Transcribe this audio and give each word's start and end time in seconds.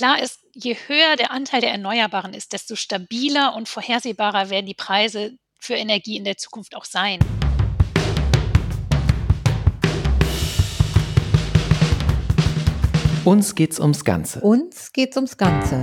Klar 0.00 0.22
ist, 0.22 0.40
je 0.54 0.74
höher 0.86 1.16
der 1.16 1.30
Anteil 1.30 1.60
der 1.60 1.72
Erneuerbaren 1.72 2.32
ist, 2.32 2.54
desto 2.54 2.74
stabiler 2.74 3.54
und 3.54 3.68
vorhersehbarer 3.68 4.48
werden 4.48 4.64
die 4.64 4.72
Preise 4.72 5.36
für 5.58 5.74
Energie 5.74 6.16
in 6.16 6.24
der 6.24 6.38
Zukunft 6.38 6.74
auch 6.74 6.86
sein. 6.86 7.18
Uns 13.26 13.54
geht's 13.54 13.78
ums 13.78 14.02
Ganze. 14.06 14.40
Uns 14.40 14.90
geht's 14.94 15.16
ums 15.16 15.36
Ganze. 15.36 15.82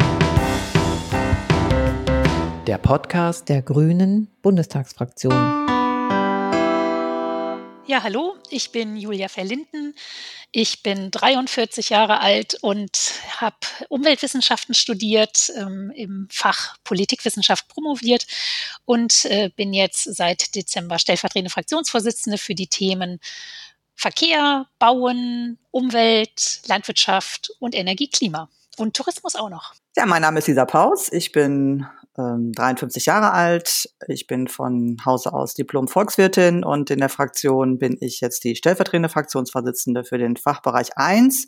Der 2.66 2.80
Podcast 2.80 3.50
der 3.50 3.62
Grünen 3.62 4.36
Bundestagsfraktion. 4.42 5.77
Ja, 7.88 8.04
hallo, 8.04 8.36
ich 8.50 8.74
bin 8.74 8.98
Julia 8.98 9.30
Verlinden. 9.30 9.96
Ich 10.52 10.84
bin 10.84 11.10
43 11.10 11.88
Jahre 11.88 12.20
alt 12.20 12.58
und 12.62 13.14
habe 13.38 13.56
Umweltwissenschaften 13.88 14.76
studiert, 14.76 15.50
ähm, 15.56 15.94
im 15.96 16.28
Fach 16.30 16.76
Politikwissenschaft 16.84 17.70
promoviert 17.70 18.28
und 18.84 19.24
äh, 19.24 19.52
bin 19.56 19.74
jetzt 19.74 20.04
seit 20.04 20.54
Dezember 20.54 21.00
stellvertretende 21.00 21.50
Fraktionsvorsitzende 21.50 22.38
für 22.38 22.56
die 22.56 22.68
Themen 22.68 23.22
Verkehr, 23.96 24.68
Bauen, 24.80 25.58
Umwelt, 25.72 26.60
Landwirtschaft 26.68 27.52
und 27.60 27.74
Energie, 27.74 28.10
Klima 28.10 28.50
und 28.76 28.98
Tourismus 28.98 29.36
auch 29.38 29.50
noch. 29.50 29.74
Ja, 29.96 30.06
mein 30.06 30.22
Name 30.22 30.40
ist 30.40 30.48
Lisa 30.48 30.66
Paus. 30.66 31.10
Ich 31.12 31.32
bin 31.32 31.88
ähm, 32.18 32.52
53 32.54 33.06
Jahre 33.06 33.32
alt. 33.32 33.90
Ich 34.08 34.28
bin 34.28 34.48
von 34.48 34.98
Hause 35.06 35.34
aus 35.34 35.54
Diplom-Volkswirtin 35.54 36.64
und 36.64 36.90
in 36.90 37.00
der 37.00 37.10
Fraktion 37.10 37.78
bin 37.78 37.98
ich 38.00 38.22
jetzt 38.22 38.44
die 38.44 38.56
stellvertretende 38.56 39.10
Fraktionsvorsitzende 39.10 40.04
für 40.04 40.18
den 40.18 40.36
Fachbereich 40.36 40.98
1. 40.98 41.48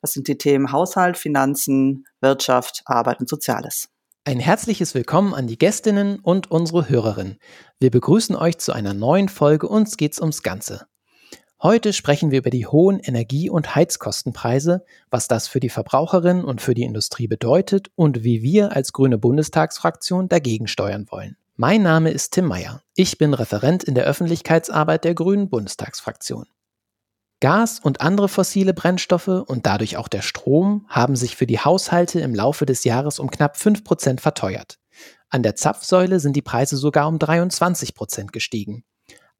Das 0.00 0.12
sind 0.12 0.28
die 0.28 0.38
Themen 0.38 0.72
Haushalt, 0.72 1.16
Finanzen, 1.16 2.04
Wirtschaft, 2.20 2.82
Arbeit 2.86 3.20
und 3.20 3.28
Soziales. 3.28 3.88
Ein 4.26 4.40
herzliches 4.40 4.94
Willkommen 4.94 5.34
an 5.34 5.46
die 5.46 5.58
Gästinnen 5.58 6.18
und 6.18 6.50
unsere 6.50 6.88
Hörerinnen. 6.88 7.38
Wir 7.78 7.90
begrüßen 7.90 8.34
euch 8.34 8.58
zu 8.58 8.72
einer 8.72 8.94
neuen 8.94 9.28
Folge 9.28 9.68
Uns 9.68 9.98
geht's 9.98 10.18
ums 10.18 10.42
Ganze. 10.42 10.86
Heute 11.64 11.94
sprechen 11.94 12.30
wir 12.30 12.40
über 12.40 12.50
die 12.50 12.66
hohen 12.66 13.00
Energie- 13.00 13.48
und 13.48 13.74
Heizkostenpreise, 13.74 14.84
was 15.08 15.28
das 15.28 15.48
für 15.48 15.60
die 15.60 15.70
Verbraucherinnen 15.70 16.44
und 16.44 16.60
für 16.60 16.74
die 16.74 16.82
Industrie 16.82 17.26
bedeutet 17.26 17.90
und 17.94 18.22
wie 18.22 18.42
wir 18.42 18.76
als 18.76 18.92
grüne 18.92 19.16
Bundestagsfraktion 19.16 20.28
dagegen 20.28 20.66
steuern 20.66 21.06
wollen. 21.08 21.38
Mein 21.56 21.82
Name 21.82 22.10
ist 22.10 22.34
Tim 22.34 22.44
Meyer. 22.44 22.82
Ich 22.94 23.16
bin 23.16 23.32
Referent 23.32 23.82
in 23.82 23.94
der 23.94 24.04
Öffentlichkeitsarbeit 24.04 25.04
der 25.04 25.14
grünen 25.14 25.48
Bundestagsfraktion. 25.48 26.44
Gas 27.40 27.80
und 27.80 28.02
andere 28.02 28.28
fossile 28.28 28.74
Brennstoffe 28.74 29.28
und 29.28 29.64
dadurch 29.64 29.96
auch 29.96 30.08
der 30.08 30.20
Strom 30.20 30.84
haben 30.90 31.16
sich 31.16 31.34
für 31.34 31.46
die 31.46 31.60
Haushalte 31.60 32.20
im 32.20 32.34
Laufe 32.34 32.66
des 32.66 32.84
Jahres 32.84 33.18
um 33.18 33.30
knapp 33.30 33.56
5% 33.56 34.20
verteuert. 34.20 34.78
An 35.30 35.42
der 35.42 35.56
Zapfsäule 35.56 36.20
sind 36.20 36.36
die 36.36 36.42
Preise 36.42 36.76
sogar 36.76 37.08
um 37.08 37.16
23% 37.16 38.32
gestiegen. 38.32 38.84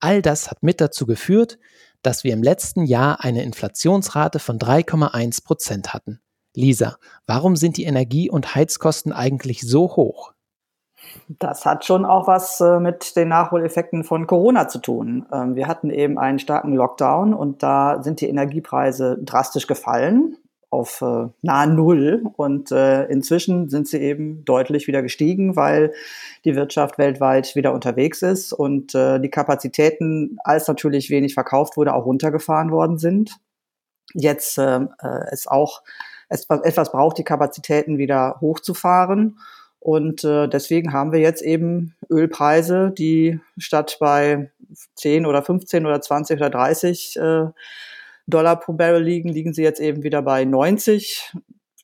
All 0.00 0.22
das 0.22 0.50
hat 0.50 0.62
mit 0.62 0.80
dazu 0.80 1.04
geführt, 1.06 1.58
dass 2.04 2.22
wir 2.22 2.32
im 2.32 2.42
letzten 2.42 2.84
Jahr 2.84 3.24
eine 3.24 3.42
Inflationsrate 3.42 4.38
von 4.38 4.58
3,1 4.58 5.44
Prozent 5.44 5.94
hatten. 5.94 6.20
Lisa, 6.54 6.96
warum 7.26 7.56
sind 7.56 7.76
die 7.76 7.84
Energie- 7.84 8.30
und 8.30 8.54
Heizkosten 8.54 9.12
eigentlich 9.12 9.62
so 9.62 9.96
hoch? 9.96 10.32
Das 11.28 11.64
hat 11.66 11.84
schon 11.84 12.04
auch 12.04 12.26
was 12.26 12.60
äh, 12.60 12.78
mit 12.80 13.16
den 13.16 13.28
Nachholeffekten 13.28 14.04
von 14.04 14.26
Corona 14.26 14.68
zu 14.68 14.78
tun. 14.78 15.26
Ähm, 15.32 15.54
wir 15.54 15.66
hatten 15.66 15.90
eben 15.90 16.18
einen 16.18 16.38
starken 16.38 16.74
Lockdown 16.74 17.34
und 17.34 17.62
da 17.62 18.02
sind 18.02 18.20
die 18.20 18.28
Energiepreise 18.28 19.18
drastisch 19.22 19.66
gefallen 19.66 20.36
auf 20.74 21.00
äh, 21.02 21.28
nahe 21.42 21.68
Null. 21.68 22.24
Und 22.36 22.72
äh, 22.72 23.04
inzwischen 23.04 23.70
sind 23.70 23.86
sie 23.86 23.98
eben 23.98 24.44
deutlich 24.44 24.88
wieder 24.88 25.02
gestiegen, 25.02 25.54
weil 25.54 25.92
die 26.44 26.56
Wirtschaft 26.56 26.98
weltweit 26.98 27.54
wieder 27.54 27.72
unterwegs 27.72 28.22
ist 28.22 28.52
und 28.52 28.94
äh, 28.94 29.20
die 29.20 29.30
Kapazitäten, 29.30 30.38
als 30.42 30.66
natürlich 30.66 31.10
wenig 31.10 31.34
verkauft 31.34 31.76
wurde, 31.76 31.94
auch 31.94 32.04
runtergefahren 32.04 32.72
worden 32.72 32.98
sind. 32.98 33.36
Jetzt 34.12 34.58
äh, 34.58 34.80
äh 34.80 35.24
es 35.30 35.46
auch 35.46 35.82
etwas 36.28 36.90
braucht, 36.90 37.18
die 37.18 37.24
Kapazitäten 37.24 37.98
wieder 37.98 38.38
hochzufahren. 38.40 39.38
Und 39.78 40.24
äh, 40.24 40.48
deswegen 40.48 40.92
haben 40.92 41.12
wir 41.12 41.20
jetzt 41.20 41.42
eben 41.42 41.94
Ölpreise, 42.10 42.90
die 42.90 43.38
statt 43.58 43.98
bei 44.00 44.50
10 44.96 45.26
oder 45.26 45.42
15 45.42 45.86
oder 45.86 46.00
20 46.00 46.38
oder 46.38 46.50
30 46.50 47.16
äh, 47.16 47.46
Dollar 48.26 48.58
pro 48.58 48.72
Barrel 48.72 49.02
liegen, 49.02 49.28
liegen 49.30 49.52
sie 49.52 49.62
jetzt 49.62 49.80
eben 49.80 50.02
wieder 50.02 50.22
bei 50.22 50.44
90 50.44 51.32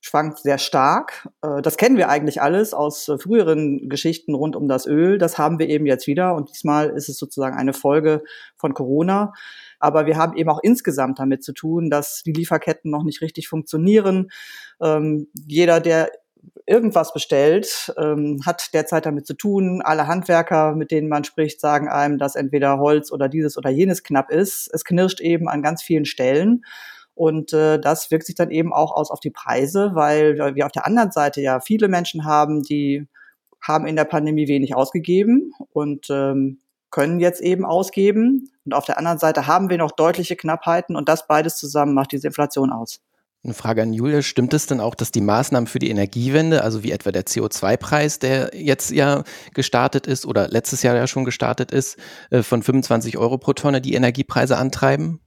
schwankt 0.01 0.39
sehr 0.39 0.59
stark. 0.59 1.29
Äh, 1.43 1.63
das 1.63 1.77
kennen 1.77 1.97
wir 1.97 2.09
eigentlich 2.09 2.41
alles 2.41 2.75
aus 2.75 3.09
äh, 3.09 3.19
früheren 3.19 3.89
Geschichten 3.89 4.35
rund 4.35 4.57
um 4.57 4.69
das 4.69 4.87
Öl. 4.87 5.19
Das 5.19 5.39
haben 5.39 5.59
wir 5.59 5.69
eben 5.69 5.87
jetzt 5.87 6.07
wieder 6.07 6.35
und 6.35 6.51
diesmal 6.51 6.91
ist 6.91 7.09
es 7.09 7.19
sozusagen 7.19 7.57
eine 7.57 7.73
Folge 7.73 8.23
von 8.57 8.75
Corona. 8.75 9.33
Aber 9.79 10.07
wir 10.07 10.17
haben 10.17 10.37
eben 10.37 10.51
auch 10.51 10.61
insgesamt 10.63 11.19
damit 11.19 11.45
zu 11.45 11.53
tun, 11.53 11.91
dass 11.91 12.23
die 12.25 12.33
Lieferketten 12.33 12.91
noch 12.91 13.03
nicht 13.03 13.23
richtig 13.23 13.49
funktionieren. 13.49 14.31
Ähm, 14.81 15.29
jeder, 15.35 15.81
der 15.81 16.11
irgendwas 16.71 17.13
bestellt, 17.13 17.93
ähm, 17.99 18.41
hat 18.47 18.73
derzeit 18.73 19.05
damit 19.05 19.27
zu 19.27 19.35
tun. 19.35 19.83
Alle 19.83 20.07
Handwerker, 20.07 20.75
mit 20.77 20.93
denen 20.93 21.09
man 21.09 21.25
spricht, 21.25 21.61
sagen 21.61 21.89
einem, 21.89 22.17
dass 22.17 22.37
entweder 22.37 22.79
Holz 22.79 23.11
oder 23.11 23.29
dieses 23.29 23.59
oder 23.59 23.71
jenes 23.71 24.05
knapp 24.05 24.31
ist. 24.31 24.71
Es 24.73 24.85
knirscht 24.85 25.21
eben 25.21 25.49
an 25.49 25.63
ganz 25.63 25.83
vielen 25.83 26.05
Stellen. 26.05 26.63
Und 27.15 27.53
äh, 27.53 27.79
das 27.81 28.11
wirkt 28.11 28.25
sich 28.25 28.37
dann 28.37 28.51
eben 28.51 28.73
auch 28.73 28.93
aus 28.93 29.11
auf 29.11 29.21
die 29.21 29.31
Preise, 29.31 29.91
weil 29.95 30.39
wir 30.55 30.65
auf 30.65 30.73
der 30.73 30.87
anderen 30.87 31.11
Seite 31.11 31.41
ja 31.41 31.61
viele 31.61 31.89
Menschen 31.89 32.25
haben, 32.25 32.63
die 32.63 33.09
haben 33.61 33.87
in 33.87 33.97
der 33.97 34.05
Pandemie 34.05 34.49
wenig 34.49 34.75
ausgegeben 34.75 35.53
und 35.73 36.07
ähm, 36.09 36.61
können 36.91 37.21
jetzt 37.21 37.43
eben 37.43 37.65
ausgeben. 37.65 38.49
Und 38.65 38.75
auf 38.75 38.87
der 38.87 38.97
anderen 38.97 39.19
Seite 39.19 39.47
haben 39.47 39.71
wir 39.71 39.77
noch 39.77 39.91
deutliche 39.91 40.37
Knappheiten 40.37 40.97
und 40.97 41.09
das 41.09 41.27
beides 41.27 41.57
zusammen 41.57 41.95
macht 41.95 42.13
diese 42.13 42.29
Inflation 42.29 42.73
aus. 42.73 43.01
Eine 43.43 43.55
Frage 43.55 43.81
an 43.81 43.95
Julia. 43.95 44.21
Stimmt 44.21 44.53
es 44.53 44.67
denn 44.67 44.81
auch, 44.81 44.95
dass 44.95 45.13
die 45.13 45.23
Maßnahmen 45.23 45.67
für 45.67 45.79
die 45.79 45.89
Energiewende, 45.89 46.63
also 46.63 46.83
wie 46.83 46.93
etwa 46.93 47.11
der 47.11 47.25
CO2-Preis, 47.25 48.19
der 48.19 48.51
jetzt 48.55 48.91
ja 48.91 49.25
gestartet 49.55 50.07
ist 50.07 50.27
oder 50.27 50.49
letztes 50.49 50.83
Jahr 50.83 50.95
ja 50.95 51.07
schon 51.07 51.25
gestartet 51.25 51.73
ist, 51.73 51.97
äh, 52.29 52.43
von 52.43 52.63
25 52.63 53.17
Euro 53.17 53.39
pro 53.39 53.55
Tonne 53.55 53.81
die 53.81 53.95
Energiepreise 53.95 54.59
antreiben? 54.59 55.21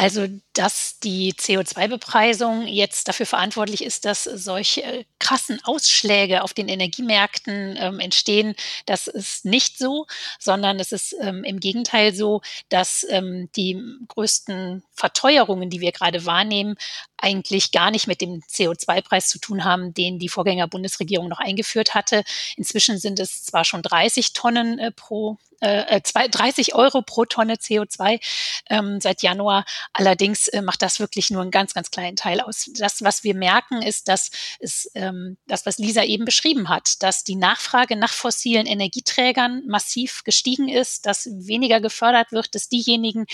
Also, 0.00 0.28
dass 0.54 0.98
die 1.00 1.34
CO2-Bepreisung 1.34 2.66
jetzt 2.66 3.06
dafür 3.06 3.26
verantwortlich 3.26 3.84
ist, 3.84 4.06
dass 4.06 4.24
solche 4.24 4.82
äh, 4.82 5.04
krassen 5.18 5.60
Ausschläge 5.62 6.42
auf 6.42 6.54
den 6.54 6.68
Energiemärkten 6.68 7.76
ähm, 7.78 8.00
entstehen, 8.00 8.54
das 8.86 9.08
ist 9.08 9.44
nicht 9.44 9.76
so, 9.76 10.06
sondern 10.38 10.80
es 10.80 10.92
ist 10.92 11.14
ähm, 11.20 11.44
im 11.44 11.60
Gegenteil 11.60 12.14
so, 12.14 12.40
dass 12.70 13.06
ähm, 13.10 13.50
die 13.56 13.78
größten 14.08 14.82
Verteuerungen, 14.94 15.68
die 15.68 15.82
wir 15.82 15.92
gerade 15.92 16.24
wahrnehmen, 16.24 16.76
eigentlich 17.18 17.70
gar 17.70 17.90
nicht 17.90 18.06
mit 18.06 18.22
dem 18.22 18.40
CO2-Preis 18.40 19.28
zu 19.28 19.38
tun 19.38 19.64
haben, 19.64 19.92
den 19.92 20.18
die 20.18 20.30
Vorgänger-Bundesregierung 20.30 21.28
noch 21.28 21.40
eingeführt 21.40 21.94
hatte. 21.94 22.24
Inzwischen 22.56 22.96
sind 22.96 23.20
es 23.20 23.42
zwar 23.44 23.66
schon 23.66 23.82
30 23.82 24.32
Tonnen 24.32 24.78
äh, 24.78 24.92
pro 24.92 25.36
äh, 25.60 26.00
30 26.00 26.68
äh, 26.68 26.72
Euro 26.74 27.02
pro 27.02 27.24
Tonne 27.24 27.54
CO2 27.54 28.20
ähm, 28.68 29.00
seit 29.00 29.22
Januar. 29.22 29.64
Allerdings 29.92 30.48
äh, 30.48 30.62
macht 30.62 30.82
das 30.82 31.00
wirklich 31.00 31.30
nur 31.30 31.42
einen 31.42 31.50
ganz, 31.50 31.74
ganz 31.74 31.90
kleinen 31.90 32.16
Teil 32.16 32.40
aus. 32.40 32.70
Das, 32.74 33.02
was 33.02 33.24
wir 33.24 33.34
merken, 33.34 33.82
ist, 33.82 34.08
dass 34.08 34.30
es 34.58 34.90
ähm, 34.94 35.36
das, 35.46 35.66
was 35.66 35.78
Lisa 35.78 36.04
eben 36.04 36.24
beschrieben 36.24 36.68
hat, 36.68 37.02
dass 37.02 37.24
die 37.24 37.36
Nachfrage 37.36 37.96
nach 37.96 38.12
fossilen 38.12 38.66
Energieträgern 38.66 39.62
massiv 39.66 40.24
gestiegen 40.24 40.68
ist, 40.68 41.06
dass 41.06 41.26
weniger 41.26 41.80
gefördert 41.80 42.32
wird, 42.32 42.54
dass 42.54 42.68
diejenigen, 42.68 43.26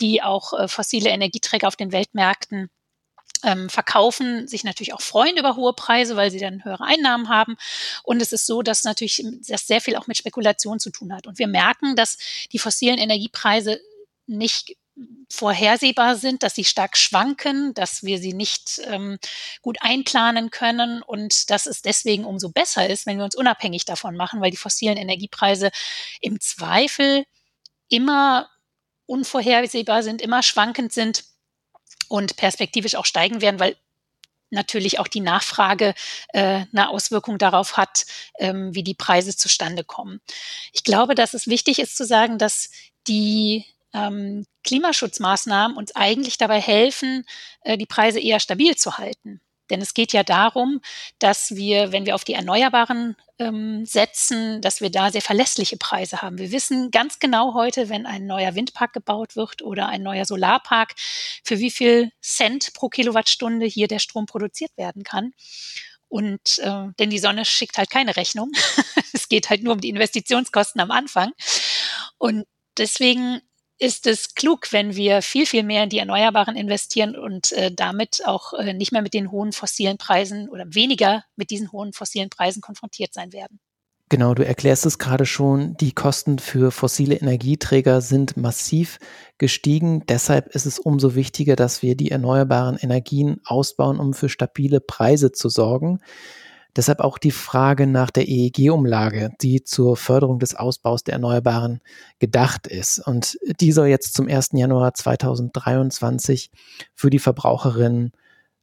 die 0.00 0.22
auch 0.22 0.52
äh, 0.52 0.68
fossile 0.68 1.10
Energieträger 1.10 1.68
auf 1.68 1.76
den 1.76 1.92
Weltmärkten 1.92 2.70
ähm, 3.44 3.68
verkaufen, 3.68 4.46
sich 4.48 4.64
natürlich 4.64 4.94
auch 4.94 5.00
freuen 5.00 5.36
über 5.36 5.56
hohe 5.56 5.72
Preise, 5.72 6.16
weil 6.16 6.30
sie 6.30 6.38
dann 6.38 6.64
höhere 6.64 6.84
Einnahmen 6.84 7.28
haben. 7.28 7.56
Und 8.02 8.20
es 8.20 8.32
ist 8.32 8.46
so, 8.46 8.62
dass 8.62 8.84
natürlich 8.84 9.24
das 9.48 9.66
sehr 9.66 9.80
viel 9.80 9.96
auch 9.96 10.06
mit 10.06 10.16
Spekulation 10.16 10.78
zu 10.78 10.90
tun 10.90 11.12
hat. 11.12 11.26
Und 11.26 11.38
wir 11.38 11.48
merken, 11.48 11.96
dass 11.96 12.18
die 12.52 12.58
fossilen 12.58 12.98
Energiepreise 12.98 13.80
nicht 14.26 14.76
vorhersehbar 15.30 16.16
sind, 16.16 16.42
dass 16.42 16.54
sie 16.54 16.64
stark 16.64 16.96
schwanken, 16.96 17.72
dass 17.74 18.02
wir 18.02 18.18
sie 18.18 18.32
nicht 18.32 18.80
ähm, 18.84 19.18
gut 19.62 19.78
einplanen 19.80 20.50
können 20.50 21.02
und 21.02 21.50
dass 21.50 21.66
es 21.66 21.82
deswegen 21.82 22.24
umso 22.24 22.50
besser 22.50 22.88
ist, 22.88 23.06
wenn 23.06 23.16
wir 23.16 23.24
uns 23.24 23.36
unabhängig 23.36 23.84
davon 23.84 24.16
machen, 24.16 24.40
weil 24.40 24.50
die 24.50 24.56
fossilen 24.56 24.96
Energiepreise 24.96 25.70
im 26.20 26.40
Zweifel 26.40 27.24
immer 27.88 28.50
unvorhersehbar 29.06 30.02
sind, 30.02 30.20
immer 30.20 30.42
schwankend 30.42 30.92
sind 30.92 31.24
und 32.10 32.36
perspektivisch 32.36 32.96
auch 32.96 33.06
steigen 33.06 33.40
werden, 33.40 33.60
weil 33.60 33.76
natürlich 34.50 34.98
auch 34.98 35.06
die 35.06 35.20
Nachfrage 35.20 35.94
äh, 36.32 36.64
eine 36.72 36.88
Auswirkung 36.88 37.38
darauf 37.38 37.76
hat, 37.76 38.04
ähm, 38.40 38.74
wie 38.74 38.82
die 38.82 38.94
Preise 38.94 39.36
zustande 39.36 39.84
kommen. 39.84 40.20
Ich 40.72 40.82
glaube, 40.82 41.14
dass 41.14 41.34
es 41.34 41.46
wichtig 41.46 41.78
ist 41.78 41.96
zu 41.96 42.04
sagen, 42.04 42.36
dass 42.36 42.70
die 43.06 43.64
ähm, 43.94 44.44
Klimaschutzmaßnahmen 44.64 45.76
uns 45.76 45.94
eigentlich 45.94 46.36
dabei 46.36 46.60
helfen, 46.60 47.24
äh, 47.62 47.78
die 47.78 47.86
Preise 47.86 48.18
eher 48.18 48.40
stabil 48.40 48.76
zu 48.76 48.98
halten. 48.98 49.40
Denn 49.70 49.80
es 49.80 49.94
geht 49.94 50.12
ja 50.12 50.22
darum, 50.22 50.80
dass 51.18 51.54
wir, 51.54 51.92
wenn 51.92 52.06
wir 52.06 52.14
auf 52.14 52.24
die 52.24 52.34
Erneuerbaren 52.34 53.16
ähm, 53.38 53.86
setzen, 53.86 54.60
dass 54.60 54.80
wir 54.80 54.90
da 54.90 55.10
sehr 55.10 55.22
verlässliche 55.22 55.76
Preise 55.76 56.22
haben. 56.22 56.38
Wir 56.38 56.52
wissen 56.52 56.90
ganz 56.90 57.18
genau 57.18 57.54
heute, 57.54 57.88
wenn 57.88 58.06
ein 58.06 58.26
neuer 58.26 58.54
Windpark 58.54 58.92
gebaut 58.92 59.36
wird 59.36 59.62
oder 59.62 59.88
ein 59.88 60.02
neuer 60.02 60.26
Solarpark, 60.26 60.94
für 61.44 61.58
wie 61.58 61.70
viel 61.70 62.12
Cent 62.20 62.74
pro 62.74 62.88
Kilowattstunde 62.88 63.66
hier 63.66 63.88
der 63.88 63.98
Strom 63.98 64.26
produziert 64.26 64.76
werden 64.76 65.04
kann. 65.04 65.32
Und 66.08 66.58
äh, 66.58 66.88
denn 66.98 67.10
die 67.10 67.20
Sonne 67.20 67.44
schickt 67.44 67.78
halt 67.78 67.88
keine 67.88 68.16
Rechnung. 68.16 68.50
es 69.12 69.28
geht 69.28 69.48
halt 69.48 69.62
nur 69.62 69.74
um 69.74 69.80
die 69.80 69.90
Investitionskosten 69.90 70.80
am 70.80 70.90
Anfang. 70.90 71.32
Und 72.18 72.46
deswegen 72.76 73.40
ist 73.80 74.06
es 74.06 74.34
klug, 74.34 74.72
wenn 74.72 74.94
wir 74.94 75.22
viel, 75.22 75.46
viel 75.46 75.62
mehr 75.62 75.82
in 75.84 75.88
die 75.88 75.98
Erneuerbaren 75.98 76.54
investieren 76.54 77.16
und 77.16 77.52
äh, 77.52 77.72
damit 77.74 78.20
auch 78.26 78.52
äh, 78.52 78.74
nicht 78.74 78.92
mehr 78.92 79.02
mit 79.02 79.14
den 79.14 79.30
hohen 79.30 79.52
fossilen 79.52 79.96
Preisen 79.96 80.48
oder 80.50 80.66
weniger 80.68 81.24
mit 81.34 81.50
diesen 81.50 81.72
hohen 81.72 81.92
fossilen 81.94 82.28
Preisen 82.28 82.60
konfrontiert 82.60 83.14
sein 83.14 83.32
werden. 83.32 83.58
Genau, 84.10 84.34
du 84.34 84.44
erklärst 84.44 84.86
es 84.86 84.98
gerade 84.98 85.24
schon, 85.24 85.76
die 85.76 85.92
Kosten 85.92 86.40
für 86.40 86.72
fossile 86.72 87.14
Energieträger 87.14 88.00
sind 88.00 88.36
massiv 88.36 88.98
gestiegen. 89.38 90.04
Deshalb 90.06 90.48
ist 90.48 90.66
es 90.66 90.80
umso 90.80 91.14
wichtiger, 91.14 91.54
dass 91.54 91.80
wir 91.80 91.96
die 91.96 92.10
erneuerbaren 92.10 92.76
Energien 92.76 93.40
ausbauen, 93.44 94.00
um 94.00 94.12
für 94.12 94.28
stabile 94.28 94.80
Preise 94.80 95.30
zu 95.30 95.48
sorgen. 95.48 96.00
Deshalb 96.76 97.00
auch 97.00 97.18
die 97.18 97.30
Frage 97.30 97.86
nach 97.86 98.10
der 98.10 98.28
EEG-Umlage, 98.28 99.30
die 99.40 99.64
zur 99.64 99.96
Förderung 99.96 100.38
des 100.38 100.54
Ausbaus 100.54 101.04
der 101.04 101.14
Erneuerbaren 101.14 101.80
gedacht 102.18 102.66
ist. 102.66 102.98
Und 102.98 103.38
die 103.60 103.72
soll 103.72 103.86
jetzt 103.86 104.14
zum 104.14 104.28
1. 104.28 104.50
Januar 104.52 104.94
2023 104.94 106.50
für 106.94 107.10
die 107.10 107.18
Verbraucherinnen 107.18 108.12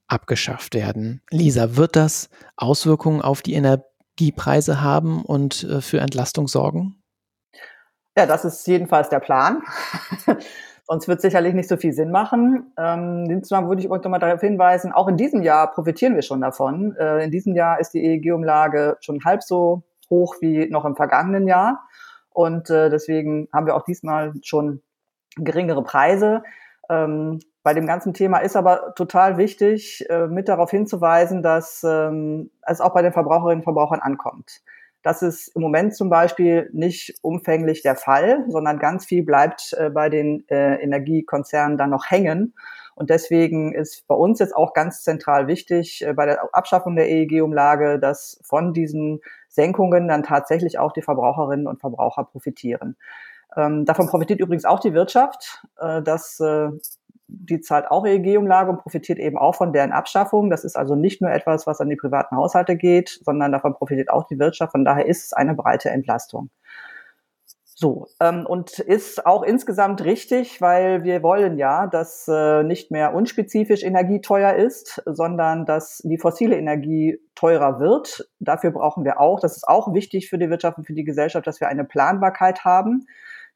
abgeschafft 0.08 0.74
werden. 0.74 1.22
Lisa, 1.30 1.76
wird 1.76 1.96
das 1.96 2.30
Auswirkungen 2.56 3.22
auf 3.22 3.42
die 3.42 3.54
Energiepreise 3.54 4.82
haben 4.82 5.22
und 5.24 5.64
äh, 5.64 5.82
für 5.82 6.00
Entlastung 6.00 6.48
sorgen? 6.48 7.02
Ja, 8.18 8.26
das 8.26 8.46
ist 8.46 8.66
jedenfalls 8.68 9.10
der 9.10 9.20
Plan. 9.20 9.62
Sonst 10.88 11.10
wird 11.10 11.20
sicherlich 11.20 11.54
nicht 11.54 11.68
so 11.68 11.76
viel 11.76 11.92
Sinn 11.92 12.12
machen. 12.12 12.72
Ähm, 12.78 13.26
insgesamt 13.30 13.68
würde 13.68 13.82
ich 13.82 13.86
übrigens 13.86 14.06
nochmal 14.06 14.22
darauf 14.22 14.40
hinweisen, 14.40 14.94
auch 14.94 15.10
in 15.10 15.18
diesem 15.18 15.42
Jahr 15.42 15.72
profitieren 15.72 16.16
wir 16.16 16.22
schon 16.22 16.40
davon. 16.40 16.96
Äh, 16.96 17.26
in 17.26 17.32
diesem 17.32 17.56
Jahr 17.56 17.80
ist 17.80 17.94
die 17.94 18.06
EEG-Umlage 18.06 18.98
schon 19.02 19.24
halb 19.26 19.44
so 19.44 19.84
hoch 20.10 20.36
wie 20.40 20.70
noch 20.70 20.86
im 20.86 20.96
vergangenen 20.96 21.46
Jahr. 21.46 21.86
Und 22.30 22.70
äh, 22.70 22.90
deswegen 22.90 23.50
haben 23.54 23.66
wir 23.66 23.76
auch 23.76 23.84
diesmal 23.84 24.32
schon 24.44 24.82
geringere 25.36 25.84
Preise. 25.84 26.44
Ähm, 26.90 27.40
bei 27.64 27.74
dem 27.74 27.86
ganzen 27.86 28.14
Thema 28.14 28.38
ist 28.38 28.56
aber 28.56 28.94
total 28.96 29.38
wichtig, 29.38 30.10
äh, 30.10 30.28
mit 30.28 30.48
darauf 30.48 30.72
hinzuweisen, 30.72 31.44
dass 31.44 31.84
ähm, 31.84 32.50
es 32.62 32.80
auch 32.80 32.94
bei 32.94 33.02
den 33.02 33.12
Verbraucherinnen 33.12 33.60
und 33.60 33.64
Verbrauchern 33.66 34.00
ankommt. 34.00 34.62
Das 35.04 35.22
ist 35.22 35.50
im 35.56 35.62
Moment 35.62 35.96
zum 35.96 36.10
Beispiel 36.10 36.70
nicht 36.74 37.16
umfänglich 37.22 37.82
der 37.82 37.96
Fall, 37.96 38.44
sondern 38.48 38.80
ganz 38.80 39.06
viel 39.06 39.24
bleibt 39.24 39.74
äh, 39.78 39.90
bei 39.90 40.10
den 40.10 40.44
äh, 40.50 40.76
Energiekonzernen 40.82 41.78
dann 41.78 41.92
noch 41.92 42.10
hängen. 42.10 42.54
Und 42.96 43.10
deswegen 43.12 43.74
ist 43.74 44.08
bei 44.08 44.16
uns 44.16 44.40
jetzt 44.40 44.56
auch 44.56 44.74
ganz 44.74 45.04
zentral 45.04 45.48
wichtig 45.48 46.04
äh, 46.06 46.14
bei 46.14 46.26
der 46.26 46.50
Abschaffung 46.54 46.96
der 46.96 47.10
EEG-Umlage, 47.10 48.00
dass 48.00 48.40
von 48.44 48.74
diesen 48.74 49.22
Senkungen 49.50 50.08
dann 50.08 50.24
tatsächlich 50.24 50.80
auch 50.80 50.92
die 50.92 51.04
Verbraucherinnen 51.04 51.68
und 51.68 51.80
Verbraucher 51.80 52.24
profitieren. 52.24 52.98
Ähm, 53.56 53.86
davon 53.86 54.08
profitiert 54.08 54.40
übrigens 54.40 54.66
auch 54.66 54.80
die 54.80 54.94
Wirtschaft, 54.94 55.64
dass 56.04 56.42
die 57.28 57.60
zahlt 57.60 57.92
auch 57.92 58.06
EEG-Umlage 58.06 58.72
und 58.72 58.80
profitiert 58.80 59.20
eben 59.20 59.38
auch 59.38 59.56
von 59.56 59.74
deren 59.74 59.92
Abschaffung. 59.92 60.50
Das 60.50 60.64
ist 60.64 60.76
also 60.76 60.96
nicht 60.96 61.22
nur 61.22 61.32
etwas, 61.32 61.68
was 61.68 61.82
an 61.82 61.90
die 61.90 61.96
privaten 61.96 62.36
Haushalte 62.36 62.78
geht, 62.78 63.20
sondern 63.24 63.52
davon 63.52 63.74
profitiert 63.74 64.10
auch 64.10 64.26
die 64.28 64.40
Wirtschaft. 64.40 64.72
Von 64.72 64.86
daher 64.86 65.06
ist 65.06 65.26
es 65.26 65.34
eine 65.34 65.54
breite 65.54 65.90
Entlastung. 65.90 66.50
So, 67.80 68.08
ähm, 68.20 68.48
und 68.48 68.80
ist 68.80 69.28
auch 69.28 69.44
insgesamt 69.44 70.04
richtig, 70.04 70.62
weil 70.62 71.04
wir 71.04 71.22
wollen 71.22 71.60
ja, 71.60 71.86
dass 71.86 72.28
äh, 72.28 72.64
nicht 72.64 72.90
mehr 72.90 73.14
unspezifisch 73.14 73.84
Energie 73.84 74.20
teuer 74.20 74.54
ist, 74.54 75.04
sondern 75.06 75.68
dass 75.68 76.00
die 76.04 76.18
fossile 76.18 76.58
Energie 76.58 77.20
teurer 77.36 77.80
wird. 77.80 78.28
Dafür 78.40 78.72
brauchen 78.72 79.06
wir 79.06 79.20
auch, 79.20 79.40
das 79.40 79.58
ist 79.58 79.68
auch 79.68 79.94
wichtig 79.94 80.28
für 80.28 80.40
die 80.40 80.50
Wirtschaft 80.50 80.80
und 80.80 80.86
für 80.86 80.96
die 80.96 81.04
Gesellschaft, 81.04 81.46
dass 81.46 81.62
wir 81.62 81.68
eine 81.68 81.84
Planbarkeit 81.84 82.66
haben 82.66 83.06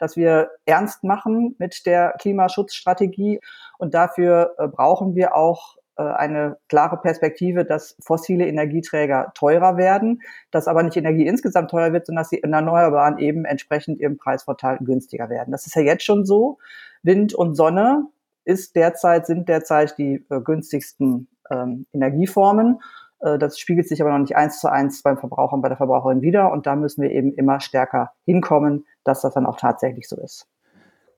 dass 0.02 0.18
wir 0.18 0.50
ernst 0.66 1.04
machen 1.04 1.56
mit 1.60 1.86
der 1.86 2.16
Klimaschutzstrategie. 2.20 3.40
Und 3.78 3.94
dafür 3.94 4.56
äh, 4.58 4.68
brauchen 4.68 5.16
wir 5.16 5.36
auch 5.36 5.78
äh, 5.98 6.04
eine 6.04 6.58
klare 6.70 6.98
Perspektive, 6.98 7.66
dass 7.66 7.96
fossile 8.02 8.48
Energieträger 8.48 9.32
teurer 9.36 9.78
werden, 9.78 10.22
dass 10.50 10.68
aber 10.68 10.84
nicht 10.84 10.98
Energie 10.98 11.28
insgesamt 11.28 11.70
teuer 11.70 11.94
wird, 11.94 12.08
sondern 12.08 12.24
dass 12.24 12.30
die 12.30 12.42
Erneuerbaren 12.42 13.20
eben 13.20 13.46
entsprechend 13.46 14.00
ihrem 14.00 14.18
Preisvorteil 14.18 14.80
günstiger 14.80 15.30
werden. 15.30 15.52
Das 15.52 15.68
ist 15.68 15.76
ja 15.76 15.84
jetzt 15.84 16.04
schon 16.04 16.26
so. 16.26 16.58
Wind 17.04 17.34
und 17.34 17.56
Sonne 17.56 18.08
ist 18.44 18.76
derzeit, 18.76 19.28
sind 19.28 19.48
derzeit 19.48 19.98
die 19.98 20.26
äh, 20.30 20.42
günstigsten 20.42 21.28
ähm, 21.52 21.86
Energieformen. 21.94 22.80
Äh, 23.22 23.38
das 23.38 23.60
spiegelt 23.60 23.88
sich 23.88 24.02
aber 24.02 24.12
noch 24.12 24.20
nicht 24.20 24.36
eins 24.36 24.60
zu 24.60 24.72
eins 24.72 25.02
beim 25.04 25.18
Verbraucher 25.18 25.54
und 25.54 25.62
bei 25.62 25.70
der 25.70 25.78
Verbraucherin 25.78 26.22
wieder. 26.22 26.52
Und 26.52 26.66
da 26.66 26.76
müssen 26.76 27.02
wir 27.02 27.12
eben 27.12 27.34
immer 27.34 27.60
stärker 27.60 28.12
hinkommen, 28.26 28.86
dass 29.04 29.22
das 29.22 29.34
dann 29.34 29.46
auch 29.46 29.58
tatsächlich 29.58 30.08
so 30.08 30.18
ist. 30.18 30.48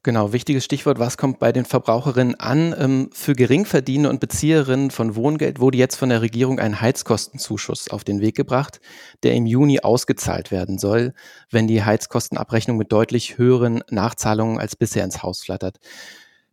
Genau, 0.06 0.34
wichtiges 0.34 0.66
Stichwort, 0.66 1.00
was 1.00 1.16
kommt 1.16 1.40
bei 1.40 1.54
den 1.54 1.64
Verbraucherinnen 1.64 2.38
an? 2.38 2.76
Ähm, 2.78 3.10
für 3.14 3.32
Geringverdiener 3.32 4.10
und 4.10 4.20
Bezieherinnen 4.20 4.92
von 4.92 5.16
Wohngeld 5.16 5.62
wurde 5.62 5.78
jetzt 5.78 5.96
von 5.96 6.10
der 6.10 6.22
Regierung 6.22 6.60
ein 6.60 6.82
Heizkostenzuschuss 6.82 7.90
auf 7.90 8.04
den 8.04 8.20
Weg 8.20 8.36
gebracht, 8.36 8.82
der 9.24 9.34
im 9.34 9.46
Juni 9.46 9.80
ausgezahlt 9.80 10.52
werden 10.52 10.78
soll, 10.78 11.14
wenn 11.52 11.68
die 11.68 11.86
Heizkostenabrechnung 11.86 12.76
mit 12.76 12.92
deutlich 12.92 13.38
höheren 13.38 13.82
Nachzahlungen 13.90 14.60
als 14.60 14.76
bisher 14.76 15.06
ins 15.06 15.24
Haus 15.24 15.42
flattert. 15.42 15.80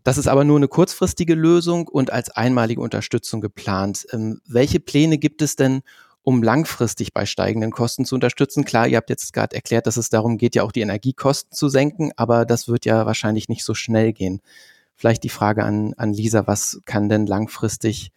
Das 0.04 0.18
ist 0.18 0.28
aber 0.28 0.44
nur 0.44 0.56
eine 0.56 0.68
kurzfristige 0.68 1.34
Lösung 1.34 1.88
und 1.88 2.12
als 2.12 2.30
einmalige 2.30 2.80
Unterstützung 2.80 3.40
geplant. 3.40 4.06
Ähm, 4.12 4.40
welche 4.46 4.80
Pläne 4.80 5.18
gibt 5.18 5.42
es 5.42 5.56
denn, 5.56 5.82
um 6.22 6.42
langfristig 6.42 7.12
bei 7.12 7.26
steigenden 7.26 7.70
Kosten 7.70 8.04
zu 8.04 8.14
unterstützen? 8.14 8.64
Klar, 8.64 8.88
ihr 8.88 8.96
habt 8.96 9.10
jetzt 9.10 9.32
gerade 9.32 9.56
erklärt, 9.56 9.86
dass 9.86 9.96
es 9.96 10.10
darum 10.10 10.38
geht, 10.38 10.54
ja 10.54 10.62
auch 10.62 10.72
die 10.72 10.82
Energiekosten 10.82 11.52
zu 11.52 11.68
senken, 11.68 12.12
aber 12.16 12.44
das 12.44 12.68
wird 12.68 12.84
ja 12.84 13.06
wahrscheinlich 13.06 13.48
nicht 13.48 13.64
so 13.64 13.74
schnell 13.74 14.12
gehen. 14.12 14.40
Vielleicht 14.96 15.24
die 15.24 15.30
Frage 15.30 15.64
an, 15.64 15.94
an 15.96 16.12
Lisa, 16.12 16.46
was 16.46 16.82
kann 16.84 17.08
denn 17.08 17.26
langfristig, 17.26 18.12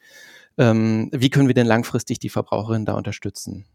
ähm, 0.57 1.09
wie 1.13 1.29
können 1.29 1.47
wir 1.47 1.55
denn 1.55 1.67
langfristig 1.67 2.19
die 2.19 2.29
Verbraucherinnen 2.29 2.85
da 2.85 2.93
unterstützen? 2.93 3.65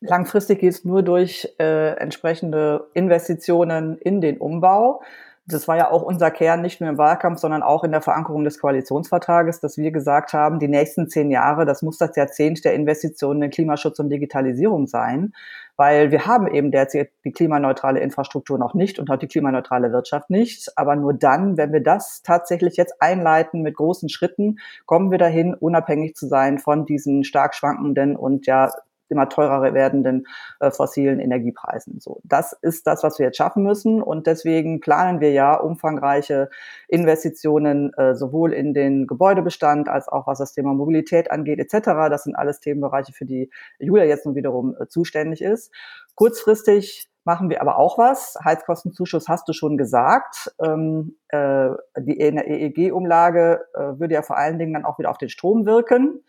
Langfristig 0.00 0.60
geht 0.60 0.74
es 0.74 0.84
nur 0.84 1.02
durch 1.02 1.48
äh, 1.58 1.96
entsprechende 1.96 2.86
Investitionen 2.94 3.98
in 3.98 4.20
den 4.20 4.38
Umbau 4.38 5.02
das 5.50 5.66
war 5.66 5.76
ja 5.78 5.90
auch 5.90 6.02
unser 6.02 6.30
Kern, 6.30 6.60
nicht 6.60 6.80
nur 6.80 6.90
im 6.90 6.98
Wahlkampf, 6.98 7.40
sondern 7.40 7.62
auch 7.62 7.82
in 7.82 7.90
der 7.90 8.02
Verankerung 8.02 8.44
des 8.44 8.58
Koalitionsvertrages, 8.58 9.60
dass 9.60 9.78
wir 9.78 9.90
gesagt 9.90 10.34
haben, 10.34 10.58
die 10.58 10.68
nächsten 10.68 11.08
zehn 11.08 11.30
Jahre, 11.30 11.64
das 11.64 11.80
muss 11.82 11.96
das 11.96 12.14
Jahrzehnt 12.16 12.64
der 12.64 12.74
Investitionen 12.74 13.42
in 13.42 13.50
Klimaschutz 13.50 13.98
und 13.98 14.10
Digitalisierung 14.10 14.86
sein, 14.86 15.32
weil 15.76 16.10
wir 16.10 16.26
haben 16.26 16.48
eben 16.48 16.70
derzeit 16.70 17.10
die 17.24 17.32
klimaneutrale 17.32 18.00
Infrastruktur 18.00 18.58
noch 18.58 18.74
nicht 18.74 18.98
und 18.98 19.10
auch 19.10 19.16
die 19.16 19.28
klimaneutrale 19.28 19.90
Wirtschaft 19.90 20.28
nicht. 20.28 20.76
Aber 20.76 20.96
nur 20.96 21.14
dann, 21.14 21.56
wenn 21.56 21.72
wir 21.72 21.82
das 21.82 22.22
tatsächlich 22.22 22.76
jetzt 22.76 23.00
einleiten 23.00 23.62
mit 23.62 23.76
großen 23.76 24.10
Schritten, 24.10 24.58
kommen 24.84 25.10
wir 25.10 25.18
dahin, 25.18 25.54
unabhängig 25.54 26.14
zu 26.14 26.26
sein 26.26 26.58
von 26.58 26.84
diesen 26.84 27.24
stark 27.24 27.54
schwankenden 27.54 28.16
und 28.16 28.46
ja 28.46 28.70
immer 29.10 29.28
teurer 29.28 29.74
werdenden 29.74 30.26
äh, 30.60 30.70
fossilen 30.70 31.20
Energiepreisen. 31.20 32.00
So, 32.00 32.20
das 32.24 32.52
ist 32.62 32.86
das, 32.86 33.02
was 33.02 33.18
wir 33.18 33.26
jetzt 33.26 33.36
schaffen 33.36 33.62
müssen 33.62 34.02
und 34.02 34.26
deswegen 34.26 34.80
planen 34.80 35.20
wir 35.20 35.32
ja 35.32 35.54
umfangreiche 35.54 36.50
Investitionen 36.88 37.92
äh, 37.94 38.14
sowohl 38.14 38.52
in 38.52 38.74
den 38.74 39.06
Gebäudebestand 39.06 39.88
als 39.88 40.08
auch 40.08 40.26
was 40.26 40.38
das 40.38 40.52
Thema 40.52 40.74
Mobilität 40.74 41.30
angeht 41.30 41.58
etc. 41.58 41.86
Das 42.10 42.24
sind 42.24 42.34
alles 42.34 42.60
Themenbereiche, 42.60 43.12
für 43.12 43.24
die 43.24 43.50
Julia 43.78 44.04
jetzt 44.04 44.26
nun 44.26 44.34
wiederum 44.34 44.76
äh, 44.78 44.86
zuständig 44.88 45.42
ist. 45.42 45.72
Kurzfristig 46.14 47.08
machen 47.28 47.50
wir 47.50 47.60
aber 47.60 47.78
auch 47.78 47.98
was. 47.98 48.38
Heizkostenzuschuss 48.42 49.28
hast 49.28 49.46
du 49.48 49.52
schon 49.52 49.76
gesagt. 49.76 50.50
Ähm, 50.62 51.16
äh, 51.28 51.68
die 51.98 52.18
EEG-Umlage 52.18 53.66
äh, 53.74 54.00
würde 54.00 54.14
ja 54.14 54.22
vor 54.22 54.38
allen 54.38 54.58
Dingen 54.58 54.72
dann 54.72 54.86
auch 54.86 54.98
wieder 54.98 55.10
auf 55.10 55.18
den 55.18 55.28
Strom 55.28 55.66
wirken 55.66 56.24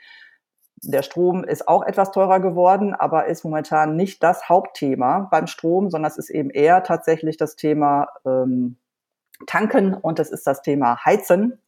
der 0.83 1.03
Strom 1.03 1.43
ist 1.43 1.67
auch 1.67 1.83
etwas 1.83 2.11
teurer 2.11 2.39
geworden, 2.39 2.93
aber 2.93 3.25
ist 3.25 3.43
momentan 3.43 3.95
nicht 3.95 4.23
das 4.23 4.49
Hauptthema 4.49 5.27
beim 5.31 5.47
Strom, 5.47 5.89
sondern 5.89 6.11
es 6.11 6.17
ist 6.17 6.29
eben 6.29 6.49
eher 6.49 6.83
tatsächlich 6.83 7.37
das 7.37 7.55
Thema 7.55 8.07
ähm, 8.25 8.77
Tanken 9.47 9.93
und 9.93 10.19
es 10.19 10.29
ist 10.29 10.45
das 10.47 10.61
Thema 10.61 11.03
Heizen. 11.05 11.59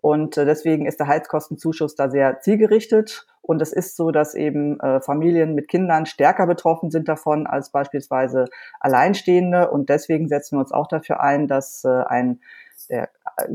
Und 0.00 0.36
äh, 0.36 0.44
deswegen 0.44 0.86
ist 0.86 0.98
der 0.98 1.06
Heizkostenzuschuss 1.06 1.94
da 1.94 2.10
sehr 2.10 2.40
zielgerichtet. 2.40 3.26
Und 3.40 3.60
es 3.60 3.72
ist 3.72 3.96
so, 3.96 4.10
dass 4.10 4.34
eben 4.34 4.78
äh, 4.80 5.00
Familien 5.00 5.54
mit 5.54 5.68
Kindern 5.68 6.06
stärker 6.06 6.46
betroffen 6.46 6.90
sind 6.90 7.08
davon 7.08 7.46
als 7.46 7.70
beispielsweise 7.70 8.46
Alleinstehende. 8.80 9.70
Und 9.70 9.88
deswegen 9.88 10.28
setzen 10.28 10.56
wir 10.56 10.60
uns 10.60 10.72
auch 10.72 10.88
dafür 10.88 11.20
ein, 11.20 11.48
dass 11.48 11.84
äh, 11.84 12.02
ein 12.06 12.40
der 12.88 13.08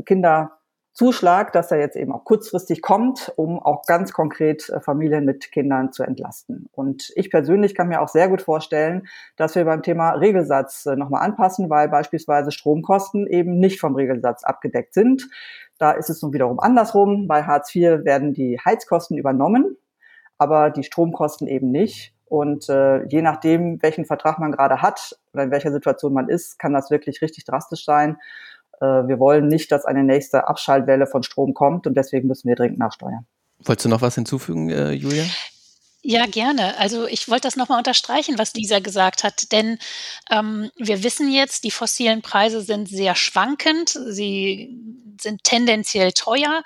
Kinder 0.04 0.57
Zuschlag, 0.98 1.52
dass 1.52 1.70
er 1.70 1.78
jetzt 1.78 1.94
eben 1.94 2.10
auch 2.10 2.24
kurzfristig 2.24 2.82
kommt, 2.82 3.32
um 3.36 3.60
auch 3.60 3.84
ganz 3.86 4.12
konkret 4.12 4.68
äh, 4.68 4.80
Familien 4.80 5.24
mit 5.24 5.52
Kindern 5.52 5.92
zu 5.92 6.02
entlasten. 6.02 6.68
Und 6.72 7.12
ich 7.14 7.30
persönlich 7.30 7.76
kann 7.76 7.86
mir 7.86 8.02
auch 8.02 8.08
sehr 8.08 8.28
gut 8.28 8.42
vorstellen, 8.42 9.06
dass 9.36 9.54
wir 9.54 9.64
beim 9.64 9.84
Thema 9.84 10.10
Regelsatz 10.14 10.86
äh, 10.86 10.96
nochmal 10.96 11.22
anpassen, 11.22 11.70
weil 11.70 11.88
beispielsweise 11.88 12.50
Stromkosten 12.50 13.28
eben 13.28 13.60
nicht 13.60 13.78
vom 13.78 13.94
Regelsatz 13.94 14.42
abgedeckt 14.42 14.92
sind. 14.92 15.28
Da 15.78 15.92
ist 15.92 16.10
es 16.10 16.20
nun 16.20 16.32
wiederum 16.32 16.58
andersrum. 16.58 17.28
Bei 17.28 17.44
Hartz 17.44 17.72
IV 17.72 18.04
werden 18.04 18.32
die 18.32 18.58
Heizkosten 18.58 19.16
übernommen, 19.16 19.76
aber 20.36 20.70
die 20.70 20.82
Stromkosten 20.82 21.46
eben 21.46 21.70
nicht. 21.70 22.12
Und 22.24 22.68
äh, 22.68 23.04
je 23.04 23.22
nachdem, 23.22 23.80
welchen 23.82 24.04
Vertrag 24.04 24.40
man 24.40 24.50
gerade 24.50 24.82
hat 24.82 25.16
oder 25.32 25.44
in 25.44 25.52
welcher 25.52 25.70
Situation 25.70 26.12
man 26.12 26.28
ist, 26.28 26.58
kann 26.58 26.72
das 26.72 26.90
wirklich 26.90 27.22
richtig 27.22 27.44
drastisch 27.44 27.84
sein. 27.84 28.18
Äh, 28.80 29.08
wir 29.08 29.18
wollen 29.18 29.48
nicht, 29.48 29.72
dass 29.72 29.84
eine 29.84 30.04
nächste 30.04 30.48
Abschaltwelle 30.48 31.06
von 31.06 31.22
Strom 31.22 31.54
kommt 31.54 31.86
und 31.86 31.94
deswegen 31.96 32.28
müssen 32.28 32.48
wir 32.48 32.56
dringend 32.56 32.78
nachsteuern. 32.78 33.26
Wolltest 33.64 33.86
du 33.86 33.88
noch 33.88 34.02
was 34.02 34.14
hinzufügen, 34.14 34.70
äh, 34.70 34.92
Julia? 34.92 35.24
Ja, 36.10 36.24
gerne. 36.24 36.74
Also 36.78 37.06
ich 37.06 37.28
wollte 37.28 37.48
das 37.48 37.56
nochmal 37.56 37.76
unterstreichen, 37.76 38.38
was 38.38 38.54
Lisa 38.54 38.78
gesagt 38.78 39.24
hat, 39.24 39.52
denn 39.52 39.78
ähm, 40.30 40.70
wir 40.76 41.02
wissen 41.02 41.30
jetzt, 41.30 41.64
die 41.64 41.70
fossilen 41.70 42.22
Preise 42.22 42.62
sind 42.62 42.88
sehr 42.88 43.14
schwankend, 43.14 43.90
sie 44.06 44.74
sind 45.20 45.44
tendenziell 45.44 46.12
teuer 46.12 46.62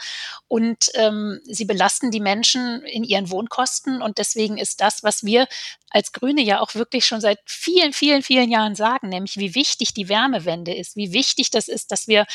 und 0.47 0.91
ähm, 0.95 1.41
sie 1.45 1.65
belasten 1.65 2.13
die 2.13 2.21
Menschen 2.21 2.83
in 2.83 3.03
ihren 3.03 3.31
Wohnkosten 3.33 4.01
und 4.01 4.19
deswegen 4.19 4.59
ist 4.59 4.81
das, 4.81 5.03
was 5.03 5.25
wir 5.25 5.49
als 5.91 6.13
Grüne 6.13 6.43
ja 6.43 6.61
auch 6.61 6.77
wirklich 6.77 7.05
schon 7.05 7.21
seit 7.21 7.41
vielen, 7.45 7.93
vielen, 7.93 8.23
vielen 8.23 8.49
Jahren 8.49 8.77
sagen, 8.77 9.09
nämlich 9.09 9.39
wie 9.39 9.57
wichtig 9.57 9.93
die 9.93 10.09
Wärmewende 10.09 10.73
ist, 10.73 10.95
wie 10.95 11.13
wichtig 11.13 11.51
das 11.51 11.67
ist, 11.67 11.91
dass 11.91 12.07
wir 12.07 12.27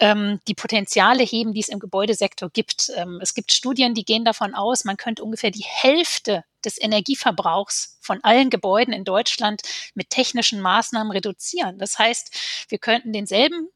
ähm, 0.00 0.40
die 0.48 0.54
Potenziale 0.54 1.22
heben, 1.22 1.52
die 1.52 1.60
es 1.60 1.68
im 1.68 1.78
Gebäudesektor 1.78 2.50
gibt. 2.50 2.90
Ähm, 2.96 3.20
es 3.22 3.34
gibt 3.34 3.52
Studien, 3.52 3.94
die 3.94 4.04
gehen 4.04 4.24
davon 4.24 4.54
aus, 4.54 4.84
man 4.84 4.96
könnte 4.96 5.22
ungefähr 5.22 5.50
die 5.50 5.64
Hälfte 5.64 6.44
des 6.64 6.80
Energieverbrauchs 6.80 7.98
von 8.00 8.22
allen 8.22 8.50
Gebäuden 8.50 8.92
in 8.92 9.04
Deutschland 9.04 9.62
mit 9.94 10.10
technischen 10.10 10.60
Maßnahmen 10.60 11.12
reduzieren. 11.12 11.78
Das 11.78 11.98
heißt, 11.98 12.66
wir 12.68 12.78
könnten 12.78 13.12
denselben 13.12 13.68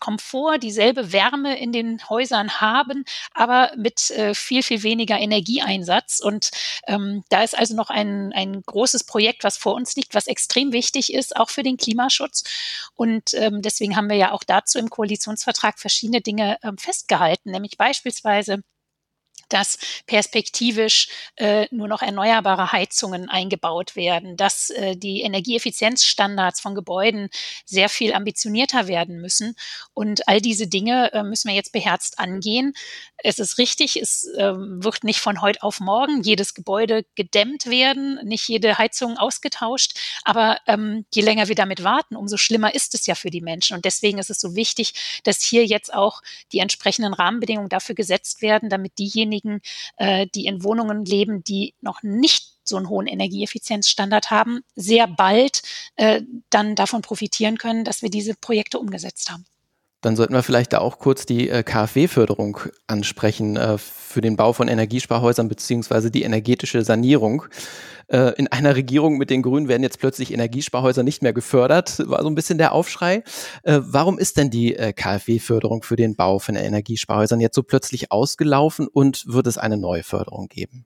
Komfort, 0.00 0.58
dieselbe 0.58 1.12
Wärme 1.12 1.58
in 1.58 1.72
den 1.72 2.00
Häusern 2.08 2.60
haben, 2.60 3.04
aber 3.32 3.72
mit 3.76 4.10
äh, 4.10 4.34
viel, 4.34 4.62
viel 4.62 4.82
weniger 4.82 5.18
Energieeinsatz. 5.18 6.20
Und 6.20 6.50
ähm, 6.86 7.24
da 7.28 7.42
ist 7.42 7.56
also 7.56 7.74
noch 7.74 7.90
ein, 7.90 8.32
ein 8.34 8.62
großes 8.62 9.04
Projekt, 9.04 9.44
was 9.44 9.56
vor 9.56 9.74
uns 9.74 9.96
liegt, 9.96 10.14
was 10.14 10.26
extrem 10.26 10.72
wichtig 10.72 11.12
ist, 11.12 11.36
auch 11.36 11.50
für 11.50 11.62
den 11.62 11.76
Klimaschutz. 11.76 12.44
Und 12.94 13.34
ähm, 13.34 13.62
deswegen 13.62 13.96
haben 13.96 14.08
wir 14.08 14.16
ja 14.16 14.32
auch 14.32 14.44
dazu 14.44 14.78
im 14.78 14.90
Koalitionsvertrag 14.90 15.78
verschiedene 15.78 16.20
Dinge 16.20 16.58
ähm, 16.62 16.78
festgehalten, 16.78 17.50
nämlich 17.50 17.76
beispielsweise 17.76 18.62
dass 19.48 19.78
perspektivisch 20.06 21.08
äh, 21.36 21.66
nur 21.70 21.88
noch 21.88 22.02
erneuerbare 22.02 22.72
Heizungen 22.72 23.28
eingebaut 23.28 23.96
werden, 23.96 24.36
dass 24.36 24.70
äh, 24.70 24.96
die 24.96 25.22
Energieeffizienzstandards 25.22 26.60
von 26.60 26.74
Gebäuden 26.74 27.28
sehr 27.64 27.88
viel 27.88 28.14
ambitionierter 28.14 28.88
werden 28.88 29.20
müssen. 29.20 29.56
Und 29.92 30.26
all 30.28 30.40
diese 30.40 30.66
Dinge 30.66 31.12
äh, 31.12 31.22
müssen 31.22 31.48
wir 31.48 31.54
jetzt 31.54 31.72
beherzt 31.72 32.18
angehen. 32.18 32.74
Es 33.18 33.38
ist 33.38 33.58
richtig, 33.58 33.96
es 33.96 34.24
äh, 34.36 34.52
wird 34.54 35.04
nicht 35.04 35.20
von 35.20 35.40
heute 35.40 35.62
auf 35.62 35.80
morgen 35.80 36.22
jedes 36.22 36.54
Gebäude 36.54 37.04
gedämmt 37.14 37.66
werden, 37.66 38.18
nicht 38.24 38.48
jede 38.48 38.78
Heizung 38.78 39.18
ausgetauscht. 39.18 39.98
Aber 40.24 40.58
ähm, 40.66 41.06
je 41.12 41.22
länger 41.22 41.48
wir 41.48 41.54
damit 41.54 41.84
warten, 41.84 42.16
umso 42.16 42.36
schlimmer 42.36 42.74
ist 42.74 42.94
es 42.94 43.06
ja 43.06 43.14
für 43.14 43.30
die 43.30 43.40
Menschen. 43.40 43.76
Und 43.76 43.84
deswegen 43.84 44.18
ist 44.18 44.30
es 44.30 44.40
so 44.40 44.54
wichtig, 44.54 44.94
dass 45.24 45.42
hier 45.42 45.64
jetzt 45.64 45.92
auch 45.92 46.22
die 46.52 46.58
entsprechenden 46.58 47.14
Rahmenbedingungen 47.14 47.68
dafür 47.68 47.94
gesetzt 47.94 48.42
werden, 48.42 48.68
damit 48.68 48.98
diejenigen, 48.98 49.33
diejenigen, 49.34 49.60
äh, 49.96 50.26
die 50.34 50.46
in 50.46 50.62
Wohnungen 50.62 51.04
leben, 51.04 51.44
die 51.44 51.74
noch 51.80 52.02
nicht 52.02 52.54
so 52.64 52.76
einen 52.76 52.88
hohen 52.88 53.06
Energieeffizienzstandard 53.06 54.30
haben, 54.30 54.62
sehr 54.74 55.06
bald 55.06 55.62
äh, 55.96 56.22
dann 56.50 56.74
davon 56.74 57.02
profitieren 57.02 57.58
können, 57.58 57.84
dass 57.84 58.02
wir 58.02 58.10
diese 58.10 58.34
Projekte 58.34 58.78
umgesetzt 58.78 59.30
haben. 59.30 59.44
Dann 60.04 60.16
sollten 60.16 60.34
wir 60.34 60.42
vielleicht 60.42 60.74
da 60.74 60.80
auch 60.80 60.98
kurz 60.98 61.24
die 61.24 61.48
äh, 61.48 61.62
KfW-Förderung 61.62 62.58
ansprechen 62.86 63.56
äh, 63.56 63.78
für 63.78 64.20
den 64.20 64.36
Bau 64.36 64.52
von 64.52 64.68
Energiesparhäusern 64.68 65.48
beziehungsweise 65.48 66.10
die 66.10 66.24
energetische 66.24 66.84
Sanierung. 66.84 67.46
Äh, 68.08 68.34
in 68.36 68.48
einer 68.48 68.76
Regierung 68.76 69.16
mit 69.16 69.30
den 69.30 69.40
Grünen 69.40 69.66
werden 69.66 69.82
jetzt 69.82 69.98
plötzlich 69.98 70.30
Energiesparhäuser 70.30 71.02
nicht 71.04 71.22
mehr 71.22 71.32
gefördert, 71.32 72.06
war 72.06 72.20
so 72.20 72.28
ein 72.28 72.34
bisschen 72.34 72.58
der 72.58 72.72
Aufschrei. 72.72 73.24
Warum 73.64 74.18
ist 74.18 74.36
denn 74.36 74.50
die 74.50 74.74
KfW-Förderung 74.74 75.82
für 75.82 75.96
den 75.96 76.16
Bau 76.16 76.38
von 76.38 76.54
Energiesparhäusern 76.54 77.40
jetzt 77.40 77.54
so 77.54 77.62
plötzlich 77.62 78.12
ausgelaufen 78.12 78.86
und 78.86 79.24
wird 79.26 79.46
es 79.46 79.56
eine 79.56 79.78
neue 79.78 80.02
Förderung 80.02 80.48
geben? 80.48 80.84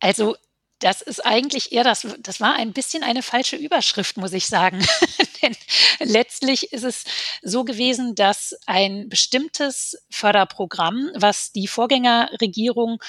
Also 0.00 0.34
das 0.80 1.02
ist 1.02 1.24
eigentlich 1.24 1.72
eher 1.72 1.84
das, 1.84 2.06
das 2.20 2.40
war 2.40 2.54
ein 2.54 2.72
bisschen 2.72 3.02
eine 3.02 3.22
falsche 3.22 3.56
Überschrift, 3.56 4.16
muss 4.16 4.32
ich 4.32 4.46
sagen. 4.46 4.84
Denn 5.42 5.56
letztlich 5.98 6.72
ist 6.72 6.84
es 6.84 7.04
so 7.42 7.64
gewesen, 7.64 8.14
dass 8.14 8.56
ein 8.66 9.08
bestimmtes 9.08 9.98
Förderprogramm, 10.10 11.10
was 11.14 11.52
die 11.52 11.66
Vorgängerregierung 11.66 13.02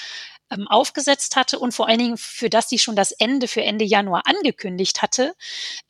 ähm, 0.50 0.66
aufgesetzt 0.68 1.36
hatte 1.36 1.58
und 1.58 1.72
vor 1.72 1.88
allen 1.88 1.98
Dingen 1.98 2.16
für 2.16 2.50
das 2.50 2.68
sie 2.68 2.78
schon 2.78 2.96
das 2.96 3.12
Ende 3.12 3.46
für 3.46 3.62
Ende 3.62 3.84
Januar 3.84 4.22
angekündigt 4.26 5.00
hatte, 5.00 5.34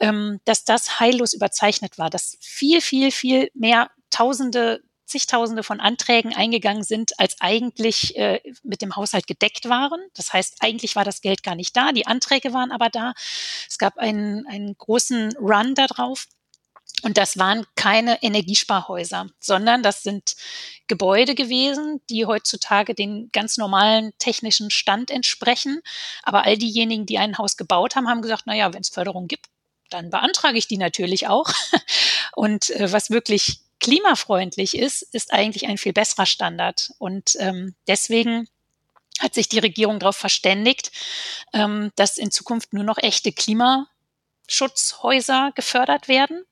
ähm, 0.00 0.40
dass 0.44 0.64
das 0.64 1.00
heillos 1.00 1.32
überzeichnet 1.32 1.98
war, 1.98 2.10
dass 2.10 2.36
viel, 2.40 2.80
viel, 2.80 3.10
viel 3.10 3.50
mehr 3.54 3.90
Tausende 4.10 4.82
zigtausende 5.10 5.62
von 5.62 5.80
Anträgen 5.80 6.34
eingegangen 6.34 6.84
sind, 6.84 7.18
als 7.18 7.36
eigentlich 7.40 8.16
äh, 8.16 8.40
mit 8.62 8.82
dem 8.82 8.96
Haushalt 8.96 9.26
gedeckt 9.26 9.68
waren. 9.68 10.00
Das 10.14 10.32
heißt, 10.32 10.56
eigentlich 10.60 10.96
war 10.96 11.04
das 11.04 11.20
Geld 11.20 11.42
gar 11.42 11.54
nicht 11.54 11.76
da, 11.76 11.92
die 11.92 12.06
Anträge 12.06 12.52
waren 12.52 12.72
aber 12.72 12.88
da. 12.88 13.12
Es 13.68 13.78
gab 13.78 13.98
einen, 13.98 14.46
einen 14.46 14.76
großen 14.76 15.36
Run 15.36 15.74
darauf. 15.74 16.26
Und 17.02 17.16
das 17.16 17.38
waren 17.38 17.64
keine 17.76 18.22
Energiesparhäuser, 18.22 19.28
sondern 19.38 19.82
das 19.82 20.02
sind 20.02 20.34
Gebäude 20.86 21.34
gewesen, 21.34 22.02
die 22.10 22.26
heutzutage 22.26 22.94
den 22.94 23.30
ganz 23.32 23.56
normalen 23.56 24.12
technischen 24.18 24.70
Stand 24.70 25.10
entsprechen. 25.10 25.80
Aber 26.22 26.44
all 26.44 26.58
diejenigen, 26.58 27.06
die 27.06 27.18
ein 27.18 27.38
Haus 27.38 27.56
gebaut 27.56 27.96
haben, 27.96 28.08
haben 28.08 28.22
gesagt, 28.22 28.42
na 28.46 28.54
ja, 28.54 28.74
wenn 28.74 28.80
es 28.80 28.90
Förderung 28.90 29.28
gibt, 29.28 29.46
dann 29.88 30.10
beantrage 30.10 30.58
ich 30.58 30.68
die 30.68 30.78
natürlich 30.78 31.28
auch. 31.28 31.50
Und 32.34 32.70
äh, 32.70 32.92
was 32.92 33.10
wirklich 33.10 33.60
klimafreundlich 33.80 34.76
ist, 34.76 35.02
ist 35.02 35.32
eigentlich 35.32 35.66
ein 35.66 35.78
viel 35.78 35.92
besserer 35.92 36.26
Standard. 36.26 36.92
Und 36.98 37.36
ähm, 37.40 37.74
deswegen 37.88 38.48
hat 39.18 39.34
sich 39.34 39.48
die 39.48 39.58
Regierung 39.58 39.98
darauf 39.98 40.16
verständigt, 40.16 40.92
ähm, 41.52 41.90
dass 41.96 42.18
in 42.18 42.30
Zukunft 42.30 42.72
nur 42.72 42.84
noch 42.84 42.98
echte 42.98 43.32
Klimaschutzhäuser 43.32 45.50
gefördert 45.54 46.06
werden. 46.08 46.44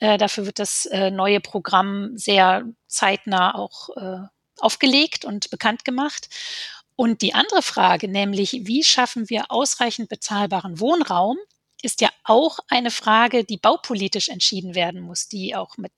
Äh, 0.00 0.18
dafür 0.18 0.44
wird 0.46 0.58
das 0.58 0.86
äh, 0.86 1.10
neue 1.10 1.40
Programm 1.40 2.16
sehr 2.16 2.64
zeitnah 2.86 3.54
auch 3.54 3.90
äh, 3.96 4.18
aufgelegt 4.58 5.24
und 5.24 5.50
bekannt 5.50 5.84
gemacht. 5.84 6.28
Und 6.96 7.22
die 7.22 7.34
andere 7.34 7.62
Frage, 7.62 8.08
nämlich 8.08 8.60
wie 8.62 8.82
schaffen 8.82 9.28
wir 9.28 9.50
ausreichend 9.50 10.08
bezahlbaren 10.08 10.80
Wohnraum, 10.80 11.36
ist 11.82 12.00
ja 12.00 12.08
auch 12.24 12.58
eine 12.68 12.90
Frage, 12.90 13.44
die 13.44 13.58
baupolitisch 13.58 14.28
entschieden 14.28 14.74
werden 14.74 15.02
muss, 15.02 15.28
die 15.28 15.54
auch 15.54 15.76
mit 15.76 15.92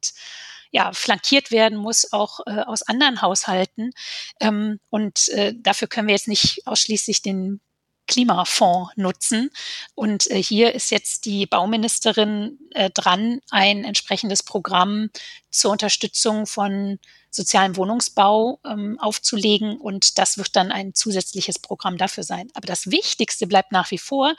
ja, 0.70 0.92
flankiert 0.92 1.50
werden 1.50 1.78
muss, 1.78 2.12
auch 2.12 2.40
äh, 2.46 2.60
aus 2.60 2.82
anderen 2.82 3.22
Haushalten. 3.22 3.92
Ähm, 4.40 4.80
und 4.90 5.28
äh, 5.28 5.54
dafür 5.56 5.88
können 5.88 6.08
wir 6.08 6.14
jetzt 6.14 6.28
nicht 6.28 6.66
ausschließlich 6.66 7.22
den 7.22 7.60
Klimafonds 8.08 8.92
nutzen. 8.96 9.50
Und 9.94 10.28
äh, 10.30 10.42
hier 10.42 10.74
ist 10.74 10.90
jetzt 10.90 11.26
die 11.26 11.46
Bauministerin 11.46 12.58
äh, 12.72 12.90
dran, 12.90 13.40
ein 13.50 13.84
entsprechendes 13.84 14.42
Programm 14.42 15.10
zur 15.50 15.70
Unterstützung 15.70 16.46
von 16.46 16.98
sozialem 17.30 17.76
Wohnungsbau 17.76 18.58
ähm, 18.64 18.98
aufzulegen. 18.98 19.76
Und 19.76 20.18
das 20.18 20.38
wird 20.38 20.56
dann 20.56 20.72
ein 20.72 20.94
zusätzliches 20.94 21.58
Programm 21.58 21.98
dafür 21.98 22.24
sein. 22.24 22.48
Aber 22.54 22.66
das 22.66 22.90
Wichtigste 22.90 23.46
bleibt 23.46 23.70
nach 23.70 23.90
wie 23.90 23.98
vor, 23.98 24.34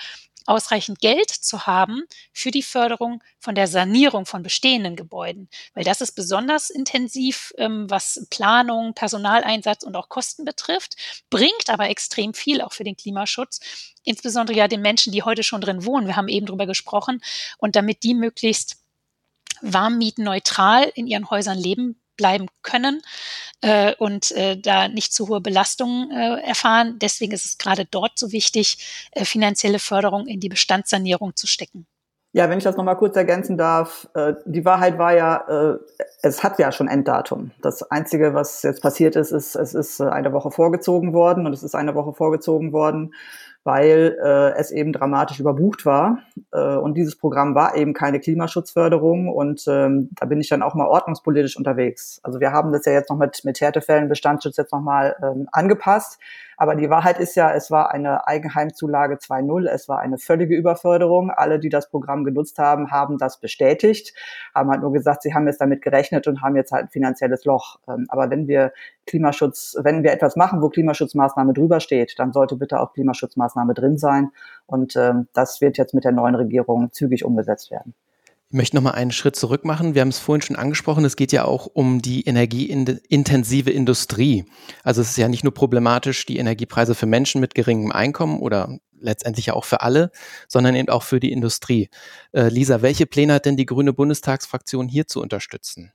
ausreichend 0.46 1.00
Geld 1.00 1.30
zu 1.30 1.66
haben 1.68 2.04
für 2.34 2.52
die 2.52 2.64
Förderung 2.64 3.24
von 3.40 3.56
der 3.56 3.68
Sanierung 3.68 4.26
von 4.26 4.44
bestehenden 4.44 4.96
Gebäuden, 4.96 5.50
weil 5.74 5.84
das 5.84 6.02
ist 6.02 6.14
besonders 6.14 6.70
intensiv, 6.70 7.54
ähm, 7.58 7.90
was 7.90 8.26
Planung, 8.30 8.94
Personaleinsatz 8.94 9.84
und 9.84 9.96
auch 9.96 10.10
Kosten 10.10 10.46
betrifft, 10.46 10.96
bringt 11.30 11.70
aber 11.70 11.90
extrem 11.90 12.34
viel 12.34 12.62
auch 12.62 12.74
für 12.74 12.84
den 12.84 12.98
Klimaschutz, 12.98 13.60
insbesondere 14.04 14.58
ja 14.58 14.68
den 14.68 14.82
Menschen, 14.82 15.14
die 15.14 15.24
heute 15.24 15.44
schon 15.44 15.62
drin 15.62 15.86
wohnen. 15.86 16.08
Wir 16.08 16.16
haben 16.16 16.28
eben 16.28 16.46
drüber 16.46 16.66
gesprochen. 16.66 17.22
Und 17.58 17.76
damit 17.76 18.04
die 18.04 18.14
möglichst 18.14 18.78
warmmietneutral 19.62 20.92
in 20.96 21.08
ihren 21.08 21.30
Häusern 21.30 21.58
leben 21.58 22.02
bleiben 22.20 22.48
können 22.64 23.02
äh, 23.62 23.96
und 23.98 24.32
äh, 24.32 24.60
da 24.60 24.90
nicht 24.90 25.14
zu 25.14 25.30
hohe 25.30 25.40
Belastungen 25.40 26.12
äh, 26.12 26.42
erfahren. 26.42 27.00
Deswegen 27.02 27.32
ist 27.32 27.46
es 27.46 27.58
gerade 27.58 27.86
dort 27.86 28.20
so 28.20 28.34
wichtig, 28.34 29.08
äh, 29.12 29.24
finanzielle 29.24 29.80
Förderung 29.80 30.28
in 30.28 30.42
die 30.42 30.50
Bestandssanierung 30.50 31.38
zu 31.38 31.48
stecken. 31.48 31.88
Ja, 32.32 32.48
wenn 32.50 32.60
ich 32.60 32.64
das 32.64 32.78
nochmal 32.78 32.98
kurz 32.98 33.16
ergänzen 33.16 33.58
darf, 33.58 34.08
äh, 34.14 34.34
die 34.46 34.64
Wahrheit 34.66 35.00
war 35.00 35.16
ja, 35.16 35.38
äh, 35.48 35.80
es 36.22 36.44
hat 36.44 36.60
ja 36.60 36.72
schon 36.72 36.90
Enddatum. 36.90 37.52
Das 37.62 37.90
Einzige, 37.90 38.36
was 38.36 38.62
jetzt 38.62 38.84
passiert 38.84 39.16
ist, 39.16 39.32
ist, 39.32 39.56
es 39.56 39.74
ist 39.74 40.00
eine 40.02 40.34
Woche 40.34 40.52
vorgezogen 40.52 41.14
worden 41.14 41.48
und 41.48 41.54
es 41.54 41.64
ist 41.64 41.74
eine 41.74 41.96
Woche 41.96 42.14
vorgezogen 42.14 42.72
worden, 42.72 43.16
weil 43.64 44.18
äh, 44.24 44.58
es 44.58 44.72
eben 44.72 44.94
dramatisch 44.94 45.40
überbucht 45.40 45.86
war. 45.86 46.20
Äh, 46.52 46.78
und 46.78 46.96
dieses 46.96 47.18
Programm 47.18 47.56
war 47.56 47.76
eben 47.76 47.94
keine 47.94 48.20
Klimaschutzförderung 48.20 49.28
und 49.28 49.64
ähm, 49.68 50.10
da 50.16 50.26
bin 50.26 50.40
ich 50.40 50.50
dann 50.50 50.64
auch 50.64 50.76
mal 50.76 50.88
ordnungspolitisch 50.88 51.58
unterwegs. 51.58 52.20
Also 52.24 52.40
wir 52.40 52.52
haben 52.52 52.72
das 52.72 52.86
ja 52.86 52.94
jetzt 52.94 53.10
noch 53.10 53.18
mit, 53.18 53.44
mit 53.44 53.60
Härtefällen, 53.60 54.10
Bestandsschutz 54.10 54.58
jetzt 54.58 54.72
nochmal 54.72 55.16
ähm, 55.22 55.48
angepasst. 55.52 56.20
Aber 56.60 56.76
die 56.76 56.90
Wahrheit 56.90 57.20
ist 57.20 57.36
ja, 57.36 57.54
es 57.54 57.72
war 57.72 57.92
eine 57.92 58.28
Eigenheimzulage 58.28 59.16
2.0, 59.16 59.70
es 59.70 59.88
war 59.88 60.00
eine 60.00 60.18
völlige 60.18 60.58
Überförderung. 60.58 61.32
Alle, 61.32 61.58
die 61.58 61.70
das 61.70 61.90
Programm 61.90 62.26
genutzt 62.26 62.60
haben, 62.60 62.92
haben 62.92 63.18
das 63.18 63.40
bestätigt, 63.40 64.14
haben 64.54 64.70
halt 64.70 64.82
nur 64.82 64.92
gesagt, 64.92 65.22
sie 65.22 65.34
haben 65.34 65.48
jetzt 65.48 65.62
damit 65.62 65.82
gerechnet 65.82 66.28
und 66.28 66.42
haben 66.42 66.58
jetzt 66.58 66.74
halt 66.74 66.88
ein 66.88 66.90
finanzielles 66.90 67.46
Loch. 67.46 67.80
Ähm, 67.88 68.08
aber 68.10 68.30
wenn 68.30 68.50
wir 68.50 68.74
Klimaschutz, 69.06 69.78
wenn 69.84 70.04
wir 70.04 70.12
etwas 70.12 70.36
machen, 70.36 70.62
wo 70.62 70.68
Klimaschutzmaßnahme 70.68 71.54
drüber 71.54 71.80
steht, 71.80 72.20
dann 72.20 72.34
sollte 72.34 72.58
bitte 72.58 72.82
auch 72.82 72.92
Klimaschutzmaßnahme 72.92 73.74
drin 73.74 73.98
sein. 73.98 74.32
Und 74.66 74.98
ähm, 74.98 75.30
das 75.32 75.62
wird 75.62 75.78
jetzt 75.78 75.94
mit 75.94 76.04
der 76.04 76.12
neuen 76.12 76.36
Regierung 76.36 76.92
zügig 76.92 77.24
umgesetzt 77.24 77.72
werden. 77.72 77.94
Ich 78.52 78.58
möchte 78.58 78.76
noch 78.76 78.82
mal 78.82 78.92
einen 78.92 79.12
Schritt 79.12 79.36
zurück 79.36 79.64
machen. 79.64 79.94
Wir 79.94 80.02
haben 80.02 80.10
es 80.10 80.18
vorhin 80.18 80.42
schon 80.42 80.56
angesprochen. 80.56 81.06
Es 81.06 81.16
geht 81.16 81.32
ja 81.32 81.46
auch 81.46 81.68
um 81.72 82.02
die 82.02 82.24
energieintensive 82.24 83.70
Industrie. 83.70 84.44
Also 84.84 85.02
es 85.02 85.12
ist 85.12 85.18
ja 85.18 85.28
nicht 85.28 85.44
nur 85.44 85.54
problematisch, 85.54 86.26
die 86.26 86.40
Energiepreise 86.40 86.96
für 86.96 87.06
Menschen 87.06 87.42
mit 87.42 87.54
geringem 87.54 87.92
Einkommen 87.92 88.40
oder 88.40 88.80
letztendlich 89.00 89.46
ja 89.46 89.54
auch 89.54 89.66
für 89.66 89.82
alle, 89.82 90.10
sondern 90.48 90.74
eben 90.74 90.90
auch 90.90 91.04
für 91.04 91.20
die 91.20 91.32
Industrie. 91.32 91.92
Äh, 92.32 92.50
Lisa, 92.50 92.82
welche 92.82 93.06
Pläne 93.06 93.36
hat 93.36 93.46
denn 93.46 93.56
die 93.56 93.68
Grüne 93.68 93.94
Bundestagsfraktion 93.94 94.88
hier 94.88 95.06
zu 95.06 95.22
unterstützen? 95.22 95.94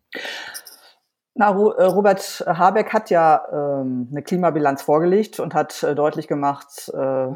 Na, 1.34 1.48
äh, 1.48 1.84
Robert 1.86 2.44
Habeck 2.46 2.92
hat 2.92 3.10
ja 3.10 3.42
ähm, 3.52 4.06
eine 4.12 4.22
Klimabilanz 4.22 4.80
vorgelegt 4.80 5.40
und 5.40 5.54
hat 5.54 5.82
äh, 5.82 5.96
deutlich 5.96 6.28
gemacht, 6.28 6.88
äh, 6.94 7.32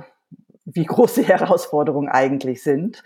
wie 0.64 0.84
groß 0.84 1.14
die 1.14 1.25
Herausforderungen 1.26 2.08
eigentlich 2.08 2.62
sind. 2.62 3.02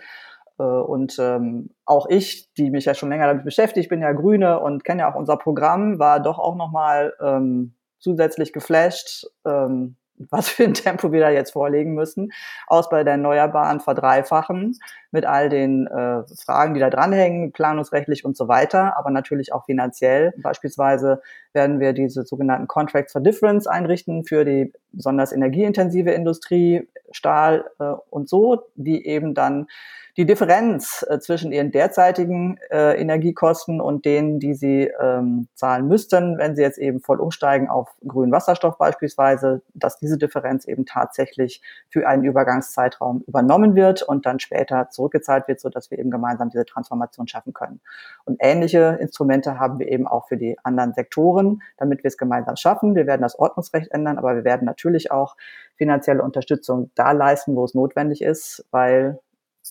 Äh, 0.59 0.63
und 0.63 1.17
ähm, 1.19 1.69
auch 1.85 2.07
ich, 2.09 2.53
die 2.53 2.69
mich 2.69 2.85
ja 2.85 2.93
schon 2.93 3.09
länger 3.09 3.27
damit 3.27 3.45
beschäftigt, 3.45 3.89
bin 3.89 4.01
ja 4.01 4.11
Grüne 4.11 4.59
und 4.59 4.83
kenne 4.83 5.01
ja 5.01 5.11
auch 5.11 5.15
unser 5.15 5.37
Programm, 5.37 5.99
war 5.99 6.19
doch 6.19 6.39
auch 6.39 6.55
nochmal 6.55 7.13
ähm, 7.21 7.73
zusätzlich 7.99 8.53
geflasht, 8.53 9.25
ähm, 9.45 9.95
was 10.29 10.49
für 10.49 10.63
ein 10.63 10.75
Tempo 10.75 11.11
wir 11.11 11.21
da 11.21 11.29
jetzt 11.31 11.51
vorlegen 11.51 11.95
müssen, 11.95 12.31
aus 12.67 12.89
bei 12.89 13.03
der 13.03 13.13
Erneuerbaren 13.13 13.79
verdreifachen 13.79 14.77
mit 15.11 15.25
all 15.25 15.49
den 15.49 15.87
äh, 15.87 16.23
Fragen, 16.35 16.75
die 16.75 16.79
da 16.79 16.89
dranhängen, 16.89 17.51
planungsrechtlich 17.51 18.23
und 18.23 18.37
so 18.37 18.47
weiter, 18.47 18.95
aber 18.97 19.09
natürlich 19.09 19.53
auch 19.53 19.65
finanziell. 19.65 20.33
Beispielsweise 20.37 21.21
werden 21.53 21.79
wir 21.79 21.93
diese 21.93 22.23
sogenannten 22.23 22.67
Contracts 22.67 23.13
for 23.13 23.21
Difference 23.21 23.67
einrichten 23.67 24.25
für 24.25 24.45
die 24.45 24.73
besonders 24.91 25.31
energieintensive 25.31 26.11
Industrie, 26.11 26.87
Stahl 27.11 27.65
äh, 27.79 27.93
und 28.09 28.27
so, 28.29 28.63
die 28.75 29.05
eben 29.05 29.33
dann 29.33 29.67
die 30.15 30.25
Differenz 30.25 31.03
äh, 31.09 31.19
zwischen 31.19 31.51
ihren 31.51 31.71
derzeitigen 31.71 32.59
äh, 32.69 32.99
Energiekosten 33.01 33.81
und 33.81 34.05
denen, 34.05 34.39
die 34.39 34.53
sie 34.53 34.91
ähm, 35.01 35.47
zahlen 35.55 35.87
müssten, 35.87 36.37
wenn 36.37 36.55
sie 36.55 36.61
jetzt 36.61 36.77
eben 36.77 36.99
voll 36.99 37.19
umsteigen 37.19 37.67
auf 37.67 37.89
grünen 38.07 38.31
Wasserstoff 38.31 38.77
beispielsweise, 38.77 39.63
dass 39.73 39.97
diese 39.97 40.19
Differenz 40.19 40.65
eben 40.65 40.85
tatsächlich 40.85 41.63
für 41.89 42.07
einen 42.07 42.25
Übergangszeitraum 42.25 43.23
übernommen 43.27 43.75
wird 43.75 44.03
und 44.03 44.27
dann 44.27 44.39
später 44.39 44.89
zurückgezahlt 44.91 45.47
wird, 45.47 45.59
so 45.59 45.69
dass 45.69 45.89
wir 45.89 45.97
eben 45.97 46.11
gemeinsam 46.11 46.49
diese 46.49 46.65
Transformation 46.65 47.27
schaffen 47.27 47.53
können. 47.53 47.81
Und 48.25 48.37
ähnliche 48.39 48.99
Instrumente 49.01 49.59
haben 49.59 49.79
wir 49.79 49.87
eben 49.87 50.07
auch 50.07 50.27
für 50.27 50.37
die 50.37 50.57
anderen 50.63 50.93
Sektoren, 50.93 51.42
damit 51.77 52.03
wir 52.03 52.07
es 52.07 52.17
gemeinsam 52.17 52.55
schaffen. 52.55 52.95
Wir 52.95 53.07
werden 53.07 53.21
das 53.21 53.37
Ordnungsrecht 53.37 53.91
ändern, 53.91 54.17
aber 54.17 54.35
wir 54.35 54.43
werden 54.43 54.65
natürlich 54.65 55.11
auch 55.11 55.35
finanzielle 55.75 56.23
Unterstützung 56.23 56.91
da 56.95 57.11
leisten, 57.11 57.55
wo 57.55 57.65
es 57.65 57.73
notwendig 57.73 58.21
ist, 58.21 58.65
weil 58.71 59.19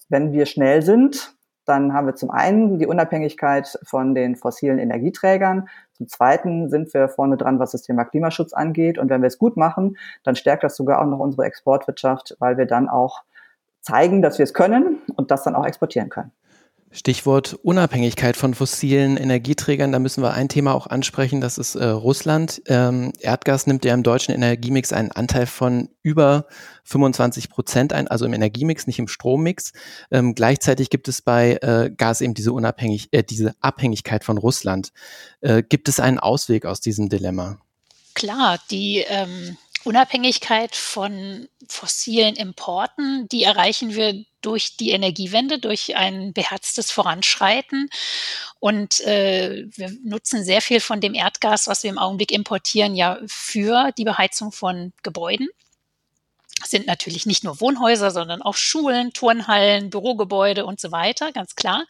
wenn 0.08 0.32
wir 0.32 0.46
schnell 0.46 0.82
sind, 0.82 1.34
dann 1.64 1.92
haben 1.92 2.06
wir 2.06 2.16
zum 2.16 2.30
einen 2.30 2.78
die 2.78 2.86
Unabhängigkeit 2.86 3.78
von 3.84 4.14
den 4.14 4.36
fossilen 4.36 4.78
Energieträgern. 4.78 5.68
Zum 5.92 6.08
zweiten 6.08 6.70
sind 6.70 6.92
wir 6.92 7.08
vorne 7.08 7.36
dran, 7.36 7.58
was 7.60 7.70
das 7.70 7.82
Thema 7.82 8.04
Klimaschutz 8.04 8.52
angeht. 8.52 8.98
Und 8.98 9.10
wenn 9.10 9.22
wir 9.22 9.28
es 9.28 9.38
gut 9.38 9.56
machen, 9.56 9.96
dann 10.24 10.34
stärkt 10.34 10.64
das 10.64 10.76
sogar 10.76 11.00
auch 11.00 11.06
noch 11.06 11.20
unsere 11.20 11.44
Exportwirtschaft, 11.44 12.36
weil 12.40 12.58
wir 12.58 12.66
dann 12.66 12.88
auch 12.88 13.22
zeigen, 13.80 14.22
dass 14.22 14.38
wir 14.38 14.44
es 14.44 14.54
können 14.54 14.98
und 15.16 15.30
das 15.30 15.44
dann 15.44 15.54
auch 15.54 15.66
exportieren 15.66 16.08
können. 16.08 16.32
Stichwort 16.92 17.54
Unabhängigkeit 17.62 18.36
von 18.36 18.54
fossilen 18.54 19.16
Energieträgern, 19.16 19.92
da 19.92 19.98
müssen 19.98 20.22
wir 20.22 20.34
ein 20.34 20.48
Thema 20.48 20.74
auch 20.74 20.86
ansprechen, 20.86 21.40
das 21.40 21.56
ist 21.56 21.74
äh, 21.74 21.86
Russland. 21.86 22.62
Ähm, 22.66 23.12
Erdgas 23.20 23.66
nimmt 23.66 23.84
ja 23.84 23.94
im 23.94 24.02
deutschen 24.02 24.34
Energiemix 24.34 24.92
einen 24.92 25.10
Anteil 25.10 25.46
von 25.46 25.88
über 26.02 26.46
25 26.84 27.48
Prozent 27.48 27.92
ein, 27.92 28.08
also 28.08 28.26
im 28.26 28.34
Energiemix, 28.34 28.86
nicht 28.86 28.98
im 28.98 29.08
Strommix. 29.08 29.72
Ähm, 30.10 30.34
gleichzeitig 30.34 30.90
gibt 30.90 31.08
es 31.08 31.22
bei 31.22 31.58
äh, 31.62 31.90
Gas 31.90 32.20
eben 32.20 32.34
diese, 32.34 32.52
Unabhängig 32.52 33.08
äh, 33.12 33.22
diese 33.22 33.54
Abhängigkeit 33.60 34.22
von 34.22 34.36
Russland. 34.36 34.92
Äh, 35.40 35.62
gibt 35.62 35.88
es 35.88 35.98
einen 35.98 36.18
Ausweg 36.18 36.66
aus 36.66 36.80
diesem 36.80 37.08
Dilemma? 37.08 37.58
Klar, 38.14 38.58
die 38.70 39.04
ähm, 39.08 39.56
Unabhängigkeit 39.84 40.76
von 40.76 41.48
fossilen 41.68 42.36
Importen, 42.36 43.28
die 43.28 43.42
erreichen 43.42 43.94
wir 43.94 44.24
durch 44.40 44.76
die 44.76 44.90
Energiewende, 44.90 45.58
durch 45.58 45.96
ein 45.96 46.32
beherztes 46.32 46.90
Voranschreiten. 46.90 47.88
Und 48.58 49.00
äh, 49.00 49.66
wir 49.76 49.90
nutzen 50.04 50.44
sehr 50.44 50.60
viel 50.60 50.80
von 50.80 51.00
dem 51.00 51.14
Erdgas, 51.14 51.66
was 51.68 51.82
wir 51.82 51.90
im 51.90 51.98
Augenblick 51.98 52.32
importieren, 52.32 52.94
ja 52.94 53.18
für 53.26 53.92
die 53.96 54.04
Beheizung 54.04 54.52
von 54.52 54.92
Gebäuden 55.02 55.48
sind 56.66 56.86
natürlich 56.86 57.26
nicht 57.26 57.44
nur 57.44 57.60
Wohnhäuser, 57.60 58.10
sondern 58.10 58.42
auch 58.42 58.56
Schulen, 58.56 59.12
Turnhallen, 59.12 59.90
Bürogebäude 59.90 60.64
und 60.64 60.80
so 60.80 60.92
weiter, 60.92 61.32
ganz 61.32 61.56
klar. 61.56 61.84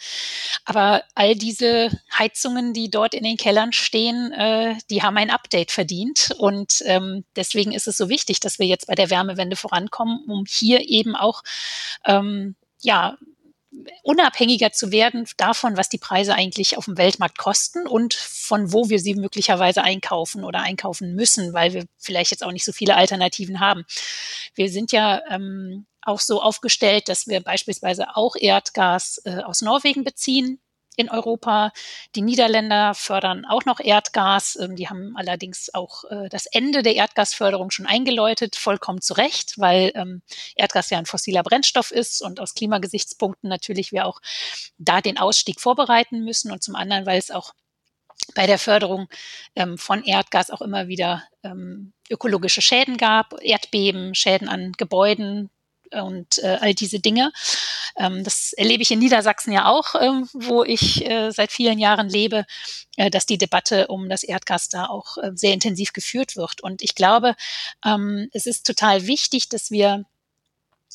Aber 0.65 1.03
all 1.15 1.35
diese 1.35 1.91
Heizungen, 2.17 2.73
die 2.73 2.91
dort 2.91 3.15
in 3.15 3.25
den 3.25 3.37
Kellern 3.37 3.73
stehen, 3.73 4.33
äh, 4.33 4.77
die 4.91 5.03
haben 5.03 5.17
ein 5.17 5.31
Update 5.31 5.71
verdient. 5.71 6.35
Und 6.39 6.83
ähm, 6.87 7.25
deswegen 7.37 7.73
ist 7.73 7.89
es 7.89 7.97
so 7.97 8.09
wichtig, 8.09 8.41
dass 8.41 8.59
wir 8.59 8.67
jetzt 8.67 8.87
bei 8.87 8.95
der 8.95 9.11
Wärmewende 9.11 9.57
vorankommen, 9.57 10.25
um 10.27 10.45
hier 10.49 10.89
eben 10.89 11.17
auch 11.17 11.43
ähm, 12.05 12.55
ja, 12.81 13.17
unabhängiger 14.03 14.73
zu 14.73 14.93
werden 14.93 15.27
davon, 15.37 15.77
was 15.77 15.89
die 15.89 15.99
Preise 15.99 16.35
eigentlich 16.35 16.77
auf 16.77 16.85
dem 16.85 16.99
Weltmarkt 16.99 17.39
kosten 17.39 17.87
und 17.87 18.15
von 18.15 18.73
wo 18.73 18.89
wir 18.89 18.99
sie 18.99 19.15
möglicherweise 19.15 19.83
einkaufen 19.83 20.45
oder 20.45 20.61
einkaufen 20.61 21.15
müssen, 21.15 21.53
weil 21.53 21.73
wir 21.73 21.87
vielleicht 21.99 22.31
jetzt 22.31 22.45
auch 22.45 22.53
nicht 22.53 22.65
so 22.65 22.73
viele 22.73 22.97
Alternativen 22.97 23.61
haben. 23.61 23.85
Wir 24.55 24.71
sind 24.71 24.93
ja 24.93 25.23
ähm, 25.31 25.87
auch 26.03 26.21
so 26.21 26.43
aufgestellt, 26.43 27.09
dass 27.09 27.27
wir 27.27 27.41
beispielsweise 27.41 28.17
auch 28.17 28.35
Erdgas 28.37 29.21
äh, 29.25 29.39
aus 29.43 29.63
Norwegen 29.63 30.05
beziehen 30.05 30.61
in 30.97 31.09
Europa. 31.09 31.73
Die 32.15 32.23
Niederländer 32.23 32.95
fördern 32.95 33.45
auch 33.45 33.65
noch 33.65 33.81
Erdgas. 33.81 34.57
Ähm, 34.61 34.77
die 34.77 34.89
haben 34.89 35.17
allerdings 35.17 35.73
auch 35.75 36.05
äh, 36.05 36.29
das 36.29 36.47
Ende 36.47 36.83
der 36.83 36.95
Erdgasförderung 36.95 37.71
schon 37.71 37.87
eingeläutet, 37.87 38.57
vollkommen 38.57 39.01
zu 39.01 39.15
Recht, 39.15 39.59
weil 39.59 39.93
ähm, 39.95 40.23
Erdgas 40.55 40.91
ja 40.91 40.99
ein 40.99 41.07
fossiler 41.07 41.43
Brennstoff 41.43 41.91
ist 41.91 42.23
und 42.23 42.41
aus 42.41 42.55
Klimagesichtspunkten 42.55 43.49
natürlich 43.49 43.93
wir 43.93 44.07
auch 44.07 44.21
da 44.79 45.01
den 45.01 45.19
Ausstieg 45.19 45.61
vorbereiten 45.61 46.25
müssen 46.25 46.51
und 46.51 46.63
zum 46.63 46.75
anderen, 46.75 47.07
weil 47.07 47.19
es 47.19 47.31
auch 47.31 47.53
bei 48.35 48.47
der 48.47 48.59
Förderung 48.59 49.09
ähm, 49.57 49.79
von 49.79 50.05
Erdgas 50.05 50.51
auch 50.51 50.63
immer 50.63 50.87
wieder 50.87 51.25
ökologische 52.09 52.63
Schäden 52.63 52.97
gab, 52.97 53.35
Erdbeben, 53.43 54.15
Schäden 54.15 54.49
an 54.49 54.71
Gebäuden, 54.79 55.51
und 56.01 56.39
äh, 56.39 56.59
all 56.61 56.75
diese 56.75 57.01
Dinge. 57.01 57.33
Ähm, 57.97 58.25
das 58.25 58.53
erlebe 58.53 58.83
ich 58.83 58.91
in 58.91 58.99
Niedersachsen 58.99 59.53
ja 59.53 59.67
auch, 59.67 59.95
äh, 59.95 60.23
wo 60.33 60.65
ich 60.65 61.09
äh, 61.09 61.31
seit 61.31 61.53
vielen 61.53 61.79
Jahren 61.79 62.09
lebe, 62.09 62.45
äh, 62.97 63.11
dass 63.11 63.27
die 63.27 63.39
Debatte 63.39 63.89
um 63.89 64.09
das 64.09 64.23
Erdgas 64.23 64.69
da 64.69 64.87
auch 64.87 65.19
äh, 65.19 65.33
sehr 65.35 65.53
intensiv 65.53 65.93
geführt 65.93 66.37
wird. 66.37 66.63
Und 66.63 66.83
ich 66.83 66.95
glaube, 66.95 67.35
ähm, 67.85 68.29
es 68.33 68.47
ist 68.47 68.67
total 68.67 69.07
wichtig, 69.07 69.49
dass 69.49 69.71
wir 69.71 70.05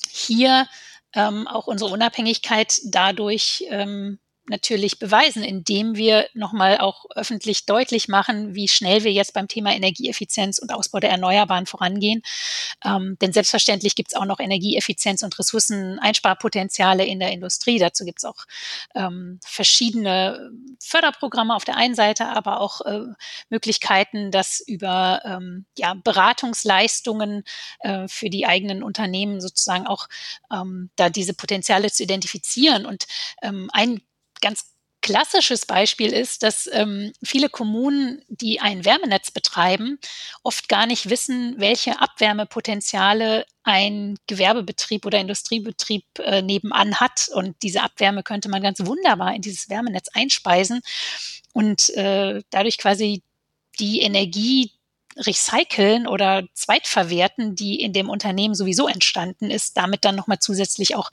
hier 0.10 0.68
ähm, 1.14 1.48
auch 1.48 1.68
unsere 1.68 1.92
Unabhängigkeit 1.92 2.80
dadurch 2.86 3.66
ähm, 3.70 4.20
natürlich 4.50 5.00
beweisen, 5.00 5.44
indem 5.44 5.96
wir 5.96 6.28
nochmal 6.34 6.78
auch 6.78 7.06
öffentlich 7.16 7.66
deutlich 7.66 8.08
machen, 8.08 8.56
wie 8.56 8.68
schnell 8.68 9.04
wir 9.04 9.12
jetzt 9.12 9.34
beim 9.34 9.48
Thema 9.48 9.74
Energieeffizienz 9.74 10.60
und 10.60 10.74
Ausbau 10.74 11.00
der 11.00 11.12
Erneuerbaren 11.12 11.66
vorangehen. 11.66 12.22
Ähm, 12.84 13.18
denn 13.22 13.34
selbstverständlich 13.34 13.96
gibt 13.96 14.10
es 14.10 14.16
auch 14.16 14.26
noch 14.26 14.40
Energieeffizienz 14.40 15.24
und 15.24 15.38
Ressourceneinsparpotenziale 15.38 17.06
in 17.06 17.20
der 17.20 17.32
Industrie. 17.32 17.80
Dazu 17.80 18.06
gibt 18.06 18.20
es 18.20 18.26
auch 18.26 18.46
ähm, 18.96 19.40
verschiedene 19.44 20.52
Förderprogramme 20.80 21.56
auf 21.56 21.66
der 21.66 21.78
einen 21.78 21.96
Seite, 21.96 22.28
aber 22.28 22.62
auch 22.62 22.82
äh, 22.82 23.02
Möglichkeiten, 23.50 24.32
das 24.32 24.60
über 24.60 25.22
ähm, 25.26 25.66
ja, 25.78 25.94
Beratungsleistungen 25.94 27.44
äh, 27.80 28.08
für 28.08 28.30
die 28.30 28.46
eigenen 28.46 28.84
Unternehmen 28.84 29.42
sozusagen 29.42 29.88
auch 29.88 30.08
ähm, 30.52 30.90
da 30.96 31.10
diese 31.10 31.34
Potenziale 31.34 31.92
zu 31.92 32.04
identifizieren. 32.04 32.86
Und 32.86 33.08
ähm, 33.42 33.70
ein 33.74 34.02
ganz 34.42 34.78
klassisches 35.02 35.66
Beispiel 35.66 36.12
ist, 36.12 36.44
dass 36.44 36.70
ähm, 36.74 37.14
viele 37.24 37.48
Kommunen, 37.48 38.22
die 38.28 38.60
ein 38.60 38.84
Wärmenetz 38.84 39.32
betreiben, 39.32 40.00
oft 40.44 40.68
gar 40.68 40.86
nicht 40.86 41.10
wissen, 41.10 41.56
welche 41.58 42.02
Abwärmepotenziale 42.02 43.46
ein 43.64 44.18
Gewerbebetrieb 44.28 45.06
oder 45.06 45.20
Industriebetrieb 45.20 46.04
äh, 46.20 46.42
nebenan 46.42 47.00
hat. 47.00 47.30
Und 47.34 47.56
diese 47.64 47.84
Abwärme 47.84 48.24
könnte 48.24 48.50
man 48.50 48.62
ganz 48.62 48.86
wunderbar 48.86 49.34
in 49.34 49.42
dieses 49.42 49.70
Wärmenetz 49.70 50.10
einspeisen 50.14 50.82
und 51.54 51.90
äh, 51.92 52.42
dadurch 52.50 52.78
quasi 52.78 53.24
die 53.80 54.02
Energie, 54.02 54.72
recyceln 55.20 56.08
oder 56.08 56.44
zweitverwerten, 56.54 57.56
die 57.56 57.82
in 57.82 57.94
dem 57.94 58.10
Unternehmen 58.10 58.56
sowieso 58.56 58.88
entstanden 58.88 59.50
ist, 59.50 59.78
damit 59.78 60.06
dann 60.06 60.16
nochmal 60.16 60.40
zusätzlich 60.40 60.96
auch 60.96 61.12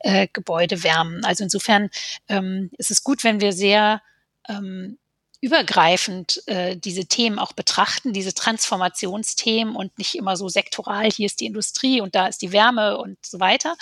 äh, 0.00 0.28
Gebäude 0.32 0.82
wärmen. 0.82 1.24
Also 1.24 1.44
insofern 1.44 1.90
ähm, 2.28 2.70
ist 2.78 2.90
es 2.90 3.04
gut, 3.04 3.24
wenn 3.24 3.40
wir 3.40 3.52
sehr 3.52 4.02
ähm, 4.48 4.98
übergreifend 5.42 6.40
äh, 6.46 6.76
diese 6.76 7.06
Themen 7.06 7.40
auch 7.40 7.52
betrachten, 7.52 8.12
diese 8.12 8.32
Transformationsthemen 8.32 9.74
und 9.74 9.98
nicht 9.98 10.14
immer 10.14 10.36
so 10.36 10.48
sektoral, 10.48 11.10
hier 11.10 11.26
ist 11.26 11.40
die 11.40 11.46
Industrie 11.46 12.00
und 12.00 12.14
da 12.14 12.28
ist 12.28 12.42
die 12.42 12.52
Wärme 12.52 12.96
und 12.96 13.18
so 13.26 13.40
weiter. 13.40 13.76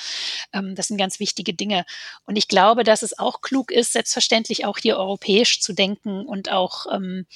Ähm, 0.55 0.75
das 0.75 0.89
sind 0.89 0.97
ganz 0.97 1.21
wichtige 1.21 1.53
Dinge. 1.53 1.85
Und 2.25 2.37
ich 2.37 2.49
glaube, 2.49 2.83
dass 2.83 3.03
es 3.03 3.19
auch 3.19 3.43
klug 3.43 3.71
ist, 3.71 3.93
selbstverständlich 3.93 4.65
auch 4.65 4.79
hier 4.79 4.97
europäisch 4.97 5.61
zu 5.61 5.75
denken 5.75 6.25
und 6.25 6.51
auch 6.51 6.87
ähm, 6.91 7.27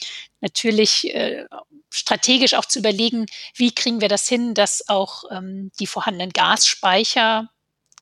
natürlich 0.41 1.15
äh, 1.15 1.45
strategisch 1.91 2.55
auch 2.55 2.65
zu 2.65 2.79
überlegen, 2.79 3.27
wie 3.55 3.75
kriegen 3.75 4.01
wir 4.01 4.09
das 4.09 4.27
hin, 4.27 4.55
dass 4.55 4.89
auch 4.89 5.25
ähm, 5.31 5.71
die 5.79 5.87
vorhandenen 5.87 6.33
Gasspeicher 6.33 7.51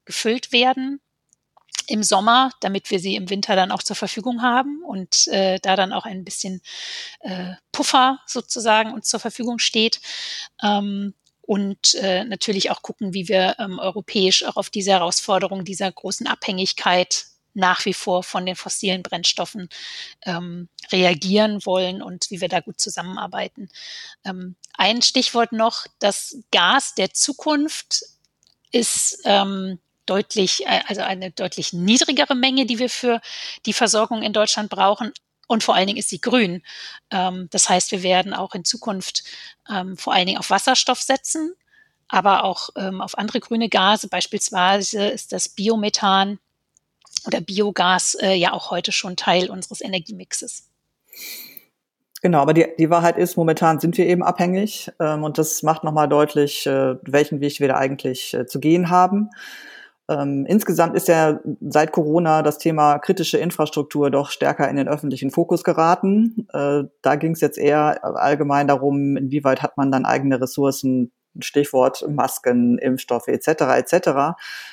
gefüllt 0.04 0.52
werden 0.52 1.00
im 1.86 2.02
Sommer, 2.02 2.50
damit 2.60 2.90
wir 2.90 3.00
sie 3.00 3.16
im 3.16 3.28
Winter 3.28 3.56
dann 3.56 3.72
auch 3.72 3.82
zur 3.82 3.96
Verfügung 3.96 4.42
haben 4.42 4.82
und 4.84 5.26
äh, 5.28 5.58
da 5.60 5.76
dann 5.76 5.92
auch 5.92 6.04
ein 6.04 6.24
bisschen 6.24 6.62
äh, 7.20 7.54
Puffer 7.72 8.20
sozusagen 8.26 8.92
uns 8.92 9.08
zur 9.08 9.20
Verfügung 9.20 9.58
steht. 9.58 10.00
Ähm, 10.62 11.14
und 11.44 11.94
äh, 11.96 12.24
natürlich 12.24 12.70
auch 12.70 12.82
gucken, 12.82 13.14
wie 13.14 13.28
wir 13.28 13.56
ähm, 13.58 13.80
europäisch 13.80 14.44
auch 14.44 14.56
auf 14.56 14.70
diese 14.70 14.92
Herausforderung 14.92 15.64
dieser 15.64 15.90
großen 15.90 16.26
Abhängigkeit 16.28 17.26
nach 17.54 17.84
wie 17.84 17.92
vor 17.92 18.22
von 18.22 18.46
den 18.46 18.56
fossilen 18.56 19.02
Brennstoffen 19.02 19.68
ähm, 20.24 20.68
reagieren 20.90 21.64
wollen 21.66 22.00
und 22.00 22.30
wie 22.30 22.40
wir 22.40 22.48
da 22.48 22.60
gut 22.60 22.80
zusammenarbeiten. 22.80 23.68
Ähm, 24.24 24.56
ein 24.74 25.02
Stichwort 25.02 25.52
noch, 25.52 25.86
das 25.98 26.38
Gas 26.50 26.94
der 26.94 27.12
Zukunft 27.12 28.04
ist 28.70 29.20
ähm, 29.24 29.78
deutlich, 30.06 30.66
äh, 30.66 30.80
also 30.86 31.02
eine 31.02 31.30
deutlich 31.30 31.72
niedrigere 31.72 32.34
Menge, 32.34 32.66
die 32.66 32.78
wir 32.78 32.90
für 32.90 33.20
die 33.66 33.72
Versorgung 33.72 34.22
in 34.22 34.32
Deutschland 34.32 34.70
brauchen. 34.70 35.12
Und 35.48 35.62
vor 35.62 35.74
allen 35.74 35.86
Dingen 35.86 35.98
ist 35.98 36.08
sie 36.08 36.20
grün. 36.20 36.62
Ähm, 37.10 37.48
das 37.50 37.68
heißt, 37.68 37.92
wir 37.92 38.02
werden 38.02 38.34
auch 38.34 38.54
in 38.54 38.64
Zukunft 38.64 39.24
ähm, 39.68 39.96
vor 39.96 40.12
allen 40.14 40.26
Dingen 40.26 40.38
auf 40.38 40.50
Wasserstoff 40.50 41.02
setzen, 41.02 41.54
aber 42.08 42.44
auch 42.44 42.70
ähm, 42.76 43.00
auf 43.00 43.18
andere 43.18 43.40
grüne 43.40 43.68
Gase. 43.68 44.08
Beispielsweise 44.08 45.06
ist 45.06 45.32
das 45.32 45.48
Biomethan 45.48 46.38
oder 47.26 47.40
Biogas 47.40 48.16
äh, 48.20 48.34
ja 48.34 48.52
auch 48.52 48.70
heute 48.70 48.92
schon 48.92 49.16
Teil 49.16 49.50
unseres 49.50 49.80
Energiemixes. 49.80 50.68
Genau, 52.22 52.38
aber 52.40 52.54
die, 52.54 52.66
die 52.78 52.88
Wahrheit 52.88 53.18
ist, 53.18 53.36
momentan 53.36 53.80
sind 53.80 53.98
wir 53.98 54.06
eben 54.06 54.22
abhängig 54.22 54.92
und 54.98 55.38
das 55.38 55.64
macht 55.64 55.82
nochmal 55.82 56.08
deutlich, 56.08 56.64
äh, 56.68 56.94
welchen 57.02 57.40
Weg 57.40 57.58
wir 57.58 57.66
da 57.66 57.74
eigentlich 57.74 58.36
zu 58.46 58.60
gehen 58.60 58.90
haben. 58.90 59.28
Ähm, 60.12 60.46
insgesamt 60.46 60.96
ist 60.96 61.08
ja 61.08 61.40
seit 61.60 61.92
Corona 61.92 62.42
das 62.42 62.58
Thema 62.58 62.98
kritische 62.98 63.38
Infrastruktur 63.38 64.10
doch 64.10 64.30
stärker 64.30 64.68
in 64.68 64.76
den 64.76 64.88
öffentlichen 64.88 65.30
Fokus 65.30 65.64
geraten. 65.64 66.46
Äh, 66.52 66.84
da 67.02 67.14
ging 67.16 67.32
es 67.32 67.40
jetzt 67.40 67.58
eher 67.58 68.04
allgemein 68.04 68.68
darum, 68.68 69.16
inwieweit 69.16 69.62
hat 69.62 69.76
man 69.76 69.90
dann 69.90 70.04
eigene 70.04 70.40
Ressourcen, 70.40 71.12
Stichwort 71.40 72.06
Masken, 72.08 72.78
Impfstoffe 72.78 73.28
etc. 73.28 73.48
etc. 73.76 73.94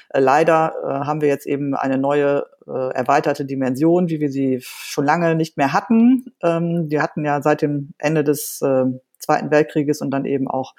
Äh, 0.10 0.20
leider 0.20 0.74
äh, 0.84 0.88
haben 1.06 1.22
wir 1.22 1.30
jetzt 1.30 1.48
eben 1.48 1.74
eine 1.76 1.98
neue 1.98 2.46
äh, 2.68 2.94
erweiterte 2.94 3.46
Dimension, 3.46 4.10
wie 4.10 4.20
wir 4.20 4.30
sie 4.30 4.60
schon 4.62 5.06
lange 5.06 5.36
nicht 5.36 5.58
mehr 5.58 5.74
hatten. 5.74 6.34
Ähm, 6.44 6.86
wir 6.90 7.02
hatten 7.02 7.24
ja 7.24 7.42
seit 7.42 7.62
dem 7.62 7.94
Ende 7.98 8.24
des 8.24 8.62
äh, 8.62 8.86
Zweiten 9.30 9.52
Weltkrieges 9.52 10.02
und 10.02 10.10
dann 10.10 10.26
eben 10.26 10.48
auch 10.48 10.74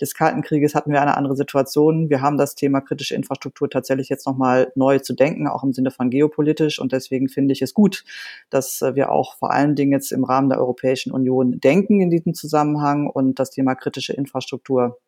des 0.00 0.14
Kalten 0.14 0.42
Krieges 0.42 0.76
hatten 0.76 0.92
wir 0.92 1.02
eine 1.02 1.16
andere 1.16 1.34
Situation. 1.34 2.10
Wir 2.10 2.20
haben 2.20 2.38
das 2.38 2.54
Thema 2.54 2.80
kritische 2.80 3.16
Infrastruktur 3.16 3.68
tatsächlich 3.68 4.08
jetzt 4.08 4.24
nochmal 4.24 4.70
neu 4.76 5.00
zu 5.00 5.14
denken, 5.14 5.48
auch 5.48 5.64
im 5.64 5.72
Sinne 5.72 5.90
von 5.90 6.08
geopolitisch. 6.08 6.78
Und 6.78 6.92
deswegen 6.92 7.28
finde 7.28 7.52
ich 7.52 7.60
es 7.60 7.74
gut, 7.74 8.04
dass 8.50 8.82
äh, 8.82 8.94
wir 8.94 9.10
auch 9.10 9.36
vor 9.36 9.50
allen 9.50 9.74
Dingen 9.74 9.90
jetzt 9.90 10.12
im 10.12 10.22
Rahmen 10.22 10.48
der 10.48 10.60
Europäischen 10.60 11.10
Union 11.10 11.58
denken 11.58 12.00
in 12.00 12.10
diesem 12.10 12.34
Zusammenhang 12.34 13.08
und 13.08 13.40
das 13.40 13.50
Thema 13.50 13.74
kritische 13.74 14.12
Infrastruktur 14.12 14.98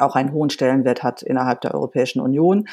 auch 0.00 0.16
einen 0.16 0.32
hohen 0.32 0.50
Stellenwert 0.50 1.02
hat 1.02 1.22
innerhalb 1.22 1.60
der 1.60 1.74
Europäischen 1.74 2.20
Union. 2.20 2.66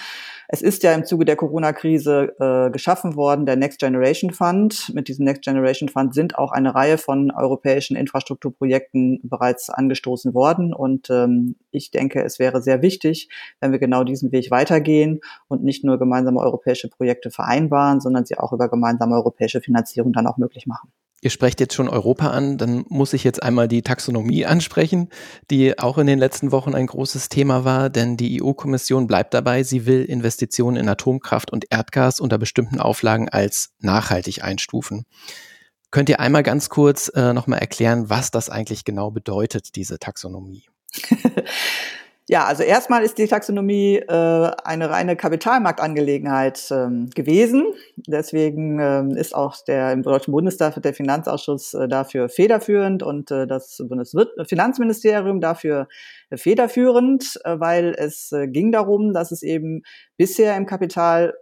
Es 0.54 0.62
ist 0.62 0.84
ja 0.84 0.94
im 0.94 1.06
Zuge 1.06 1.24
der 1.24 1.38
Corona-Krise 1.38 2.36
äh, 2.40 2.72
geschaffen 2.72 3.16
worden, 3.16 3.46
der 3.46 3.56
Next 3.56 3.80
Generation 3.80 4.32
Fund. 4.32 4.92
Mit 4.94 5.08
diesem 5.08 5.24
Next 5.24 5.44
Generation 5.44 5.88
Fund 5.88 6.14
sind 6.14 6.38
auch 6.38 6.52
eine 6.52 6.76
Reihe 6.76 6.98
von 6.98 7.32
europäischen 7.32 7.96
Infrastrukturprojekten 7.96 9.22
bereits 9.24 9.70
angestoßen 9.70 10.34
worden. 10.34 10.74
Und 10.74 11.10
ähm, 11.10 11.56
ich 11.72 11.92
denke, 11.92 12.22
es 12.24 12.38
wäre 12.38 12.62
sehr 12.62 12.82
wichtig, 12.82 13.30
wenn 13.62 13.72
wir 13.72 13.80
genau 13.80 14.04
diesen 14.04 14.34
Weg 14.34 14.52
weitergehen 14.52 15.22
und 15.48 15.64
nicht 15.64 15.86
nur 15.86 15.98
gemeinsame 15.98 16.42
europäische 16.42 16.90
Projekte 16.90 17.32
vereinbaren, 17.32 18.02
sondern 18.02 18.26
sie 18.26 18.38
auch 18.38 18.52
über 18.52 18.68
gemeinsame 18.68 19.16
europäische 19.16 19.62
Finanzierung 19.62 20.12
dann 20.12 20.28
auch 20.28 20.38
möglich 20.38 20.68
machen. 20.68 20.92
Ihr 21.24 21.30
sprecht 21.30 21.60
jetzt 21.60 21.76
schon 21.76 21.88
Europa 21.88 22.32
an, 22.32 22.58
dann 22.58 22.84
muss 22.90 23.14
ich 23.14 23.24
jetzt 23.24 23.44
einmal 23.44 23.68
die 23.68 23.84
Taxonomie 23.84 24.48
ansprechen, 24.48 25.10
die 25.52 25.78
auch 25.78 26.00
in 26.00 26.08
den 26.08 26.18
letzten 26.18 26.52
Wochen 26.52 26.74
ein 26.74 26.88
großes 26.88 27.30
Thema 27.30 27.64
war, 27.64 27.92
denn 27.92 28.18
die 28.18 28.42
EU-Kommission 28.42 29.06
bleibt 29.06 29.36
dabei, 29.36 29.62
sie 29.62 29.86
will 29.86 30.04
Investitionen 30.04 30.78
in 30.78 30.90
Atomkraft 30.90 31.52
und 31.52 31.66
Erdgas 31.70 32.20
unter 32.20 32.40
bestimmten 32.40 32.80
Auflagen 32.80 33.30
als 33.30 33.70
nachhaltig 33.80 34.44
einstufen. 34.44 35.06
Könnt 35.92 36.10
ihr 36.10 36.20
einmal 36.20 36.42
ganz 36.42 36.70
kurz 36.70 37.12
äh, 37.14 37.34
nochmal 37.34 37.60
erklären, 37.60 38.10
was 38.10 38.32
das 38.32 38.50
eigentlich 38.50 38.84
genau 38.84 39.12
bedeutet, 39.12 39.76
diese 39.76 40.00
Taxonomie? 40.00 40.64
Ja, 42.30 42.46
also 42.46 42.64
erstmal 42.64 43.04
ist 43.04 43.18
die 43.18 43.28
Taxonomie 43.28 43.98
äh, 43.98 44.52
eine 44.64 44.90
reine 44.90 45.16
Kapitalmarktangelegenheit 45.16 46.70
ähm, 46.72 47.10
gewesen. 47.10 47.74
Deswegen 48.08 48.80
ähm, 48.80 49.12
ist 49.18 49.36
auch 49.36 49.58
der 49.66 49.92
im 49.92 50.04
Deutschen 50.04 50.32
Bundestag 50.32 50.82
der 50.82 50.94
Finanzausschuss 50.94 51.74
äh, 51.74 51.88
dafür 51.88 52.30
federführend 52.30 53.02
und 53.02 53.32
äh, 53.32 53.48
das 53.48 53.82
Bundesfinanzministerium 53.86 55.42
dafür 55.42 55.88
federführend, 56.34 57.40
äh, 57.44 57.60
weil 57.60 57.96
es 57.98 58.32
äh, 58.32 58.48
ging 58.48 58.72
darum, 58.72 59.14
dass 59.14 59.32
es 59.32 59.42
eben 59.42 59.82
bisher 60.16 60.56
im 60.56 60.66
Kapital 60.66 61.34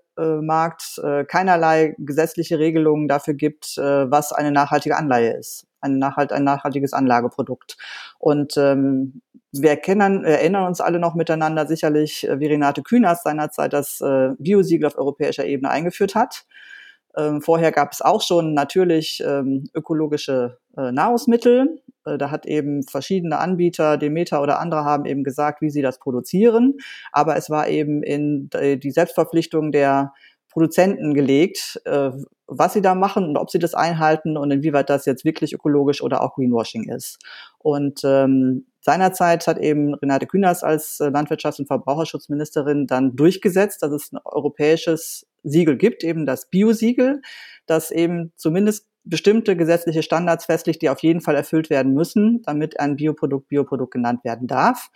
Markt 0.41 0.99
äh, 1.01 1.23
keinerlei 1.23 1.95
gesetzliche 1.97 2.59
Regelungen 2.59 3.07
dafür 3.07 3.35
gibt, 3.35 3.77
äh, 3.77 4.11
was 4.11 4.33
eine 4.33 4.51
nachhaltige 4.51 4.97
Anleihe 4.97 5.31
ist, 5.37 5.65
ein, 5.79 5.97
nachhalt, 5.97 6.33
ein 6.33 6.43
nachhaltiges 6.43 6.91
Anlageprodukt. 6.91 7.77
Und 8.17 8.57
ähm, 8.57 9.21
wir 9.51 9.75
kennen, 9.77 10.23
erinnern 10.23 10.67
uns 10.67 10.81
alle 10.81 10.99
noch 10.99 11.15
miteinander 11.15 11.65
sicherlich, 11.67 12.27
äh, 12.27 12.39
wie 12.39 12.47
Renate 12.47 12.83
Künast 12.83 13.23
seinerzeit 13.23 13.73
das 13.73 14.01
äh, 14.01 14.29
Biosiegel 14.37 14.87
auf 14.87 14.97
europäischer 14.97 15.45
Ebene 15.45 15.69
eingeführt 15.69 16.15
hat. 16.15 16.45
Ähm, 17.17 17.41
vorher 17.41 17.71
gab 17.71 17.91
es 17.91 18.01
auch 18.01 18.21
schon 18.21 18.53
natürlich 18.53 19.23
ähm, 19.25 19.69
ökologische 19.73 20.59
äh, 20.77 20.91
Nahrungsmittel. 20.91 21.81
Äh, 22.05 22.17
da 22.19 22.29
hat 22.29 22.45
eben 22.45 22.83
verschiedene 22.83 23.39
Anbieter, 23.39 23.97
Demeter 23.97 24.41
oder 24.41 24.59
andere 24.59 24.85
haben 24.85 25.05
eben 25.05 25.23
gesagt, 25.23 25.61
wie 25.61 25.71
sie 25.71 25.81
das 25.81 25.99
produzieren. 25.99 26.75
Aber 27.11 27.35
es 27.35 27.49
war 27.49 27.67
eben 27.67 28.03
in 28.03 28.49
die 28.51 28.91
Selbstverpflichtung 28.91 29.71
der 29.71 30.13
Produzenten 30.49 31.13
gelegt, 31.13 31.79
äh, 31.85 32.11
was 32.47 32.73
sie 32.73 32.81
da 32.81 32.95
machen 32.95 33.25
und 33.25 33.37
ob 33.37 33.51
sie 33.51 33.59
das 33.59 33.75
einhalten 33.75 34.37
und 34.37 34.51
inwieweit 34.51 34.89
das 34.89 35.05
jetzt 35.05 35.23
wirklich 35.23 35.53
ökologisch 35.53 36.01
oder 36.01 36.21
auch 36.21 36.35
Greenwashing 36.35 36.89
ist. 36.89 37.19
Und 37.59 38.01
ähm, 38.03 38.65
seinerzeit 38.81 39.45
hat 39.45 39.59
eben 39.59 39.93
Renate 39.93 40.25
Künast 40.25 40.63
als 40.63 40.99
äh, 40.99 41.05
Landwirtschafts- 41.05 41.59
und 41.59 41.67
Verbraucherschutzministerin 41.67 42.87
dann 42.87 43.15
durchgesetzt, 43.15 43.83
dass 43.83 43.91
es 43.91 44.11
ein 44.11 44.19
europäisches 44.25 45.27
Siegel 45.43 45.77
gibt, 45.77 46.03
eben 46.03 46.25
das 46.25 46.49
Bio-Siegel, 46.49 47.21
das 47.65 47.91
eben 47.91 48.33
zumindest 48.35 48.87
bestimmte 49.03 49.55
gesetzliche 49.55 50.03
Standards 50.03 50.45
festlegt, 50.45 50.81
die 50.81 50.89
auf 50.89 50.99
jeden 50.99 51.21
Fall 51.21 51.35
erfüllt 51.35 51.69
werden 51.69 51.93
müssen, 51.93 52.41
damit 52.43 52.79
ein 52.79 52.95
Bioprodukt 52.95 53.47
Bioprodukt 53.47 53.93
genannt 53.93 54.23
werden 54.23 54.47
darf. 54.47 54.89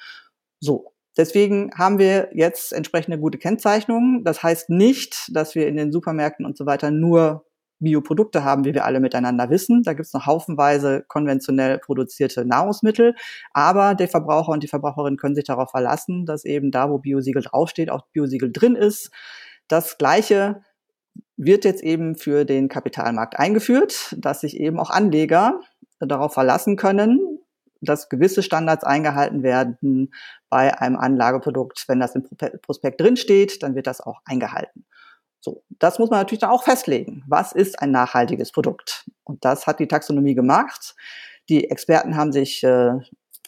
So. 0.60 0.93
Deswegen 1.15 1.71
haben 1.78 1.99
wir 1.99 2.30
jetzt 2.34 2.73
entsprechende 2.73 3.19
gute 3.19 3.38
Kennzeichnungen. 3.38 4.23
Das 4.23 4.41
heißt 4.41 4.69
nicht, 4.69 5.30
dass 5.32 5.56
wir 5.56 5.67
in 5.67 5.76
den 5.76 5.91
Supermärkten 5.91 6.45
und 6.45 6.58
so 6.58 6.65
weiter 6.65 6.91
nur 6.91 7.45
Bioprodukte 7.80 8.43
haben, 8.43 8.65
wie 8.65 8.73
wir 8.73 8.86
alle 8.86 8.99
miteinander 8.99 9.49
wissen. 9.49 9.84
Da 9.84 9.93
gibt 9.93 10.08
es 10.08 10.13
noch 10.13 10.26
haufenweise 10.26 11.04
konventionell 11.08 11.78
produzierte 11.80 12.45
Nahrungsmittel. 12.45 13.13
Aber 13.54 13.93
der 13.93 14.08
Verbraucher 14.08 14.52
und 14.52 14.63
die 14.63 14.67
Verbraucherin 14.67 15.17
können 15.17 15.36
sich 15.36 15.43
darauf 15.43 15.71
verlassen, 15.71 16.26
dass 16.26 16.45
eben 16.45 16.71
da, 16.71 16.89
wo 16.89 16.97
Biosiegel 16.97 17.43
draufsteht, 17.43 17.91
auch 17.91 18.08
Biosiegel 18.13 18.52
drin 18.52 18.76
ist. 18.76 19.12
Das 19.67 19.97
Gleiche 19.97 20.62
wird 21.38 21.65
jetzt 21.65 21.84
eben 21.84 22.15
für 22.15 22.45
den 22.45 22.69
Kapitalmarkt 22.69 23.38
eingeführt, 23.38 24.15
dass 24.17 24.41
sich 24.41 24.60
eben 24.60 24.80
auch 24.80 24.89
Anleger 24.89 25.60
darauf 25.99 26.34
verlassen 26.34 26.76
können, 26.76 27.19
dass 27.86 28.10
gewisse 28.10 28.43
Standards 28.43 28.84
eingehalten 28.84 29.43
werden 29.43 30.13
bei 30.50 30.78
einem 30.80 30.98
Anlageprodukt. 30.98 31.86
Wenn 31.88 32.00
das 32.00 32.15
im 32.15 32.24
Prospekt 32.62 33.02
drinsteht, 33.02 33.63
dann 33.63 33.76
wird 33.76 33.88
das 33.88 34.02
auch 34.02 34.22
eingehalten. 34.26 34.86
So, 35.39 35.63
das 35.80 36.00
muss 36.00 36.10
man 36.10 36.19
natürlich 36.19 36.39
dann 36.39 36.52
auch 36.52 36.63
festlegen. 36.63 37.24
Was 37.28 37.52
ist 37.52 37.82
ein 37.82 37.91
nachhaltiges 37.91 38.52
Produkt? 38.52 39.06
Und 39.26 39.43
das 39.43 39.67
hat 39.67 39.80
die 39.80 39.89
Taxonomie 39.89 40.36
gemacht. 40.36 40.96
Die 41.50 41.69
Experten 41.69 42.15
haben 42.15 42.32
sich 42.32 42.63
äh, 42.63 42.93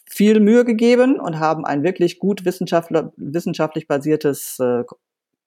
viel 0.06 0.42
Mühe 0.42 0.66
gegeben 0.66 1.20
und 1.20 1.40
haben 1.40 1.66
ein 1.66 1.84
wirklich 1.84 2.20
gut 2.20 2.44
wissenschaftlich 2.44 3.88
basiertes 3.88 4.60
äh, 4.60 4.84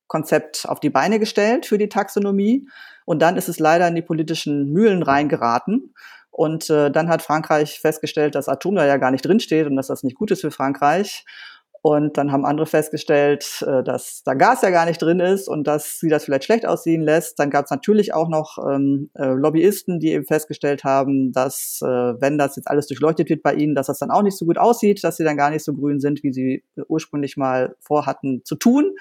Konzept 0.06 0.66
auf 0.66 0.80
die 0.80 0.90
Beine 0.90 1.18
gestellt 1.18 1.66
für 1.66 1.78
die 1.78 1.90
Taxonomie. 1.90 2.66
Und 3.04 3.20
dann 3.20 3.36
ist 3.36 3.48
es 3.48 3.58
leider 3.58 3.86
in 3.86 3.94
die 3.94 4.02
politischen 4.02 4.72
Mühlen 4.72 5.02
reingeraten. 5.02 5.94
Und 6.38 6.70
äh, 6.70 6.88
dann 6.92 7.08
hat 7.08 7.22
Frankreich 7.22 7.80
festgestellt, 7.80 8.36
dass 8.36 8.48
Atom 8.48 8.76
da 8.76 8.86
ja 8.86 8.96
gar 8.96 9.10
nicht 9.10 9.26
drinsteht 9.26 9.66
und 9.66 9.74
dass 9.74 9.88
das 9.88 10.04
nicht 10.04 10.14
gut 10.14 10.30
ist 10.30 10.42
für 10.42 10.52
Frankreich. 10.52 11.24
Und 11.82 12.16
dann 12.16 12.30
haben 12.30 12.44
andere 12.44 12.66
festgestellt, 12.66 13.60
äh, 13.66 13.82
dass 13.82 14.22
da 14.24 14.34
Gas 14.34 14.62
ja 14.62 14.70
gar 14.70 14.86
nicht 14.86 15.02
drin 15.02 15.18
ist 15.18 15.48
und 15.48 15.66
dass 15.66 15.98
sie 15.98 16.08
das 16.08 16.24
vielleicht 16.24 16.44
schlecht 16.44 16.64
aussehen 16.64 17.02
lässt. 17.02 17.40
Dann 17.40 17.50
gab 17.50 17.64
es 17.64 17.72
natürlich 17.72 18.14
auch 18.14 18.28
noch 18.28 18.56
ähm, 18.70 19.10
äh, 19.14 19.26
Lobbyisten, 19.26 19.98
die 19.98 20.12
eben 20.12 20.26
festgestellt 20.26 20.84
haben, 20.84 21.32
dass 21.32 21.80
äh, 21.82 21.86
wenn 21.88 22.38
das 22.38 22.54
jetzt 22.54 22.68
alles 22.68 22.86
durchleuchtet 22.86 23.28
wird 23.30 23.42
bei 23.42 23.54
ihnen, 23.54 23.74
dass 23.74 23.88
das 23.88 23.98
dann 23.98 24.12
auch 24.12 24.22
nicht 24.22 24.38
so 24.38 24.44
gut 24.46 24.58
aussieht, 24.58 25.02
dass 25.02 25.16
sie 25.16 25.24
dann 25.24 25.36
gar 25.36 25.50
nicht 25.50 25.64
so 25.64 25.74
grün 25.74 25.98
sind, 25.98 26.22
wie 26.22 26.32
sie 26.32 26.62
ursprünglich 26.86 27.36
mal 27.36 27.74
vorhatten 27.80 28.42
zu 28.44 28.54
tun. 28.54 28.94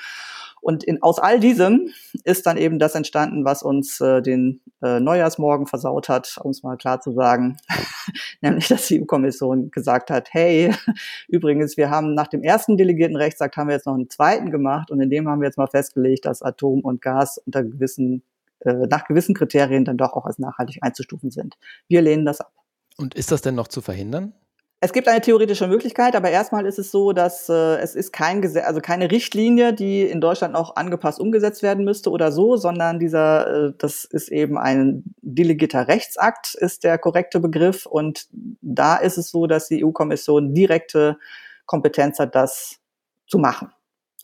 Und 0.61 0.83
in, 0.83 1.01
aus 1.01 1.19
all 1.19 1.39
diesem 1.39 1.89
ist 2.23 2.45
dann 2.45 2.57
eben 2.57 2.79
das 2.79 2.95
entstanden, 2.95 3.45
was 3.45 3.63
uns 3.63 4.01
äh, 4.01 4.21
den 4.21 4.61
äh, 4.81 4.99
Neujahrsmorgen 4.99 5.67
versaut 5.67 6.09
hat, 6.09 6.37
um 6.43 6.51
es 6.51 6.63
mal 6.63 6.77
klar 6.77 6.99
zu 7.01 7.13
sagen, 7.13 7.57
nämlich 8.41 8.67
dass 8.67 8.87
die 8.87 9.01
EU-Kommission 9.01 9.71
gesagt 9.71 10.09
hat, 10.09 10.29
hey, 10.31 10.73
übrigens, 11.27 11.77
wir 11.77 11.89
haben 11.89 12.13
nach 12.13 12.27
dem 12.27 12.43
ersten 12.43 12.77
delegierten 12.77 13.15
Rechtsakt 13.15 13.57
haben 13.57 13.67
wir 13.67 13.75
jetzt 13.75 13.85
noch 13.85 13.95
einen 13.95 14.09
zweiten 14.09 14.51
gemacht 14.51 14.91
und 14.91 14.99
in 14.99 15.09
dem 15.09 15.27
haben 15.27 15.41
wir 15.41 15.47
jetzt 15.47 15.57
mal 15.57 15.67
festgelegt, 15.67 16.25
dass 16.25 16.41
Atom 16.41 16.81
und 16.81 17.01
Gas 17.01 17.37
unter 17.45 17.63
gewissen, 17.63 18.23
äh, 18.59 18.73
nach 18.89 19.05
gewissen 19.05 19.35
Kriterien 19.35 19.85
dann 19.85 19.97
doch 19.97 20.13
auch 20.13 20.25
als 20.25 20.39
nachhaltig 20.39 20.79
einzustufen 20.81 21.31
sind. 21.31 21.57
Wir 21.87 22.01
lehnen 22.01 22.25
das 22.25 22.41
ab. 22.41 22.51
Und 22.97 23.13
ist 23.13 23.31
das 23.31 23.41
denn 23.41 23.55
noch 23.55 23.67
zu 23.67 23.81
verhindern? 23.81 24.33
Es 24.79 24.93
gibt 24.93 25.07
eine 25.07 25.21
theoretische 25.21 25.67
Möglichkeit, 25.67 26.15
aber 26.15 26.29
erstmal 26.29 26.67
ist 26.67 26.77
es 26.77 26.91
so, 26.91 27.11
dass 27.11 27.49
äh, 27.49 27.77
es 27.77 27.95
ist 27.95 28.13
kein 28.13 28.43
Gesetz, 28.43 28.65
also 28.65 28.79
keine 28.79 29.09
Richtlinie, 29.09 29.73
die 29.73 30.03
in 30.03 30.21
Deutschland 30.21 30.53
auch 30.53 30.75
angepasst 30.75 31.19
umgesetzt 31.19 31.63
werden 31.63 31.83
müsste 31.83 32.11
oder 32.11 32.31
so, 32.31 32.57
sondern 32.57 32.99
dieser, 32.99 33.69
äh, 33.69 33.73
das 33.79 34.05
ist 34.05 34.29
eben 34.29 34.55
ein 34.59 35.03
delegierter 35.21 35.87
Rechtsakt, 35.87 36.53
ist 36.53 36.83
der 36.83 36.99
korrekte 36.99 37.39
Begriff. 37.39 37.87
Und 37.87 38.27
da 38.61 38.97
ist 38.97 39.17
es 39.17 39.31
so, 39.31 39.47
dass 39.47 39.67
die 39.67 39.83
EU-Kommission 39.83 40.53
direkte 40.53 41.17
Kompetenz 41.65 42.19
hat, 42.19 42.35
das 42.35 42.77
zu 43.25 43.39
machen. 43.39 43.71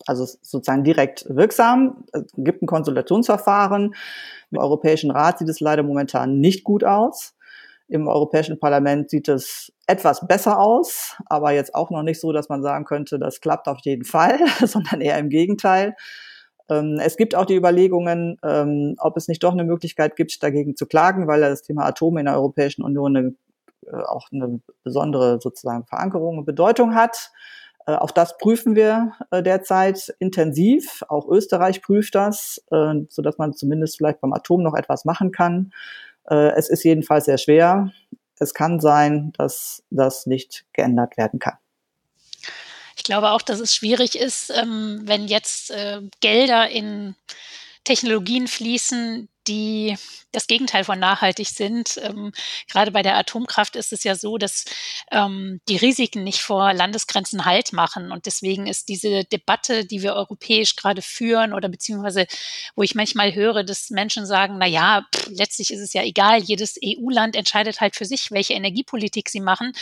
Also 0.06 0.24
sozusagen 0.24 0.84
direkt 0.84 1.26
wirksam. 1.28 2.04
Es 2.12 2.26
gibt 2.36 2.62
ein 2.62 2.66
Konsultationsverfahren. 2.66 3.94
Im 4.52 4.58
Europäischen 4.58 5.10
Rat 5.10 5.38
sieht 5.40 5.48
es 5.48 5.58
leider 5.58 5.82
momentan 5.82 6.38
nicht 6.38 6.62
gut 6.62 6.84
aus. 6.84 7.34
Im 7.88 8.08
Europäischen 8.08 8.58
Parlament 8.58 9.10
sieht 9.10 9.28
es 9.28 9.72
etwas 9.86 10.26
besser 10.26 10.58
aus, 10.58 11.16
aber 11.26 11.52
jetzt 11.52 11.74
auch 11.74 11.90
noch 11.90 12.02
nicht 12.02 12.20
so, 12.20 12.32
dass 12.32 12.48
man 12.48 12.62
sagen 12.62 12.84
könnte, 12.84 13.18
das 13.18 13.40
klappt 13.40 13.68
auf 13.68 13.78
jeden 13.82 14.04
Fall, 14.04 14.38
sondern 14.64 15.00
eher 15.00 15.18
im 15.18 15.28
Gegenteil. 15.28 15.94
Ähm, 16.70 16.98
es 17.00 17.16
gibt 17.16 17.34
auch 17.34 17.44
die 17.44 17.56
Überlegungen, 17.56 18.38
ähm, 18.42 18.94
ob 18.98 19.16
es 19.16 19.28
nicht 19.28 19.42
doch 19.42 19.52
eine 19.52 19.64
Möglichkeit 19.64 20.16
gibt, 20.16 20.42
dagegen 20.42 20.76
zu 20.76 20.86
klagen, 20.86 21.26
weil 21.26 21.40
das 21.40 21.62
Thema 21.62 21.84
Atome 21.84 22.20
in 22.20 22.26
der 22.26 22.36
Europäischen 22.36 22.82
Union 22.82 23.16
eine, 23.16 23.34
äh, 23.86 24.02
auch 24.04 24.28
eine 24.32 24.60
besondere 24.82 25.38
sozusagen 25.40 25.84
Verankerung 25.84 26.38
und 26.38 26.46
Bedeutung 26.46 26.94
hat. 26.94 27.32
Äh, 27.86 27.96
auch 27.96 28.10
das 28.10 28.38
prüfen 28.38 28.74
wir 28.76 29.12
äh, 29.30 29.42
derzeit 29.42 30.14
intensiv. 30.20 31.02
Auch 31.08 31.28
Österreich 31.28 31.82
prüft 31.82 32.14
das, 32.14 32.64
so 33.08 33.22
dass 33.22 33.38
man 33.38 33.52
zumindest 33.52 33.98
vielleicht 33.98 34.20
beim 34.20 34.32
Atom 34.32 34.62
noch 34.62 34.74
etwas 34.74 35.04
machen 35.04 35.32
kann. 35.32 35.70
Äh, 36.28 36.52
es 36.56 36.68
ist 36.68 36.84
jedenfalls 36.84 37.26
sehr 37.26 37.38
schwer. 37.38 37.92
Es 38.38 38.54
kann 38.54 38.80
sein, 38.80 39.32
dass 39.36 39.82
das 39.90 40.26
nicht 40.26 40.64
geändert 40.72 41.16
werden 41.16 41.38
kann. 41.38 41.56
Ich 42.96 43.04
glaube 43.04 43.30
auch, 43.30 43.42
dass 43.42 43.60
es 43.60 43.74
schwierig 43.74 44.18
ist, 44.18 44.50
ähm, 44.50 45.02
wenn 45.04 45.26
jetzt 45.26 45.70
äh, 45.70 46.00
Gelder 46.20 46.68
in 46.68 47.14
Technologien 47.84 48.48
fließen, 48.48 49.28
die 49.46 49.96
das 50.32 50.46
Gegenteil 50.46 50.84
von 50.84 50.98
nachhaltig 50.98 51.48
sind. 51.48 51.98
Ähm, 52.02 52.32
gerade 52.68 52.90
bei 52.90 53.02
der 53.02 53.16
Atomkraft 53.16 53.76
ist 53.76 53.92
es 53.92 54.04
ja 54.04 54.14
so, 54.14 54.38
dass 54.38 54.64
ähm, 55.10 55.60
die 55.68 55.76
Risiken 55.76 56.24
nicht 56.24 56.40
vor 56.40 56.72
Landesgrenzen 56.72 57.44
Halt 57.44 57.72
machen. 57.72 58.10
Und 58.12 58.26
deswegen 58.26 58.66
ist 58.66 58.88
diese 58.88 59.24
Debatte, 59.24 59.84
die 59.84 60.02
wir 60.02 60.14
europäisch 60.14 60.76
gerade 60.76 61.02
führen 61.02 61.52
oder 61.52 61.68
beziehungsweise, 61.68 62.26
wo 62.74 62.82
ich 62.82 62.94
manchmal 62.94 63.34
höre, 63.34 63.64
dass 63.64 63.90
Menschen 63.90 64.26
sagen, 64.26 64.56
na 64.58 64.66
ja, 64.66 65.06
letztlich 65.28 65.72
ist 65.72 65.80
es 65.80 65.92
ja 65.92 66.02
egal, 66.02 66.42
jedes 66.42 66.76
EU-Land 66.82 67.36
entscheidet 67.36 67.80
halt 67.80 67.96
für 67.96 68.04
sich, 68.04 68.30
welche 68.30 68.54
Energiepolitik 68.54 69.28
sie 69.28 69.40
machen. 69.40 69.72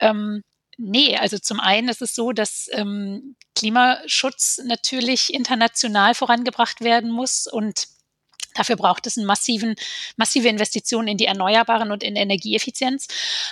Ähm, 0.00 0.42
Nee, 0.80 1.16
also 1.16 1.38
zum 1.38 1.58
einen 1.58 1.88
ist 1.88 2.02
es 2.02 2.14
so, 2.14 2.30
dass 2.30 2.68
ähm, 2.70 3.34
Klimaschutz 3.56 4.60
natürlich 4.64 5.34
international 5.34 6.14
vorangebracht 6.14 6.82
werden 6.82 7.10
muss 7.10 7.48
und 7.48 7.88
Dafür 8.58 8.76
braucht 8.76 9.06
es 9.06 9.16
einen 9.16 9.26
massiven, 9.26 9.76
massive 10.16 10.48
Investitionen 10.48 11.08
in 11.08 11.16
die 11.16 11.26
Erneuerbaren 11.26 11.92
und 11.92 12.02
in 12.02 12.16
Energieeffizienz. 12.16 13.06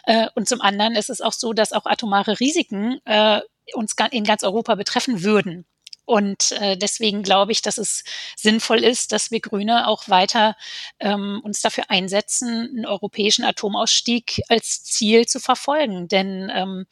Äh, 0.04 0.28
und 0.34 0.48
zum 0.48 0.60
anderen 0.60 0.96
ist 0.96 1.10
es 1.10 1.20
auch 1.20 1.32
so, 1.32 1.52
dass 1.52 1.72
auch 1.72 1.86
atomare 1.86 2.40
Risiken 2.40 3.00
äh, 3.04 3.40
uns 3.74 3.94
in 4.10 4.24
ganz 4.24 4.42
Europa 4.42 4.74
betreffen 4.74 5.22
würden. 5.22 5.64
Und 6.06 6.52
äh, 6.52 6.76
deswegen 6.76 7.24
glaube 7.24 7.50
ich, 7.50 7.62
dass 7.62 7.78
es 7.78 8.04
sinnvoll 8.36 8.84
ist, 8.84 9.10
dass 9.10 9.32
wir 9.32 9.40
Grüne 9.40 9.88
auch 9.88 10.08
weiter 10.08 10.56
ähm, 11.00 11.40
uns 11.42 11.60
dafür 11.60 11.84
einsetzen, 11.88 12.70
einen 12.76 12.86
europäischen 12.86 13.44
Atomausstieg 13.44 14.40
als 14.48 14.84
Ziel 14.84 15.26
zu 15.26 15.40
verfolgen. 15.40 16.06
Denn 16.06 16.50
ähm, 16.54 16.86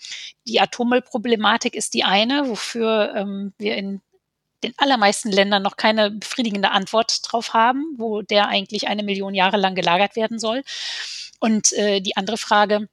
die 0.48 0.61
Atommüllproblematik 0.61 1.77
ist 1.77 1.94
die 1.94 2.03
eine, 2.03 2.48
wofür 2.48 3.14
ähm, 3.16 3.55
wir 3.57 3.77
in 3.77 4.03
den 4.64 4.74
allermeisten 4.79 5.31
Ländern 5.31 5.62
noch 5.62 5.77
keine 5.77 6.11
befriedigende 6.11 6.70
Antwort 6.70 7.20
drauf 7.22 7.55
haben, 7.55 7.94
wo 7.96 8.22
der 8.22 8.48
eigentlich 8.48 8.88
eine 8.88 9.03
Million 9.03 9.35
Jahre 9.35 9.57
lang 9.57 9.74
gelagert 9.74 10.16
werden 10.16 10.38
soll. 10.38 10.62
Und 11.40 11.72
äh, 11.74 12.00
die 12.00 12.16
andere 12.16 12.38
Frage, 12.38 12.88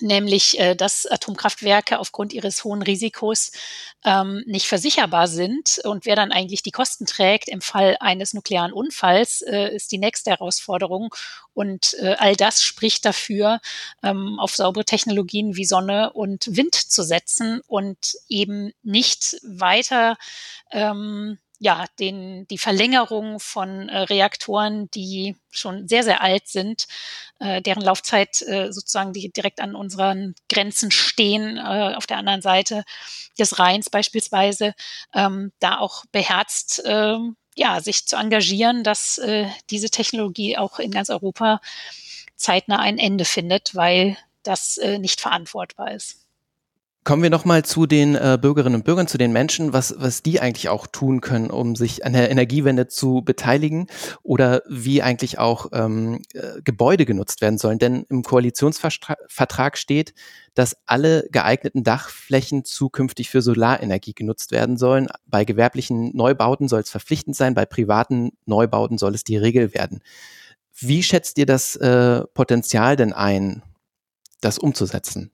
nämlich 0.00 0.58
äh, 0.58 0.74
dass 0.74 1.06
Atomkraftwerke 1.06 1.98
aufgrund 1.98 2.32
ihres 2.32 2.64
hohen 2.64 2.82
Risikos 2.82 3.52
ähm, 4.04 4.42
nicht 4.46 4.66
versicherbar 4.66 5.28
sind 5.28 5.80
und 5.84 6.06
wer 6.06 6.16
dann 6.16 6.32
eigentlich 6.32 6.62
die 6.62 6.70
Kosten 6.70 7.06
trägt 7.06 7.48
im 7.48 7.60
Fall 7.60 7.96
eines 8.00 8.34
nuklearen 8.34 8.72
Unfalls, 8.72 9.42
äh, 9.42 9.74
ist 9.74 9.92
die 9.92 9.98
nächste 9.98 10.30
Herausforderung. 10.30 11.14
Und 11.54 11.94
äh, 12.00 12.16
all 12.18 12.36
das 12.36 12.62
spricht 12.62 13.04
dafür, 13.04 13.60
ähm, 14.02 14.38
auf 14.38 14.54
saubere 14.54 14.84
Technologien 14.84 15.56
wie 15.56 15.64
Sonne 15.64 16.12
und 16.12 16.56
Wind 16.56 16.74
zu 16.74 17.02
setzen 17.02 17.60
und 17.66 18.16
eben 18.28 18.72
nicht 18.82 19.36
weiter 19.42 20.16
ähm, 20.72 21.38
ja, 21.58 21.86
den, 21.98 22.46
die 22.48 22.58
Verlängerung 22.58 23.38
von 23.40 23.88
äh, 23.88 23.98
Reaktoren, 24.00 24.90
die 24.90 25.36
schon 25.50 25.88
sehr, 25.88 26.02
sehr 26.02 26.20
alt 26.20 26.48
sind, 26.48 26.86
äh, 27.38 27.62
deren 27.62 27.82
Laufzeit 27.82 28.42
äh, 28.42 28.72
sozusagen 28.72 29.12
die 29.12 29.30
direkt 29.30 29.60
an 29.60 29.74
unseren 29.74 30.34
Grenzen 30.48 30.90
stehen, 30.90 31.56
äh, 31.56 31.94
auf 31.94 32.06
der 32.06 32.18
anderen 32.18 32.42
Seite 32.42 32.84
des 33.38 33.58
Rheins 33.58 33.88
beispielsweise, 33.88 34.74
ähm, 35.14 35.52
da 35.60 35.78
auch 35.78 36.04
beherzt, 36.12 36.84
äh, 36.84 37.18
ja, 37.56 37.80
sich 37.80 38.06
zu 38.06 38.16
engagieren, 38.16 38.82
dass 38.82 39.18
äh, 39.18 39.46
diese 39.70 39.90
Technologie 39.90 40.56
auch 40.58 40.78
in 40.80 40.90
ganz 40.90 41.08
Europa 41.08 41.60
zeitnah 42.36 42.80
ein 42.80 42.98
Ende 42.98 43.24
findet, 43.24 43.74
weil 43.74 44.16
das 44.42 44.76
äh, 44.78 44.98
nicht 44.98 45.20
verantwortbar 45.20 45.92
ist. 45.92 46.23
Kommen 47.04 47.22
wir 47.22 47.28
nochmal 47.28 47.66
zu 47.66 47.84
den 47.84 48.14
äh, 48.14 48.38
Bürgerinnen 48.40 48.76
und 48.76 48.86
Bürgern, 48.86 49.06
zu 49.06 49.18
den 49.18 49.30
Menschen, 49.30 49.74
was, 49.74 49.94
was 49.98 50.22
die 50.22 50.40
eigentlich 50.40 50.70
auch 50.70 50.86
tun 50.86 51.20
können, 51.20 51.50
um 51.50 51.76
sich 51.76 52.06
an 52.06 52.14
der 52.14 52.30
Energiewende 52.30 52.88
zu 52.88 53.20
beteiligen 53.22 53.88
oder 54.22 54.62
wie 54.70 55.02
eigentlich 55.02 55.38
auch 55.38 55.66
ähm, 55.74 56.22
äh, 56.32 56.62
Gebäude 56.64 57.04
genutzt 57.04 57.42
werden 57.42 57.58
sollen. 57.58 57.78
Denn 57.78 58.06
im 58.08 58.22
Koalitionsvertrag 58.22 59.76
steht, 59.76 60.14
dass 60.54 60.78
alle 60.86 61.28
geeigneten 61.30 61.84
Dachflächen 61.84 62.64
zukünftig 62.64 63.28
für 63.28 63.42
Solarenergie 63.42 64.14
genutzt 64.14 64.50
werden 64.50 64.78
sollen. 64.78 65.08
Bei 65.26 65.44
gewerblichen 65.44 66.16
Neubauten 66.16 66.68
soll 66.68 66.80
es 66.80 66.90
verpflichtend 66.90 67.36
sein, 67.36 67.52
bei 67.52 67.66
privaten 67.66 68.30
Neubauten 68.46 68.96
soll 68.96 69.14
es 69.14 69.24
die 69.24 69.36
Regel 69.36 69.74
werden. 69.74 70.00
Wie 70.72 71.02
schätzt 71.02 71.36
ihr 71.36 71.46
das 71.46 71.76
äh, 71.76 72.22
Potenzial 72.32 72.96
denn 72.96 73.12
ein, 73.12 73.62
das 74.40 74.58
umzusetzen? 74.58 75.30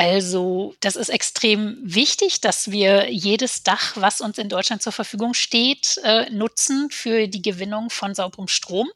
Also 0.00 0.74
das 0.80 0.96
ist 0.96 1.10
extrem 1.10 1.76
wichtig, 1.82 2.40
dass 2.40 2.70
wir 2.70 3.12
jedes 3.12 3.64
Dach, 3.64 3.92
was 3.96 4.22
uns 4.22 4.38
in 4.38 4.48
Deutschland 4.48 4.80
zur 4.80 4.92
Verfügung 4.92 5.34
steht, 5.34 6.00
äh, 6.02 6.30
nutzen 6.30 6.88
für 6.90 7.28
die 7.28 7.42
Gewinnung 7.42 7.90
von 7.90 8.14
sauberem 8.14 8.48
Strom. 8.48 8.88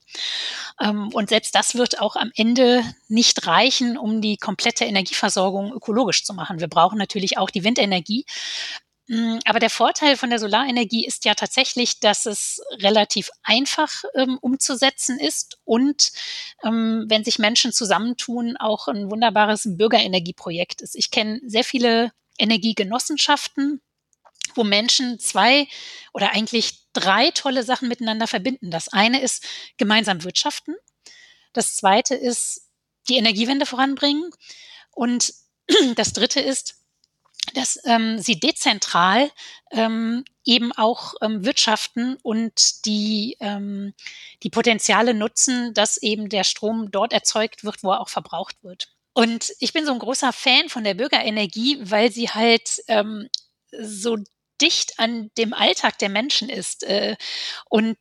Ähm, 0.81 1.11
und 1.13 1.29
selbst 1.29 1.55
das 1.55 1.75
wird 1.75 2.01
auch 2.01 2.17
am 2.17 2.33
Ende 2.35 2.83
nicht 3.09 3.47
reichen, 3.47 3.99
um 3.99 4.23
die 4.23 4.39
komplette 4.39 4.87
Energieversorgung 4.87 5.75
ökologisch 5.75 6.25
zu 6.25 6.33
machen. 6.33 6.59
Wir 6.59 6.69
brauchen 6.69 6.97
natürlich 6.97 7.37
auch 7.37 7.51
die 7.51 7.65
Windenergie. 7.65 8.25
Mm, 9.07 9.39
aber 9.45 9.59
der 9.59 9.71
Vorteil 9.71 10.17
von 10.17 10.31
der 10.31 10.39
Solarenergie 10.39 11.07
ist 11.07 11.25
ja 11.25 11.35
tatsächlich, 11.35 12.01
dass 12.01 12.25
es 12.25 12.63
relativ 12.79 13.31
einfach 13.43 14.05
ähm, 14.15 14.39
umzusetzen 14.41 15.19
ist 15.19 15.59
und 15.65 16.13
ähm, 16.65 17.05
wenn 17.09 17.25
sich 17.25 17.39
Menschen 17.39 17.73
zusammentun, 17.73 18.57
auch 18.57 18.89
ein 18.89 19.11
wunderbares 19.11 19.65
Bürgerenergieprojekt 19.67 20.81
ist. 20.81 20.97
Ich 20.97 21.11
kenne 21.11 21.41
sehr 21.45 21.65
viele 21.65 22.13
Energiegenossenschaften, 22.39 23.83
wo 24.55 24.65
Menschen 24.65 25.19
zwei 25.19 25.69
oder 26.13 26.33
eigentlich 26.33 26.85
drei 26.95 27.31
tolle 27.31 27.63
Sachen 27.63 27.89
miteinander 27.89 28.27
verbinden. 28.27 28.71
Das 28.71 28.89
eine 28.89 29.21
ist 29.21 29.45
gemeinsam 29.77 30.25
wirtschaften. 30.25 30.75
Das 31.53 31.75
zweite 31.75 32.15
ist 32.15 32.69
die 33.09 33.17
Energiewende 33.17 33.67
voranbringen. 33.67 34.31
Und 34.93 35.35
das 35.97 36.13
dritte 36.13 36.41
ist 36.41 36.84
dass 37.55 37.79
ähm, 37.85 38.19
sie 38.19 38.39
dezentral 38.39 39.31
ähm, 39.71 40.25
eben 40.45 40.73
auch 40.73 41.15
ähm, 41.23 41.45
wirtschaften 41.45 42.17
und 42.23 42.85
die, 42.85 43.37
ähm, 43.41 43.95
die 44.43 44.51
Potenziale 44.51 45.15
nutzen, 45.15 45.73
dass 45.75 45.97
eben 45.97 46.29
der 46.29 46.45
Strom 46.45 46.91
dort 46.91 47.13
erzeugt 47.13 47.65
wird, 47.65 47.83
wo 47.83 47.93
er 47.93 48.01
auch 48.01 48.09
verbraucht 48.09 48.63
wird. 48.63 48.89
Und 49.15 49.53
ich 49.61 49.73
bin 49.73 49.87
so 49.87 49.93
ein 49.93 49.99
großer 49.99 50.33
Fan 50.33 50.69
von 50.69 50.85
der 50.85 50.95
Bürgerenergie, 50.95 51.79
weil 51.81 52.13
sie 52.13 52.29
halt 52.29 52.83
ähm, 52.89 53.29
so 53.71 54.19
dicht 54.61 54.99
an 54.99 55.31
dem 55.39 55.53
Alltag 55.53 55.99
der 55.99 56.09
Menschen 56.09 56.49
ist 56.49 56.83
äh, 56.85 57.17
und 57.69 57.97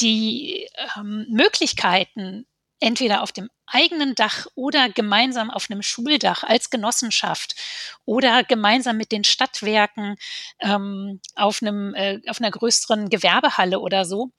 die 0.00 0.68
ähm, 0.96 1.26
Möglichkeiten, 1.30 2.46
entweder 2.80 3.22
auf 3.22 3.32
dem 3.32 3.48
eigenen 3.72 4.14
Dach 4.14 4.46
oder 4.54 4.88
gemeinsam 4.88 5.50
auf 5.50 5.70
einem 5.70 5.82
Schuldach 5.82 6.44
als 6.44 6.70
Genossenschaft 6.70 7.56
oder 8.04 8.44
gemeinsam 8.44 8.96
mit 8.96 9.12
den 9.12 9.24
Stadtwerken 9.24 10.16
ähm, 10.60 11.20
auf, 11.34 11.62
einem, 11.62 11.94
äh, 11.94 12.20
auf 12.28 12.40
einer 12.40 12.50
größeren 12.50 13.08
Gewerbehalle 13.08 13.80
oder 13.80 14.04
so, 14.04 14.30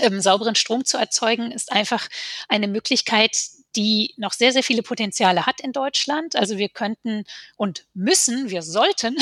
ähm, 0.00 0.20
sauberen 0.20 0.54
Strom 0.54 0.84
zu 0.84 0.98
erzeugen, 0.98 1.52
ist 1.52 1.72
einfach 1.72 2.08
eine 2.48 2.68
Möglichkeit, 2.68 3.36
die 3.76 4.14
noch 4.16 4.32
sehr, 4.32 4.52
sehr 4.52 4.62
viele 4.62 4.82
Potenziale 4.82 5.46
hat 5.46 5.60
in 5.60 5.72
Deutschland. 5.72 6.36
Also 6.36 6.58
wir 6.58 6.68
könnten 6.68 7.24
und 7.56 7.86
müssen, 7.92 8.50
wir 8.50 8.62
sollten 8.62 9.16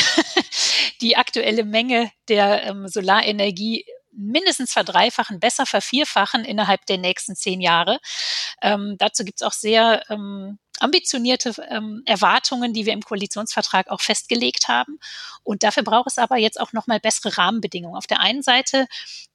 die 1.01 1.17
aktuelle 1.17 1.65
Menge 1.65 2.11
der 2.29 2.65
ähm, 2.65 2.89
Solarenergie 2.89 3.87
mindestens 4.13 4.73
verdreifachen, 4.73 5.41
besser 5.41 5.67
vervierfachen 5.67 6.45
innerhalb 6.45 6.87
der 6.87 6.99
nächsten 6.99 7.35
zehn 7.35 7.61
Jahre. 7.61 7.99
Ähm, 8.61 8.97
dazu 8.99 9.25
gibt 9.25 9.41
es 9.41 9.47
auch 9.47 9.53
sehr 9.53 10.03
ähm, 10.11 10.59
ambitionierte 10.81 11.55
ähm, 11.71 12.03
Erwartungen, 12.07 12.73
die 12.73 12.87
wir 12.87 12.93
im 12.93 13.03
Koalitionsvertrag 13.03 13.89
auch 13.89 14.01
festgelegt 14.01 14.69
haben. 14.69 14.99
Und 15.45 15.63
dafür 15.63 15.83
braucht 15.83 16.11
es 16.11 16.19
aber 16.19 16.37
jetzt 16.37 16.61
auch 16.61 16.73
nochmal 16.73 17.01
bessere 17.01 17.37
Rahmenbedingungen. 17.39 17.97
Auf 17.97 18.07
der 18.07 18.21
einen 18.21 18.43
Seite 18.43 18.87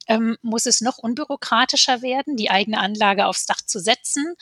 ähm, 0.06 0.36
muss 0.42 0.66
es 0.66 0.80
noch 0.80 0.98
unbürokratischer 0.98 2.02
werden, 2.02 2.36
die 2.36 2.50
eigene 2.50 2.80
Anlage 2.80 3.26
aufs 3.26 3.46
Dach 3.46 3.60
zu 3.64 3.80
setzen. 3.80 4.34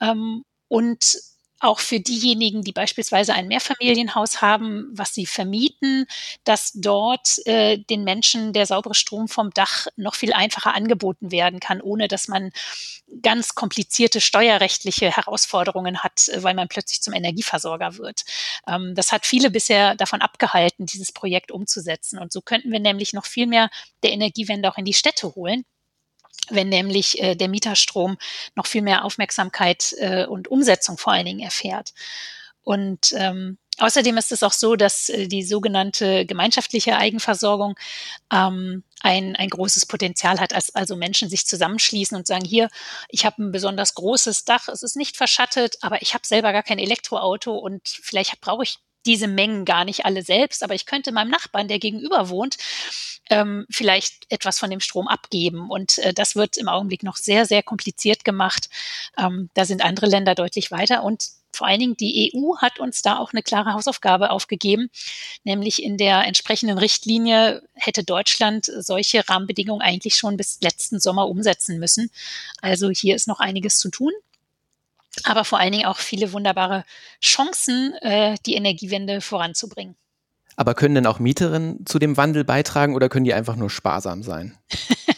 Ähm, 0.00 0.44
und 0.68 1.16
auch 1.60 1.80
für 1.80 2.00
diejenigen, 2.00 2.62
die 2.62 2.72
beispielsweise 2.72 3.34
ein 3.34 3.48
Mehrfamilienhaus 3.48 4.40
haben, 4.40 4.88
was 4.92 5.14
sie 5.14 5.26
vermieten, 5.26 6.06
dass 6.44 6.72
dort 6.74 7.44
äh, 7.46 7.78
den 7.78 8.04
Menschen 8.04 8.52
der 8.52 8.66
saubere 8.66 8.94
Strom 8.94 9.28
vom 9.28 9.50
Dach 9.50 9.86
noch 9.96 10.14
viel 10.14 10.32
einfacher 10.32 10.74
angeboten 10.74 11.32
werden 11.32 11.60
kann, 11.60 11.80
ohne 11.80 12.06
dass 12.08 12.28
man 12.28 12.50
ganz 13.22 13.54
komplizierte 13.54 14.20
steuerrechtliche 14.20 15.10
Herausforderungen 15.10 16.02
hat, 16.02 16.28
äh, 16.28 16.42
weil 16.42 16.54
man 16.54 16.68
plötzlich 16.68 17.02
zum 17.02 17.14
Energieversorger 17.14 17.98
wird. 17.98 18.22
Ähm, 18.66 18.94
das 18.94 19.10
hat 19.10 19.26
viele 19.26 19.50
bisher 19.50 19.96
davon 19.96 20.20
abgehalten, 20.20 20.86
dieses 20.86 21.12
Projekt 21.12 21.50
umzusetzen. 21.50 22.18
Und 22.18 22.32
so 22.32 22.40
könnten 22.40 22.70
wir 22.70 22.80
nämlich 22.80 23.12
noch 23.12 23.26
viel 23.26 23.46
mehr 23.46 23.70
der 24.02 24.12
Energiewende 24.12 24.70
auch 24.70 24.78
in 24.78 24.84
die 24.84 24.94
Städte 24.94 25.34
holen 25.34 25.64
wenn 26.50 26.68
nämlich 26.68 27.20
äh, 27.20 27.34
der 27.34 27.48
Mieterstrom 27.48 28.16
noch 28.54 28.66
viel 28.66 28.82
mehr 28.82 29.04
Aufmerksamkeit 29.04 29.94
äh, 29.98 30.26
und 30.26 30.48
Umsetzung 30.48 30.98
vor 30.98 31.12
allen 31.12 31.26
Dingen 31.26 31.40
erfährt. 31.40 31.92
Und 32.62 33.14
ähm, 33.16 33.56
außerdem 33.78 34.18
ist 34.18 34.32
es 34.32 34.42
auch 34.42 34.52
so, 34.52 34.76
dass 34.76 35.08
äh, 35.08 35.26
die 35.26 35.42
sogenannte 35.42 36.26
gemeinschaftliche 36.26 36.96
Eigenversorgung 36.96 37.78
ähm, 38.32 38.84
ein, 39.00 39.36
ein 39.36 39.48
großes 39.48 39.86
Potenzial 39.86 40.38
hat, 40.38 40.52
als 40.52 40.74
also 40.74 40.96
Menschen 40.96 41.30
sich 41.30 41.46
zusammenschließen 41.46 42.16
und 42.16 42.26
sagen, 42.26 42.44
hier, 42.44 42.68
ich 43.08 43.24
habe 43.24 43.42
ein 43.42 43.52
besonders 43.52 43.94
großes 43.94 44.44
Dach, 44.44 44.68
es 44.68 44.82
ist 44.82 44.96
nicht 44.96 45.16
verschattet, 45.16 45.76
aber 45.80 46.02
ich 46.02 46.14
habe 46.14 46.26
selber 46.26 46.52
gar 46.52 46.62
kein 46.62 46.78
Elektroauto 46.78 47.54
und 47.54 47.88
vielleicht 47.88 48.40
brauche 48.40 48.64
ich 48.64 48.78
diese 49.06 49.28
Mengen 49.28 49.64
gar 49.64 49.84
nicht 49.84 50.04
alle 50.04 50.22
selbst, 50.22 50.62
aber 50.62 50.74
ich 50.74 50.86
könnte 50.86 51.12
meinem 51.12 51.30
Nachbarn, 51.30 51.68
der 51.68 51.78
gegenüber 51.78 52.28
wohnt, 52.28 52.56
ähm, 53.30 53.66
vielleicht 53.70 54.26
etwas 54.30 54.58
von 54.58 54.70
dem 54.70 54.80
Strom 54.80 55.08
abgeben. 55.08 55.70
Und 55.70 55.98
äh, 55.98 56.14
das 56.14 56.36
wird 56.36 56.56
im 56.56 56.68
Augenblick 56.68 57.02
noch 57.02 57.16
sehr, 57.16 57.46
sehr 57.46 57.62
kompliziert 57.62 58.24
gemacht. 58.24 58.68
Ähm, 59.16 59.50
da 59.54 59.64
sind 59.64 59.84
andere 59.84 60.06
Länder 60.06 60.34
deutlich 60.34 60.70
weiter 60.70 61.02
und 61.02 61.28
vor 61.52 61.66
allen 61.66 61.80
Dingen 61.80 61.96
die 61.96 62.32
EU 62.34 62.58
hat 62.58 62.78
uns 62.78 63.02
da 63.02 63.18
auch 63.18 63.32
eine 63.32 63.42
klare 63.42 63.72
Hausaufgabe 63.72 64.30
aufgegeben, 64.30 64.90
nämlich 65.44 65.82
in 65.82 65.96
der 65.96 66.24
entsprechenden 66.24 66.78
Richtlinie 66.78 67.62
hätte 67.74 68.04
Deutschland 68.04 68.66
solche 68.66 69.28
Rahmenbedingungen 69.28 69.82
eigentlich 69.82 70.14
schon 70.14 70.36
bis 70.36 70.60
letzten 70.60 71.00
Sommer 71.00 71.26
umsetzen 71.26 71.78
müssen. 71.78 72.10
Also 72.60 72.90
hier 72.90 73.16
ist 73.16 73.26
noch 73.26 73.40
einiges 73.40 73.78
zu 73.78 73.90
tun 73.90 74.12
aber 75.24 75.44
vor 75.44 75.58
allen 75.58 75.72
Dingen 75.72 75.86
auch 75.86 75.98
viele 75.98 76.32
wunderbare 76.32 76.84
Chancen, 77.22 77.94
äh, 78.00 78.36
die 78.46 78.54
Energiewende 78.54 79.20
voranzubringen. 79.20 79.96
Aber 80.56 80.74
können 80.74 80.96
denn 80.96 81.06
auch 81.06 81.20
Mieterinnen 81.20 81.86
zu 81.86 81.98
dem 81.98 82.16
Wandel 82.16 82.44
beitragen 82.44 82.96
oder 82.96 83.08
können 83.08 83.24
die 83.24 83.34
einfach 83.34 83.56
nur 83.56 83.70
sparsam 83.70 84.22
sein? 84.22 84.58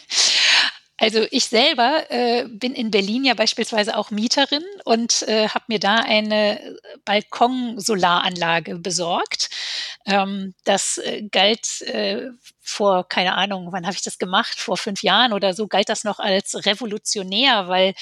Also 1.01 1.25
ich 1.31 1.45
selber 1.45 2.05
äh, 2.11 2.45
bin 2.47 2.75
in 2.75 2.91
Berlin 2.91 3.23
ja 3.23 3.33
beispielsweise 3.33 3.97
auch 3.97 4.11
Mieterin 4.11 4.63
und 4.85 5.23
äh, 5.23 5.47
habe 5.49 5.65
mir 5.67 5.79
da 5.79 5.95
eine 5.95 6.77
Balkonsolaranlage 7.05 8.77
besorgt. 8.77 9.49
Ähm, 10.05 10.53
das 10.63 10.99
äh, 10.99 11.23
galt 11.23 11.81
äh, 11.81 12.29
vor, 12.59 13.09
keine 13.09 13.33
Ahnung, 13.33 13.69
wann 13.71 13.87
habe 13.87 13.95
ich 13.95 14.03
das 14.03 14.19
gemacht? 14.19 14.59
Vor 14.59 14.77
fünf 14.77 15.01
Jahren 15.01 15.33
oder 15.33 15.55
so 15.55 15.67
galt 15.67 15.89
das 15.89 16.03
noch 16.03 16.19
als 16.19 16.67
revolutionär, 16.67 17.67
weil 17.67 17.95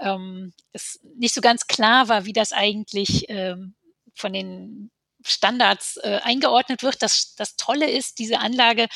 ähm, 0.00 0.54
es 0.72 0.98
nicht 1.14 1.34
so 1.34 1.42
ganz 1.42 1.66
klar 1.66 2.08
war, 2.08 2.24
wie 2.24 2.32
das 2.32 2.52
eigentlich 2.52 3.26
ähm, 3.28 3.74
von 4.14 4.32
den 4.32 4.90
Standards 5.30 5.98
äh, 5.98 6.20
eingeordnet 6.22 6.82
wird. 6.82 7.02
Das, 7.02 7.34
das 7.36 7.56
Tolle 7.56 7.90
ist, 7.90 8.18
diese 8.18 8.40
Anlage 8.40 8.86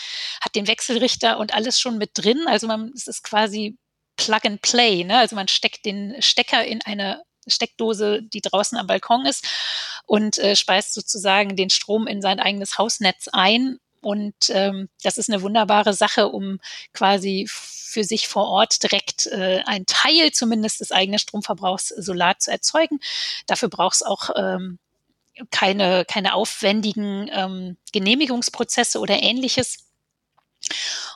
hat 0.41 0.55
den 0.55 0.67
Wechselrichter 0.67 1.39
und 1.39 1.55
alles 1.55 1.81
schon 1.81 1.99
mit 1.99 2.11
drin. 2.15 2.45
Also 2.47 2.67
man, 2.67 2.93
es 2.95 3.07
ist 3.07 3.23
quasi 3.23 3.77
Plug 4.17 4.41
and 4.45 4.63
Play. 4.63 5.05
Ne? 5.05 5.19
Also 5.19 5.37
man 5.37 5.49
steckt 5.49 5.85
den 5.85 6.21
Stecker 6.21 6.65
in 6.65 6.83
eine 6.83 7.23
Steckdose, 7.47 8.23
die 8.23 8.43
draußen 8.43 8.77
am 8.79 8.87
Balkon 8.87 9.27
ist 9.27 9.47
und 10.07 10.39
äh, 10.39 10.57
speist 10.57 10.95
sozusagen 10.95 11.57
den 11.57 11.71
Strom 11.71 12.07
in 12.07 12.23
sein 12.23 12.41
eigenes 12.41 12.79
Hausnetz 12.79 13.29
ein. 13.33 13.79
Und 14.03 14.35
ähm, 14.49 14.89
das 15.03 15.19
ist 15.19 15.29
eine 15.29 15.43
wunderbare 15.43 15.93
Sache, 15.93 16.29
um 16.29 16.59
quasi 16.95 17.47
für 17.51 18.05
sich 18.05 18.29
vor 18.29 18.47
Ort 18.47 18.83
direkt 18.83 19.27
äh, 19.27 19.63
einen 19.67 19.85
Teil 19.87 20.31
zumindest 20.33 20.81
des 20.81 20.93
eigenen 20.93 21.19
Stromverbrauchs 21.19 21.89
solar 21.89 22.39
zu 22.39 22.51
erzeugen. 22.51 23.01
Dafür 23.47 23.69
braucht 23.69 23.97
es 23.97 24.03
auch 24.03 24.31
ähm, 24.37 24.79
keine, 25.51 26.05
keine 26.05 26.35
aufwendigen 26.35 27.29
ähm, 27.33 27.77
Genehmigungsprozesse 27.93 28.99
oder 29.01 29.23
ähnliches. 29.23 29.87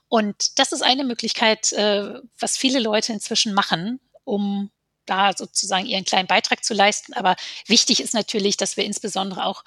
Und 0.09 0.59
das 0.59 0.73
ist 0.73 0.83
eine 0.83 1.05
Möglichkeit, 1.05 1.73
äh, 1.73 2.21
was 2.39 2.57
viele 2.57 2.81
Leute 2.81 3.13
inzwischen 3.13 3.53
machen, 3.53 4.01
um 4.25 4.71
da 5.07 5.33
sozusagen 5.37 5.87
ihren 5.87 6.05
kleinen 6.05 6.29
Beitrag 6.29 6.65
zu 6.65 6.75
leisten. 6.75 7.13
Aber 7.15 7.37
wichtig 7.67 8.01
ist 8.01 8.15
natürlich, 8.15 8.57
dass 8.57 8.77
wir 8.77 8.85
insbesondere 8.85 9.45
auch 9.45 9.65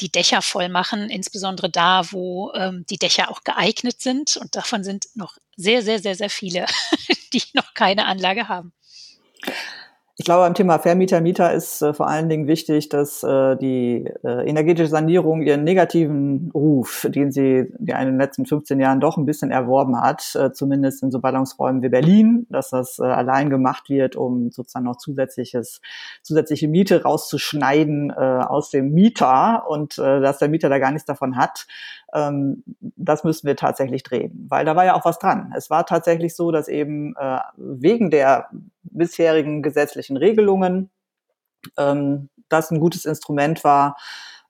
die 0.00 0.10
Dächer 0.10 0.42
voll 0.42 0.68
machen, 0.68 1.10
insbesondere 1.10 1.70
da, 1.70 2.10
wo 2.12 2.52
ähm, 2.54 2.86
die 2.88 2.98
Dächer 2.98 3.30
auch 3.30 3.44
geeignet 3.44 4.00
sind. 4.00 4.36
Und 4.36 4.56
davon 4.56 4.84
sind 4.84 5.08
noch 5.14 5.36
sehr, 5.56 5.82
sehr, 5.82 5.98
sehr, 5.98 6.14
sehr 6.14 6.30
viele, 6.30 6.66
die 7.32 7.42
noch 7.52 7.74
keine 7.74 8.06
Anlage 8.06 8.48
haben. 8.48 8.72
Ich 10.20 10.24
glaube, 10.24 10.42
beim 10.42 10.54
Thema 10.54 10.80
Vermieter, 10.80 11.20
Mieter 11.20 11.52
ist 11.52 11.80
äh, 11.80 11.94
vor 11.94 12.08
allen 12.08 12.28
Dingen 12.28 12.48
wichtig, 12.48 12.88
dass 12.88 13.22
äh, 13.22 13.54
die 13.54 14.04
äh, 14.24 14.48
energetische 14.50 14.88
Sanierung 14.88 15.42
ihren 15.42 15.62
negativen 15.62 16.50
Ruf, 16.52 17.06
den 17.08 17.30
sie 17.30 17.72
ja 17.78 18.00
in 18.00 18.06
den 18.06 18.18
letzten 18.18 18.44
15 18.44 18.80
Jahren 18.80 18.98
doch 18.98 19.16
ein 19.16 19.26
bisschen 19.26 19.52
erworben 19.52 20.00
hat, 20.00 20.34
äh, 20.34 20.50
zumindest 20.50 21.04
in 21.04 21.12
so 21.12 21.20
Ballungsräumen 21.20 21.82
wie 21.82 21.88
Berlin, 21.88 22.48
dass 22.50 22.70
das 22.70 22.98
äh, 22.98 23.04
allein 23.04 23.48
gemacht 23.48 23.90
wird, 23.90 24.16
um 24.16 24.50
sozusagen 24.50 24.86
noch 24.86 24.96
zusätzliches, 24.96 25.80
zusätzliche 26.24 26.66
Miete 26.66 27.04
rauszuschneiden 27.04 28.10
äh, 28.10 28.14
aus 28.14 28.70
dem 28.70 28.90
Mieter 28.90 29.66
und 29.68 29.98
äh, 29.98 30.20
dass 30.20 30.38
der 30.38 30.48
Mieter 30.48 30.68
da 30.68 30.80
gar 30.80 30.90
nichts 30.90 31.06
davon 31.06 31.36
hat. 31.36 31.68
Ähm, 32.14 32.62
das 32.80 33.24
müssen 33.24 33.46
wir 33.46 33.56
tatsächlich 33.56 34.02
drehen, 34.02 34.46
weil 34.48 34.64
da 34.64 34.76
war 34.76 34.84
ja 34.84 34.94
auch 34.94 35.04
was 35.04 35.18
dran. 35.18 35.52
Es 35.56 35.70
war 35.70 35.84
tatsächlich 35.86 36.34
so, 36.34 36.50
dass 36.50 36.68
eben 36.68 37.14
äh, 37.16 37.38
wegen 37.56 38.10
der 38.10 38.48
bisherigen 38.82 39.62
gesetzlichen 39.62 40.16
Regelungen 40.16 40.90
ähm, 41.76 42.28
das 42.48 42.70
ein 42.70 42.80
gutes 42.80 43.04
Instrument 43.04 43.62
war, 43.62 43.96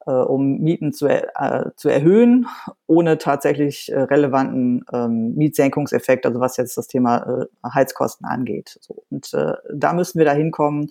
äh, 0.07 0.11
um 0.13 0.59
Mieten 0.59 0.93
zu, 0.93 1.07
äh, 1.07 1.71
zu 1.77 1.89
erhöhen, 1.89 2.47
ohne 2.87 3.19
tatsächlich 3.19 3.93
äh, 3.93 4.01
relevanten 4.01 4.85
ähm, 4.93 5.35
Mietsenkungseffekt, 5.35 6.27
also 6.27 6.41
was 6.41 6.57
jetzt 6.57 6.77
das 6.77 6.87
Thema 6.87 7.43
äh, 7.43 7.69
Heizkosten 7.69 8.27
angeht. 8.27 8.79
So. 8.81 9.03
Und 9.11 9.33
äh, 9.35 9.55
da 9.73 9.93
müssen 9.93 10.19
wir 10.19 10.25
da 10.25 10.33
hinkommen, 10.33 10.91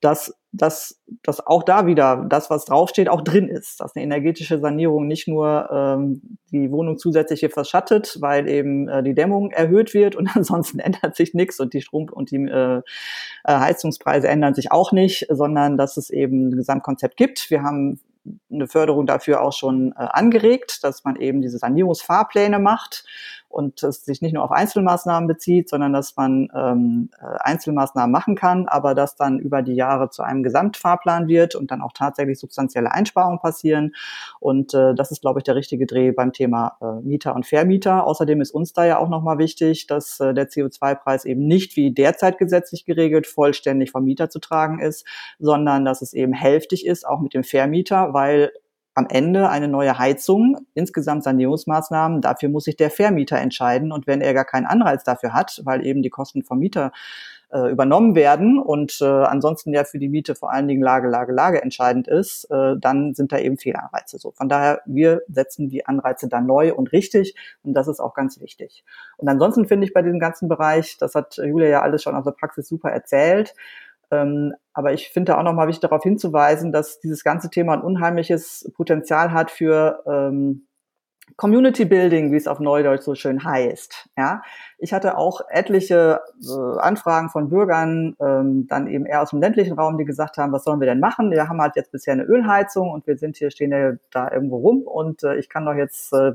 dass, 0.00 0.34
dass, 0.52 1.00
dass 1.22 1.44
auch 1.44 1.62
da 1.62 1.86
wieder 1.86 2.24
das, 2.28 2.50
was 2.50 2.64
draufsteht, 2.64 3.08
auch 3.08 3.22
drin 3.22 3.48
ist. 3.48 3.80
Dass 3.80 3.96
eine 3.96 4.04
energetische 4.04 4.60
Sanierung 4.60 5.06
nicht 5.06 5.26
nur 5.26 5.68
ähm, 5.72 6.38
die 6.52 6.70
Wohnung 6.70 6.98
zusätzlich 6.98 7.40
hier 7.40 7.50
verschattet, 7.50 8.16
weil 8.20 8.48
eben 8.48 8.88
äh, 8.88 9.02
die 9.02 9.14
Dämmung 9.14 9.50
erhöht 9.50 9.94
wird 9.94 10.14
und 10.16 10.28
ansonsten 10.36 10.78
ändert 10.78 11.16
sich 11.16 11.34
nichts 11.34 11.58
und 11.60 11.74
die 11.74 11.82
Strom- 11.82 12.10
und 12.10 12.30
die 12.30 12.36
äh, 12.36 12.78
äh, 12.78 12.82
Heizungspreise 13.44 14.28
ändern 14.28 14.54
sich 14.54 14.70
auch 14.70 14.92
nicht, 14.92 15.26
sondern 15.30 15.76
dass 15.76 15.96
es 15.96 16.10
eben 16.10 16.48
ein 16.48 16.56
Gesamtkonzept 16.56 17.16
gibt. 17.16 17.50
Wir 17.50 17.62
haben 17.62 18.00
eine 18.52 18.66
Förderung 18.66 19.06
dafür 19.06 19.42
auch 19.42 19.52
schon 19.52 19.92
äh, 19.92 19.94
angeregt, 19.96 20.84
dass 20.84 21.04
man 21.04 21.16
eben 21.16 21.42
diese 21.42 21.58
Sanierungsfahrpläne 21.58 22.58
macht 22.58 23.04
und 23.48 23.82
es 23.82 24.04
sich 24.04 24.20
nicht 24.20 24.34
nur 24.34 24.44
auf 24.44 24.50
Einzelmaßnahmen 24.50 25.26
bezieht, 25.26 25.68
sondern 25.68 25.92
dass 25.92 26.16
man 26.16 26.48
ähm, 26.54 27.10
äh, 27.20 27.24
Einzelmaßnahmen 27.40 28.10
machen 28.10 28.34
kann, 28.34 28.68
aber 28.68 28.94
dass 28.94 29.16
dann 29.16 29.38
über 29.38 29.62
die 29.62 29.74
Jahre 29.74 30.10
zu 30.10 30.22
einem 30.22 30.42
Gesamtfahrplan 30.42 31.28
wird 31.28 31.54
und 31.54 31.70
dann 31.70 31.80
auch 31.80 31.92
tatsächlich 31.92 32.38
substanzielle 32.38 32.92
Einsparungen 32.92 33.38
passieren. 33.38 33.94
Und 34.38 34.74
äh, 34.74 34.94
das 34.94 35.10
ist, 35.10 35.22
glaube 35.22 35.40
ich, 35.40 35.44
der 35.44 35.56
richtige 35.56 35.86
Dreh 35.86 36.12
beim 36.12 36.32
Thema 36.32 36.76
äh, 36.80 37.00
Mieter 37.00 37.34
und 37.34 37.46
Vermieter. 37.46 38.06
Außerdem 38.06 38.40
ist 38.40 38.50
uns 38.50 38.72
da 38.72 38.84
ja 38.84 38.98
auch 38.98 39.08
nochmal 39.08 39.38
wichtig, 39.38 39.86
dass 39.86 40.20
äh, 40.20 40.34
der 40.34 40.48
CO2-Preis 40.48 41.24
eben 41.24 41.46
nicht 41.46 41.76
wie 41.76 41.92
derzeit 41.92 42.38
gesetzlich 42.38 42.84
geregelt 42.84 43.26
vollständig 43.26 43.90
vom 43.92 44.04
Mieter 44.04 44.28
zu 44.28 44.40
tragen 44.40 44.78
ist, 44.78 45.06
sondern 45.38 45.84
dass 45.84 46.02
es 46.02 46.12
eben 46.12 46.32
hälftig 46.32 46.86
ist, 46.86 47.06
auch 47.06 47.20
mit 47.20 47.34
dem 47.34 47.44
Vermieter, 47.44 48.12
weil 48.12 48.52
am 48.98 49.06
Ende 49.08 49.48
eine 49.48 49.68
neue 49.68 49.96
Heizung, 49.96 50.56
insgesamt 50.74 51.22
Sanierungsmaßnahmen, 51.22 52.20
dafür 52.20 52.48
muss 52.48 52.64
sich 52.64 52.76
der 52.76 52.90
Vermieter 52.90 53.38
entscheiden. 53.38 53.92
Und 53.92 54.08
wenn 54.08 54.20
er 54.20 54.34
gar 54.34 54.44
keinen 54.44 54.66
Anreiz 54.66 55.04
dafür 55.04 55.32
hat, 55.32 55.60
weil 55.64 55.86
eben 55.86 56.02
die 56.02 56.10
Kosten 56.10 56.42
vom 56.42 56.58
Mieter 56.58 56.90
äh, 57.50 57.70
übernommen 57.70 58.14
werden 58.14 58.58
und 58.58 58.98
äh, 59.00 59.04
ansonsten 59.04 59.72
ja 59.72 59.84
für 59.84 59.98
die 59.98 60.08
Miete 60.08 60.34
vor 60.34 60.52
allen 60.52 60.68
Dingen 60.68 60.82
Lage, 60.82 61.08
Lage, 61.08 61.32
Lage 61.32 61.62
entscheidend 61.62 62.08
ist, 62.08 62.44
äh, 62.50 62.74
dann 62.78 63.14
sind 63.14 63.30
da 63.32 63.38
eben 63.38 63.56
Fehlanreize. 63.56 64.18
So, 64.18 64.32
von 64.32 64.48
daher, 64.48 64.82
wir 64.84 65.22
setzen 65.28 65.68
die 65.68 65.86
Anreize 65.86 66.28
da 66.28 66.40
neu 66.40 66.74
und 66.74 66.92
richtig 66.92 67.36
und 67.62 67.74
das 67.74 67.88
ist 67.88 68.00
auch 68.00 68.14
ganz 68.14 68.40
wichtig. 68.40 68.84
Und 69.16 69.28
ansonsten 69.28 69.66
finde 69.66 69.86
ich 69.86 69.94
bei 69.94 70.02
diesem 70.02 70.18
ganzen 70.18 70.48
Bereich, 70.48 70.98
das 70.98 71.14
hat 71.14 71.36
Julia 71.36 71.68
ja 71.68 71.82
alles 71.82 72.02
schon 72.02 72.16
aus 72.16 72.24
der 72.24 72.32
Praxis 72.32 72.68
super 72.68 72.90
erzählt, 72.90 73.54
ähm, 74.10 74.54
aber 74.72 74.92
ich 74.92 75.08
finde 75.10 75.36
auch 75.36 75.42
nochmal 75.42 75.68
wichtig 75.68 75.82
darauf 75.82 76.02
hinzuweisen, 76.02 76.72
dass 76.72 77.00
dieses 77.00 77.24
ganze 77.24 77.50
Thema 77.50 77.74
ein 77.74 77.82
unheimliches 77.82 78.70
Potenzial 78.76 79.32
hat 79.32 79.50
für 79.50 80.02
ähm, 80.06 80.68
Community 81.36 81.84
Building, 81.84 82.32
wie 82.32 82.36
es 82.36 82.46
auf 82.46 82.60
Neudeutsch 82.60 83.02
so 83.02 83.14
schön 83.14 83.44
heißt. 83.44 84.08
Ja, 84.16 84.42
ich 84.78 84.92
hatte 84.92 85.16
auch 85.18 85.40
etliche 85.50 86.20
äh, 86.42 86.78
Anfragen 86.80 87.28
von 87.28 87.48
Bürgern, 87.48 88.16
ähm, 88.20 88.66
dann 88.66 88.86
eben 88.86 89.06
eher 89.06 89.22
aus 89.22 89.30
dem 89.30 89.40
ländlichen 89.40 89.78
Raum, 89.78 89.98
die 89.98 90.04
gesagt 90.04 90.38
haben, 90.38 90.52
was 90.52 90.64
sollen 90.64 90.80
wir 90.80 90.86
denn 90.86 91.00
machen? 91.00 91.30
Wir 91.30 91.48
haben 91.48 91.60
halt 91.60 91.76
jetzt 91.76 91.92
bisher 91.92 92.14
eine 92.14 92.24
Ölheizung 92.24 92.90
und 92.90 93.06
wir 93.06 93.18
sind 93.18 93.36
hier, 93.36 93.50
stehen 93.50 93.72
ja 93.72 93.92
da 94.10 94.30
irgendwo 94.30 94.56
rum 94.56 94.82
und 94.82 95.22
äh, 95.22 95.36
ich 95.36 95.48
kann 95.48 95.66
doch 95.66 95.74
jetzt, 95.74 96.12
äh, 96.12 96.32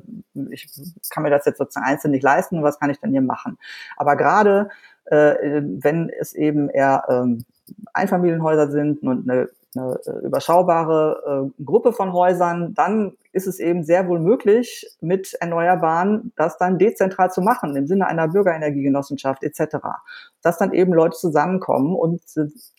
ich 0.51 0.67
kann 1.09 1.23
mir 1.23 1.29
das 1.29 1.45
jetzt 1.45 1.57
sozusagen 1.57 1.85
einzeln 1.85 2.11
nicht 2.11 2.23
leisten, 2.23 2.63
was 2.63 2.79
kann 2.79 2.89
ich 2.89 2.99
denn 2.99 3.11
hier 3.11 3.21
machen? 3.21 3.57
Aber 3.97 4.15
gerade 4.15 4.69
äh, 5.05 5.61
wenn 5.63 6.09
es 6.09 6.33
eben 6.33 6.69
eher 6.69 7.03
ähm, 7.09 7.45
Einfamilienhäuser 7.93 8.69
sind 8.71 9.03
und 9.03 9.29
eine, 9.29 9.49
eine 9.75 9.99
äh, 10.05 10.25
überschaubare 10.25 11.51
äh, 11.59 11.63
Gruppe 11.63 11.93
von 11.93 12.13
Häusern, 12.13 12.73
dann 12.73 13.13
ist 13.33 13.47
es 13.47 13.59
eben 13.59 13.83
sehr 13.83 14.07
wohl 14.07 14.19
möglich, 14.19 14.87
mit 15.01 15.33
Erneuerbaren 15.39 16.31
das 16.35 16.57
dann 16.57 16.77
dezentral 16.77 17.31
zu 17.31 17.41
machen, 17.41 17.75
im 17.75 17.87
Sinne 17.87 18.07
einer 18.07 18.27
Bürgerenergiegenossenschaft 18.27 19.43
etc. 19.43 19.77
Dass 20.41 20.59
dann 20.59 20.71
eben 20.71 20.93
Leute 20.93 21.17
zusammenkommen 21.17 21.95
und 21.95 22.21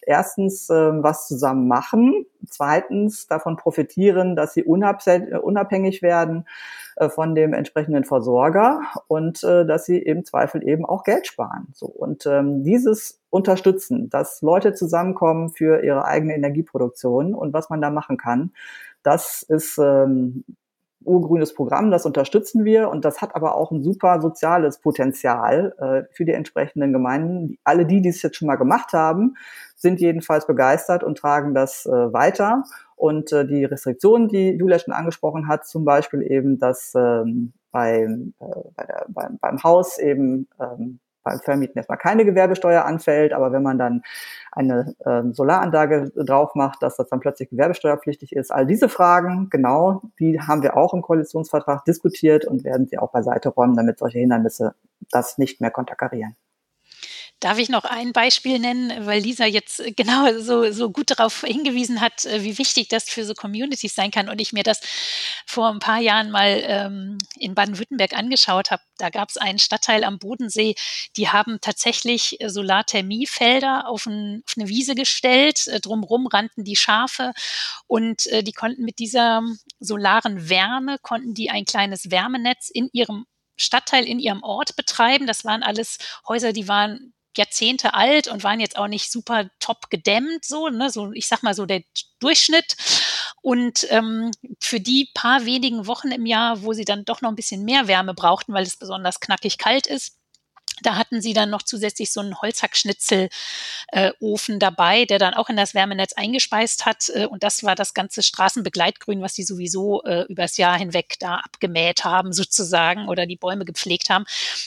erstens 0.02 0.70
äh, 0.70 0.74
was 0.74 1.26
zusammen 1.26 1.66
machen, 1.66 2.24
zweitens 2.48 3.26
davon 3.26 3.56
profitieren, 3.56 4.36
dass 4.36 4.54
sie 4.54 4.62
unabhängig 4.62 6.02
werden 6.02 6.46
äh, 6.96 7.08
von 7.08 7.34
dem 7.34 7.52
entsprechenden 7.52 8.04
Versorger 8.04 8.80
und 9.08 9.42
äh, 9.42 9.66
dass 9.66 9.86
sie 9.86 9.98
im 9.98 10.24
Zweifel 10.24 10.66
eben 10.66 10.84
auch 10.84 11.02
Geld 11.02 11.26
sparen. 11.26 11.68
So 11.72 11.86
und 11.86 12.26
ähm, 12.26 12.62
dieses 12.62 13.20
unterstützen, 13.30 14.08
dass 14.10 14.42
Leute 14.42 14.74
zusammenkommen 14.74 15.50
für 15.50 15.82
ihre 15.82 16.04
eigene 16.04 16.36
Energieproduktion 16.36 17.34
und 17.34 17.52
was 17.52 17.68
man 17.68 17.80
da 17.80 17.90
machen 17.90 18.16
kann, 18.16 18.52
das 19.04 19.42
ist 19.42 19.78
ähm, 19.78 20.44
urgrünes 21.04 21.54
Programm, 21.54 21.90
das 21.90 22.06
unterstützen 22.06 22.64
wir 22.64 22.88
und 22.88 23.04
das 23.04 23.20
hat 23.20 23.34
aber 23.34 23.54
auch 23.54 23.70
ein 23.70 23.82
super 23.82 24.20
soziales 24.20 24.78
Potenzial 24.78 25.74
äh, 25.78 26.14
für 26.14 26.24
die 26.24 26.32
entsprechenden 26.32 26.92
Gemeinden. 26.92 27.58
Alle 27.64 27.86
die, 27.86 28.00
die 28.00 28.08
es 28.08 28.22
jetzt 28.22 28.36
schon 28.36 28.48
mal 28.48 28.56
gemacht 28.56 28.92
haben, 28.92 29.36
sind 29.76 30.00
jedenfalls 30.00 30.46
begeistert 30.46 31.04
und 31.04 31.18
tragen 31.18 31.54
das 31.54 31.86
äh, 31.86 32.12
weiter. 32.12 32.64
Und 32.96 33.32
äh, 33.32 33.46
die 33.46 33.64
Restriktionen, 33.64 34.28
die 34.28 34.50
Julia 34.50 34.78
schon 34.78 34.94
angesprochen 34.94 35.48
hat, 35.48 35.66
zum 35.66 35.84
Beispiel 35.84 36.22
eben, 36.22 36.58
dass 36.58 36.94
ähm, 36.94 37.52
beim, 37.70 38.34
äh, 38.40 38.46
bei 38.76 38.84
der, 38.84 39.06
beim, 39.08 39.38
beim 39.38 39.62
Haus 39.62 39.98
eben 39.98 40.48
ähm, 40.60 41.00
beim 41.24 41.40
Vermieten 41.40 41.76
erstmal 41.78 41.98
keine 41.98 42.24
Gewerbesteuer 42.24 42.84
anfällt, 42.84 43.32
aber 43.32 43.52
wenn 43.52 43.62
man 43.62 43.78
dann 43.78 44.02
eine 44.52 44.94
ähm, 45.04 45.34
Solaranlage 45.34 46.12
drauf 46.14 46.54
macht, 46.54 46.82
dass 46.82 46.96
das 46.96 47.08
dann 47.08 47.20
plötzlich 47.20 47.50
gewerbesteuerpflichtig 47.50 48.32
ist. 48.32 48.52
All 48.52 48.66
diese 48.66 48.88
Fragen, 48.88 49.48
genau, 49.50 50.02
die 50.20 50.40
haben 50.40 50.62
wir 50.62 50.76
auch 50.76 50.94
im 50.94 51.02
Koalitionsvertrag 51.02 51.84
diskutiert 51.84 52.44
und 52.44 52.62
werden 52.62 52.86
sie 52.86 52.98
auch 52.98 53.10
beiseite 53.10 53.48
räumen, 53.48 53.76
damit 53.76 53.98
solche 53.98 54.20
Hindernisse 54.20 54.74
das 55.10 55.38
nicht 55.38 55.60
mehr 55.60 55.70
konterkarieren. 55.70 56.36
Darf 57.40 57.58
ich 57.58 57.68
noch 57.68 57.84
ein 57.84 58.12
Beispiel 58.12 58.58
nennen, 58.58 59.06
weil 59.06 59.20
Lisa 59.20 59.44
jetzt 59.44 59.82
genau 59.96 60.38
so, 60.38 60.70
so 60.72 60.90
gut 60.90 61.10
darauf 61.10 61.42
hingewiesen 61.42 62.00
hat, 62.00 62.24
äh, 62.24 62.42
wie 62.42 62.56
wichtig 62.56 62.88
das 62.88 63.04
für 63.04 63.24
so 63.24 63.34
Communities 63.34 63.94
sein 63.94 64.10
kann 64.10 64.28
und 64.30 64.40
ich 64.40 64.52
mir 64.52 64.62
das 64.62 64.80
vor 65.54 65.70
ein 65.70 65.78
paar 65.78 66.00
Jahren 66.00 66.30
mal 66.30 66.62
ähm, 66.64 67.18
in 67.38 67.54
Baden-Württemberg 67.54 68.12
angeschaut 68.12 68.72
habe. 68.72 68.82
Da 68.98 69.10
gab 69.10 69.28
es 69.28 69.36
einen 69.36 69.60
Stadtteil 69.60 70.02
am 70.02 70.18
Bodensee, 70.18 70.74
die 71.16 71.28
haben 71.28 71.58
tatsächlich 71.60 72.40
äh, 72.40 72.50
Solarthermiefelder 72.50 73.88
auf, 73.88 74.06
ein, 74.06 74.42
auf 74.46 74.54
eine 74.56 74.68
Wiese 74.68 74.96
gestellt, 74.96 75.68
äh, 75.68 75.80
drumherum 75.80 76.26
rannten 76.26 76.64
die 76.64 76.74
Schafe 76.74 77.32
und 77.86 78.26
äh, 78.26 78.42
die 78.42 78.52
konnten 78.52 78.84
mit 78.84 78.98
dieser 78.98 79.42
solaren 79.78 80.48
Wärme, 80.48 80.98
konnten 81.00 81.34
die 81.34 81.50
ein 81.50 81.64
kleines 81.64 82.10
Wärmenetz 82.10 82.68
in 82.68 82.90
ihrem 82.92 83.24
Stadtteil 83.56 84.04
in 84.04 84.18
ihrem 84.18 84.42
Ort 84.42 84.74
betreiben. 84.74 85.28
Das 85.28 85.44
waren 85.44 85.62
alles 85.62 85.98
Häuser, 86.26 86.52
die 86.52 86.66
waren 86.66 87.14
Jahrzehnte 87.36 87.94
alt 87.94 88.28
und 88.28 88.44
waren 88.44 88.60
jetzt 88.60 88.76
auch 88.76 88.88
nicht 88.88 89.10
super 89.10 89.48
top 89.60 89.90
gedämmt, 89.90 90.44
so, 90.44 90.68
ne, 90.68 90.90
so, 90.90 91.12
ich 91.12 91.26
sag 91.26 91.42
mal 91.42 91.54
so 91.54 91.66
der 91.66 91.82
Durchschnitt. 92.20 92.76
Und 93.42 93.86
ähm, 93.90 94.30
für 94.60 94.80
die 94.80 95.10
paar 95.14 95.44
wenigen 95.44 95.86
Wochen 95.86 96.10
im 96.10 96.26
Jahr, 96.26 96.62
wo 96.62 96.72
sie 96.72 96.84
dann 96.84 97.04
doch 97.04 97.20
noch 97.20 97.28
ein 97.30 97.36
bisschen 97.36 97.64
mehr 97.64 97.88
Wärme 97.88 98.14
brauchten, 98.14 98.54
weil 98.54 98.64
es 98.64 98.76
besonders 98.76 99.20
knackig 99.20 99.58
kalt 99.58 99.86
ist, 99.86 100.18
Da 100.82 100.96
hatten 100.96 101.20
sie 101.20 101.32
dann 101.32 101.50
noch 101.50 101.62
zusätzlich 101.62 102.12
so 102.12 102.20
einen 102.20 102.40
Holzhackschnitzelofen 102.40 104.54
äh, 104.54 104.58
dabei, 104.58 105.04
der 105.04 105.18
dann 105.18 105.34
auch 105.34 105.48
in 105.48 105.56
das 105.56 105.74
Wärmenetz 105.74 106.12
eingespeist 106.14 106.84
hat. 106.84 107.08
Äh, 107.10 107.26
und 107.26 107.44
das 107.44 107.62
war 107.62 107.74
das 107.74 107.94
ganze 107.94 108.22
Straßenbegleitgrün, 108.22 109.22
was 109.22 109.34
sie 109.34 109.44
sowieso 109.44 110.02
äh, 110.02 110.24
übers 110.28 110.56
Jahr 110.56 110.76
hinweg 110.76 111.16
da 111.20 111.36
abgemäht 111.36 112.04
haben, 112.04 112.32
sozusagen, 112.32 113.08
oder 113.08 113.26
die 113.26 113.36
Bäume 113.36 113.64
gepflegt 113.64 114.10
haben. 114.10 114.24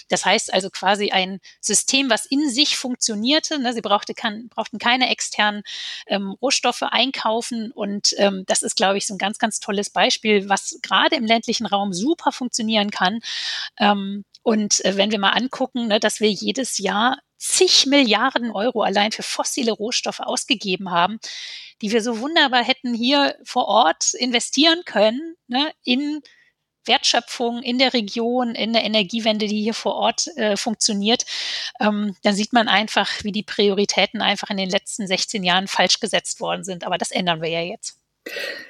Das 0.10 0.26
heißt 0.26 0.54
also 0.54 0.70
quasi 0.70 1.12
ein 1.12 1.40
System, 1.60 2.10
was 2.10 2.26
in 2.26 2.50
sich 2.50 2.78
funktionierte. 2.78 3.60
Ne? 3.60 3.74
Sie 3.74 3.82
brauchte 3.82 4.14
kann, 4.14 4.48
brauchten 4.50 4.80
keine 4.80 5.10
externen 5.10 5.64
ähm, 6.08 6.36
Rohstoffe 6.42 6.84
einkaufen. 6.84 7.72
Und 7.72 8.16
ähm, 8.18 8.44
das 8.48 8.64
ist, 8.64 8.76
glaube 8.76 8.98
ich, 8.98 9.08
so 9.08 9.14
ein 9.14 9.18
ganz, 9.18 9.40
ganz 9.40 9.60
tolles 9.60 9.90
Beispiel, 9.90 10.48
was 10.48 10.80
gerade 10.82 11.16
im 11.16 11.26
ländlichen 11.26 11.66
Raum 11.66 11.94
super 11.94 12.32
funktionieren 12.32 12.92
kann. 12.92 13.20
Ähm, 13.78 14.24
und 14.48 14.86
äh, 14.86 14.96
wenn 14.96 15.12
wir 15.12 15.20
mal 15.20 15.32
angucken, 15.32 15.88
ne, 15.88 16.00
dass 16.00 16.22
wir 16.22 16.32
jedes 16.32 16.78
Jahr 16.78 17.20
zig 17.38 17.86
Milliarden 17.86 18.52
Euro 18.52 18.82
allein 18.82 19.12
für 19.12 19.22
fossile 19.22 19.74
Rohstoffe 19.74 20.22
ausgegeben 20.22 20.90
haben, 20.90 21.20
die 21.82 21.92
wir 21.92 22.02
so 22.02 22.22
wunderbar 22.22 22.64
hätten 22.64 22.94
hier 22.94 23.36
vor 23.44 23.66
Ort 23.66 24.14
investieren 24.14 24.84
können 24.86 25.36
ne, 25.48 25.74
in 25.84 26.22
Wertschöpfung 26.86 27.62
in 27.62 27.78
der 27.78 27.94
Region, 27.94 28.56
in 28.56 28.72
der 28.72 28.86
Energiewende, 28.86 29.48
die 29.48 29.62
hier 29.62 29.74
vor 29.74 29.96
Ort 29.96 30.28
äh, 30.38 30.56
funktioniert, 30.56 31.26
ähm, 31.82 32.16
dann 32.24 32.34
sieht 32.34 32.54
man 32.54 32.70
einfach, 32.70 33.26
wie 33.26 33.34
die 33.34 33.44
Prioritäten 33.44 34.22
einfach 34.22 34.50
in 34.50 34.56
den 34.56 34.70
letzten 34.70 35.08
16 35.08 35.44
Jahren 35.44 35.68
falsch 35.68 36.00
gesetzt 36.00 36.40
worden 36.40 36.64
sind. 36.64 36.86
Aber 36.86 36.98
das 36.98 37.12
ändern 37.12 37.42
wir 37.42 37.50
ja 37.50 37.64
jetzt. 37.64 38.00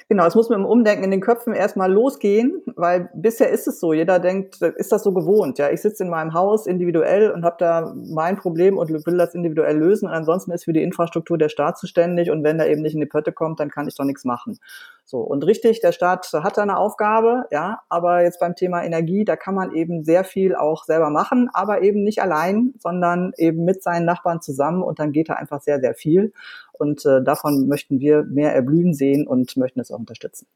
Genau, 0.08 0.26
es 0.26 0.34
muss 0.34 0.48
mit 0.48 0.56
dem 0.56 0.64
Umdenken 0.64 1.04
in 1.04 1.10
den 1.10 1.20
Köpfen 1.20 1.52
erstmal 1.52 1.92
losgehen, 1.92 2.62
weil 2.76 3.10
bisher 3.14 3.50
ist 3.50 3.68
es 3.68 3.78
so, 3.78 3.92
jeder 3.92 4.18
denkt, 4.18 4.62
ist 4.62 4.90
das 4.90 5.02
so 5.02 5.12
gewohnt. 5.12 5.58
Ja, 5.58 5.70
ich 5.70 5.82
sitze 5.82 6.04
in 6.04 6.10
meinem 6.10 6.32
Haus 6.32 6.66
individuell 6.66 7.30
und 7.30 7.44
habe 7.44 7.56
da 7.58 7.94
mein 7.94 8.36
Problem 8.36 8.78
und 8.78 8.88
will 8.88 9.18
das 9.18 9.34
individuell 9.34 9.76
lösen. 9.76 10.08
Und 10.08 10.14
ansonsten 10.14 10.50
ist 10.52 10.64
für 10.64 10.72
die 10.72 10.82
Infrastruktur 10.82 11.36
der 11.36 11.50
Staat 11.50 11.76
zuständig 11.78 12.30
und 12.30 12.42
wenn 12.42 12.58
er 12.58 12.68
eben 12.68 12.80
nicht 12.80 12.94
in 12.94 13.00
die 13.00 13.06
Pötte 13.06 13.32
kommt, 13.32 13.60
dann 13.60 13.70
kann 13.70 13.86
ich 13.86 13.96
doch 13.96 14.04
nichts 14.04 14.24
machen. 14.24 14.58
So, 15.10 15.20
und 15.20 15.42
richtig, 15.46 15.80
der 15.80 15.92
Staat 15.92 16.30
hat 16.34 16.58
da 16.58 16.62
eine 16.62 16.76
Aufgabe, 16.76 17.46
ja, 17.50 17.80
aber 17.88 18.24
jetzt 18.24 18.40
beim 18.40 18.54
Thema 18.54 18.84
Energie, 18.84 19.24
da 19.24 19.36
kann 19.36 19.54
man 19.54 19.72
eben 19.72 20.04
sehr 20.04 20.22
viel 20.22 20.54
auch 20.54 20.84
selber 20.84 21.08
machen, 21.08 21.48
aber 21.54 21.80
eben 21.80 22.02
nicht 22.04 22.20
allein, 22.20 22.74
sondern 22.78 23.32
eben 23.38 23.64
mit 23.64 23.82
seinen 23.82 24.04
Nachbarn 24.04 24.42
zusammen 24.42 24.82
und 24.82 24.98
dann 24.98 25.12
geht 25.12 25.30
da 25.30 25.32
einfach 25.32 25.62
sehr, 25.62 25.80
sehr 25.80 25.94
viel. 25.94 26.34
Und 26.72 27.06
äh, 27.06 27.24
davon 27.24 27.68
möchten 27.68 28.00
wir 28.00 28.24
mehr 28.24 28.54
erblühen 28.54 28.92
sehen 28.92 29.26
und 29.26 29.56
möchten 29.56 29.80
es 29.80 29.90
auch 29.90 29.98
unterstützen. 29.98 30.46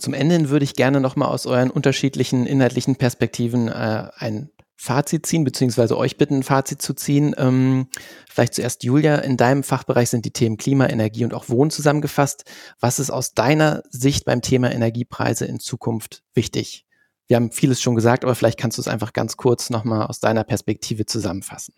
Zum 0.00 0.14
Ende 0.14 0.50
würde 0.50 0.64
ich 0.64 0.74
gerne 0.74 1.00
nochmal 1.00 1.28
aus 1.28 1.46
euren 1.46 1.70
unterschiedlichen 1.70 2.44
inhaltlichen 2.44 2.96
Perspektiven 2.96 3.68
äh, 3.68 4.08
ein 4.16 4.50
Fazit 4.80 5.26
ziehen, 5.26 5.42
beziehungsweise 5.42 5.98
euch 5.98 6.16
bitten, 6.16 6.36
ein 6.36 6.42
Fazit 6.44 6.80
zu 6.80 6.94
ziehen. 6.94 7.34
Ähm, 7.36 7.88
vielleicht 8.30 8.54
zuerst 8.54 8.84
Julia, 8.84 9.16
in 9.16 9.36
deinem 9.36 9.64
Fachbereich 9.64 10.08
sind 10.08 10.24
die 10.24 10.30
Themen 10.30 10.56
Klima, 10.56 10.86
Energie 10.86 11.24
und 11.24 11.34
auch 11.34 11.48
Wohnen 11.48 11.72
zusammengefasst. 11.72 12.44
Was 12.78 13.00
ist 13.00 13.10
aus 13.10 13.34
deiner 13.34 13.82
Sicht 13.90 14.24
beim 14.24 14.40
Thema 14.40 14.70
Energiepreise 14.70 15.46
in 15.46 15.58
Zukunft 15.58 16.22
wichtig? 16.32 16.86
Wir 17.26 17.36
haben 17.36 17.50
vieles 17.50 17.82
schon 17.82 17.96
gesagt, 17.96 18.22
aber 18.22 18.36
vielleicht 18.36 18.58
kannst 18.58 18.78
du 18.78 18.82
es 18.82 18.88
einfach 18.88 19.12
ganz 19.12 19.36
kurz 19.36 19.68
nochmal 19.68 20.06
aus 20.06 20.20
deiner 20.20 20.44
Perspektive 20.44 21.06
zusammenfassen. 21.06 21.74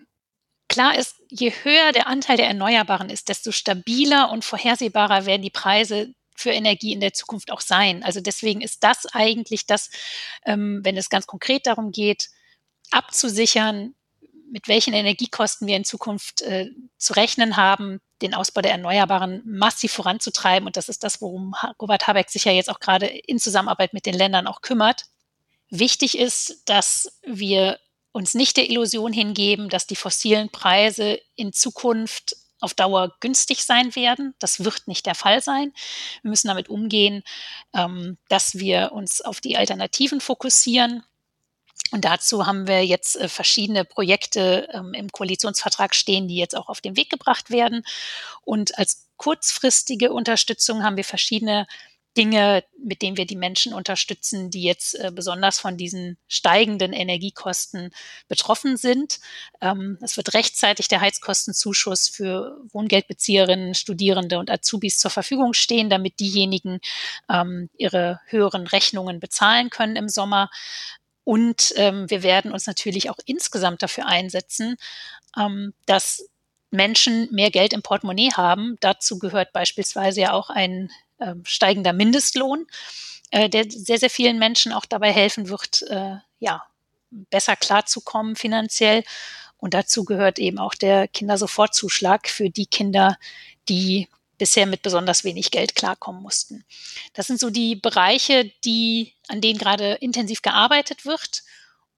Klar 0.69 0.97
ist, 0.97 1.17
je 1.31 1.51
höher 1.51 1.93
der 1.93 2.07
Anteil 2.07 2.37
der 2.37 2.47
Erneuerbaren 2.49 3.09
ist, 3.09 3.31
desto 3.31 3.51
stabiler 3.51 4.31
und 4.31 4.45
vorhersehbarer 4.45 5.25
werden 5.25 5.43
die 5.43 5.51
Preise 5.51 6.13
für 6.37 6.51
Energie 6.51 6.93
in 6.93 7.01
der 7.01 7.15
Zukunft 7.15 7.51
auch 7.51 7.63
sein. 7.63 8.03
Also 8.05 8.21
deswegen 8.21 8.61
ist 8.61 8.85
das 8.85 9.07
eigentlich 9.13 9.67
das, 9.67 9.91
ähm, 10.45 10.81
wenn 10.85 10.99
es 10.99 11.09
ganz 11.09 11.27
konkret 11.27 11.67
darum 11.67 11.93
geht, 11.93 12.29
abzusichern, 12.93 13.95
mit 14.51 14.69
welchen 14.69 14.95
Energiekosten 14.95 15.67
wir 15.67 15.77
in 15.77 15.85
Zukunft 15.85 16.43
äh, 16.43 16.71
zu 16.99 17.13
rechnen 17.13 17.57
haben, 17.57 18.01
den 18.21 18.35
Ausbau 18.35 18.61
der 18.61 18.73
Erneuerbaren 18.73 19.43
massiv 19.45 19.93
voranzutreiben. 19.93 20.67
Und 20.67 20.77
das 20.77 20.89
ist 20.89 21.05
das, 21.05 21.23
worum 21.23 21.55
Robert 21.81 22.07
Habeck 22.07 22.31
sich 22.31 22.45
ja 22.45 22.53
jetzt 22.53 22.69
auch 22.69 22.81
gerade 22.81 23.07
in 23.07 23.39
Zusammenarbeit 23.39 23.95
mit 23.95 24.07
den 24.07 24.15
Ländern 24.15 24.47
auch 24.47 24.61
kümmert. 24.61 25.05
Wichtig 25.71 26.19
ist, 26.19 26.63
dass 26.67 27.21
wir 27.25 27.79
uns 28.13 28.35
nicht 28.35 28.57
der 28.57 28.69
Illusion 28.69 29.13
hingeben, 29.13 29.69
dass 29.69 29.87
die 29.87 29.97
fossilen 29.97 30.51
Preise 30.51 31.21
in 31.37 31.53
Zukunft 31.53 32.37
auf 32.61 32.75
Dauer 32.75 33.15
günstig 33.21 33.65
sein 33.65 33.95
werden. 33.97 34.35
Das 34.39 34.65
wird 34.65 34.87
nicht 34.87 35.07
der 35.07 35.15
Fall 35.15 35.43
sein. 35.43 35.73
Wir 36.23 36.31
müssen 36.31 36.49
damit 36.49 36.69
umgehen, 36.69 37.23
ähm, 37.75 38.19
dass 38.29 38.59
wir 38.59 38.93
uns 38.93 39.23
auf 39.23 39.41
die 39.41 39.57
Alternativen 39.57 40.21
fokussieren, 40.21 41.05
und 41.91 42.05
dazu 42.05 42.47
haben 42.47 42.67
wir 42.67 42.85
jetzt 42.85 43.17
äh, 43.17 43.29
verschiedene 43.29 43.85
Projekte 43.85 44.69
ähm, 44.73 44.95
im 44.95 45.11
Koalitionsvertrag 45.11 45.95
stehen, 45.95 46.29
die 46.29 46.37
jetzt 46.37 46.57
auch 46.57 46.69
auf 46.69 46.81
den 46.81 46.97
Weg 46.97 47.11
gebracht 47.11 47.51
werden. 47.51 47.85
Und 48.43 48.79
als 48.79 49.09
kurzfristige 49.17 50.13
Unterstützung 50.13 50.83
haben 50.83 50.97
wir 50.97 51.05
verschiedene 51.05 51.67
Dinge, 52.17 52.65
mit 52.83 53.03
denen 53.03 53.17
wir 53.17 53.25
die 53.25 53.37
Menschen 53.37 53.73
unterstützen, 53.73 54.51
die 54.51 54.63
jetzt 54.63 54.95
äh, 54.97 55.13
besonders 55.15 55.61
von 55.61 55.77
diesen 55.77 56.17
steigenden 56.27 56.93
Energiekosten 56.93 57.93
betroffen 58.27 58.77
sind. 58.77 59.21
Ähm, 59.61 59.97
es 60.01 60.17
wird 60.17 60.35
rechtzeitig 60.35 60.89
der 60.89 61.01
Heizkostenzuschuss 61.01 62.09
für 62.09 62.61
Wohngeldbezieherinnen, 62.73 63.75
Studierende 63.75 64.41
und 64.41 64.51
Azubis 64.51 64.99
zur 64.99 65.13
Verfügung 65.13 65.53
stehen, 65.53 65.89
damit 65.89 66.19
diejenigen 66.19 66.81
ähm, 67.29 67.71
ihre 67.77 68.21
höheren 68.27 68.67
Rechnungen 68.67 69.21
bezahlen 69.21 69.71
können 69.71 69.95
im 69.95 70.09
Sommer. 70.09 70.51
Und 71.31 71.73
ähm, 71.77 72.11
wir 72.11 72.25
werden 72.25 72.51
uns 72.51 72.67
natürlich 72.67 73.09
auch 73.09 73.19
insgesamt 73.25 73.85
dafür 73.85 74.05
einsetzen, 74.07 74.77
ähm, 75.39 75.75
dass 75.87 76.29
Menschen 76.73 77.29
mehr 77.31 77.53
Geld 77.53 77.73
im 77.73 77.83
Portemonnaie 77.83 78.33
haben. 78.33 78.79
Dazu 78.81 79.21
gehört 79.21 79.53
beispielsweise 79.53 80.23
ja 80.23 80.33
auch 80.33 80.51
ein 80.51 80.91
äh, 81.21 81.35
steigender 81.45 81.93
Mindestlohn, 81.93 82.67
äh, 83.31 83.49
der 83.49 83.71
sehr, 83.71 83.99
sehr 83.99 84.11
vielen 84.11 84.41
Menschen 84.41 84.73
auch 84.73 84.85
dabei 84.85 85.13
helfen 85.13 85.49
wird, 85.49 85.83
äh, 85.83 86.17
ja, 86.41 86.65
besser 87.11 87.55
klarzukommen 87.55 88.35
finanziell. 88.35 89.05
Und 89.57 89.73
dazu 89.73 90.05
gehört 90.05 90.41
eben 90.41 90.59
auch 90.59 90.75
der 90.75 91.07
Kindersofortzuschlag 91.07 92.29
für 92.29 92.51
die 92.51 92.67
Kinder, 92.67 93.19
die 93.69 94.09
bisher 94.41 94.67
mit 94.67 94.83
besonders 94.83 95.23
wenig 95.23 95.51
Geld 95.51 95.77
klarkommen 95.77 96.23
mussten. 96.23 96.65
Das 97.13 97.27
sind 97.27 97.39
so 97.39 97.51
die 97.51 97.77
Bereiche, 97.77 98.51
die, 98.65 99.13
an 99.29 99.43
denen 99.43 99.59
gerade 99.59 99.93
intensiv 100.01 100.41
gearbeitet 100.41 101.05
wird 101.05 101.43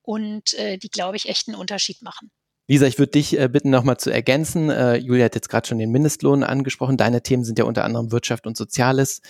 und 0.02 0.52
äh, 0.54 0.76
die, 0.76 0.90
glaube 0.90 1.16
ich, 1.16 1.28
echt 1.28 1.48
einen 1.48 1.56
Unterschied 1.56 2.02
machen. 2.02 2.32
Lisa, 2.66 2.86
ich 2.86 2.98
würde 2.98 3.12
dich 3.12 3.38
äh, 3.38 3.48
bitten, 3.48 3.70
nochmal 3.70 3.96
zu 3.96 4.10
ergänzen. 4.10 4.70
Äh, 4.70 4.96
Julia 4.96 5.26
hat 5.26 5.36
jetzt 5.36 5.48
gerade 5.48 5.68
schon 5.68 5.78
den 5.78 5.92
Mindestlohn 5.92 6.42
angesprochen. 6.42 6.96
Deine 6.96 7.22
Themen 7.22 7.44
sind 7.44 7.60
ja 7.60 7.64
unter 7.64 7.84
anderem 7.84 8.10
Wirtschaft 8.10 8.46
und 8.46 8.56
Soziales. 8.56 9.22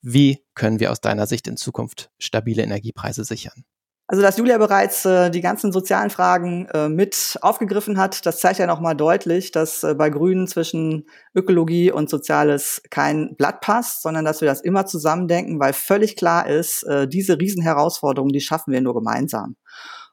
Wie 0.00 0.44
können 0.54 0.78
wir 0.78 0.92
aus 0.92 1.00
deiner 1.00 1.26
Sicht 1.26 1.48
in 1.48 1.56
Zukunft 1.56 2.10
stabile 2.18 2.62
Energiepreise 2.62 3.24
sichern? 3.24 3.64
Also, 4.10 4.22
dass 4.22 4.38
Julia 4.38 4.58
bereits 4.58 5.04
äh, 5.04 5.30
die 5.30 5.40
ganzen 5.40 5.70
sozialen 5.70 6.10
Fragen 6.10 6.66
äh, 6.74 6.88
mit 6.88 7.38
aufgegriffen 7.42 7.96
hat, 7.96 8.26
das 8.26 8.40
zeigt 8.40 8.58
ja 8.58 8.66
nochmal 8.66 8.96
deutlich, 8.96 9.52
dass 9.52 9.84
äh, 9.84 9.94
bei 9.94 10.10
Grünen 10.10 10.48
zwischen 10.48 11.06
Ökologie 11.32 11.92
und 11.92 12.10
Soziales 12.10 12.82
kein 12.90 13.36
Blatt 13.36 13.60
passt, 13.60 14.02
sondern 14.02 14.24
dass 14.24 14.40
wir 14.40 14.48
das 14.48 14.62
immer 14.62 14.84
zusammendenken, 14.84 15.60
weil 15.60 15.72
völlig 15.74 16.16
klar 16.16 16.48
ist, 16.48 16.82
äh, 16.88 17.06
diese 17.06 17.38
Riesenherausforderungen, 17.38 18.32
die 18.32 18.40
schaffen 18.40 18.72
wir 18.72 18.80
nur 18.80 18.94
gemeinsam. 18.94 19.54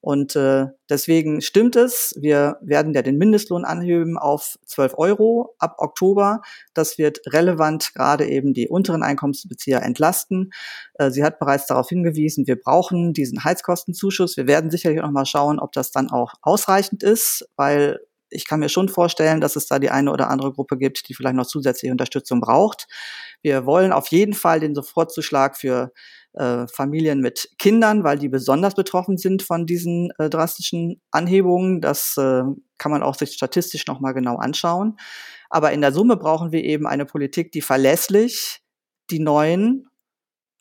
Und 0.01 0.35
äh, 0.35 0.67
deswegen 0.89 1.41
stimmt 1.41 1.75
es, 1.75 2.13
wir 2.19 2.57
werden 2.61 2.93
ja 2.93 3.01
den 3.01 3.17
Mindestlohn 3.17 3.65
anheben 3.65 4.17
auf 4.17 4.57
12 4.65 4.93
Euro 4.97 5.55
ab 5.59 5.75
Oktober. 5.79 6.41
Das 6.73 6.97
wird 6.97 7.19
relevant 7.27 7.93
gerade 7.93 8.25
eben 8.27 8.53
die 8.53 8.69
unteren 8.69 9.03
Einkommensbezieher 9.03 9.81
entlasten. 9.81 10.51
Äh, 10.95 11.11
sie 11.11 11.23
hat 11.23 11.39
bereits 11.39 11.67
darauf 11.67 11.89
hingewiesen, 11.89 12.47
wir 12.47 12.57
brauchen 12.57 13.13
diesen 13.13 13.43
Heizkostenzuschuss. 13.43 14.37
Wir 14.37 14.47
werden 14.47 14.71
sicherlich 14.71 14.99
auch 14.99 15.05
noch 15.05 15.11
mal 15.11 15.25
schauen, 15.25 15.59
ob 15.59 15.71
das 15.71 15.91
dann 15.91 16.09
auch 16.09 16.33
ausreichend 16.41 17.03
ist, 17.03 17.49
weil 17.55 17.99
ich 18.29 18.45
kann 18.47 18.59
mir 18.59 18.69
schon 18.69 18.89
vorstellen, 18.89 19.41
dass 19.41 19.55
es 19.55 19.67
da 19.67 19.79
die 19.79 19.89
eine 19.89 20.11
oder 20.11 20.29
andere 20.29 20.51
Gruppe 20.51 20.77
gibt, 20.77 21.07
die 21.07 21.13
vielleicht 21.13 21.35
noch 21.35 21.45
zusätzliche 21.45 21.91
Unterstützung 21.91 22.41
braucht. 22.41 22.87
Wir 23.41 23.65
wollen 23.65 23.93
auf 23.93 24.07
jeden 24.07 24.33
Fall 24.33 24.59
den 24.59 24.75
Sofortzuschlag 24.75 25.57
für 25.57 25.91
äh, 26.33 26.67
Familien 26.67 27.19
mit 27.19 27.49
Kindern, 27.57 28.03
weil 28.03 28.17
die 28.17 28.29
besonders 28.29 28.75
betroffen 28.75 29.17
sind 29.17 29.41
von 29.41 29.65
diesen 29.65 30.11
äh, 30.19 30.29
drastischen 30.29 31.01
Anhebungen. 31.11 31.81
Das 31.81 32.15
äh, 32.17 32.43
kann 32.77 32.91
man 32.91 33.03
auch 33.03 33.15
sich 33.15 33.31
statistisch 33.31 33.87
nochmal 33.87 34.13
genau 34.13 34.37
anschauen. 34.37 34.97
Aber 35.49 35.71
in 35.71 35.81
der 35.81 35.91
Summe 35.91 36.17
brauchen 36.17 36.51
wir 36.51 36.63
eben 36.63 36.87
eine 36.87 37.05
Politik, 37.05 37.51
die 37.51 37.61
verlässlich 37.61 38.61
die 39.09 39.19
neuen 39.19 39.87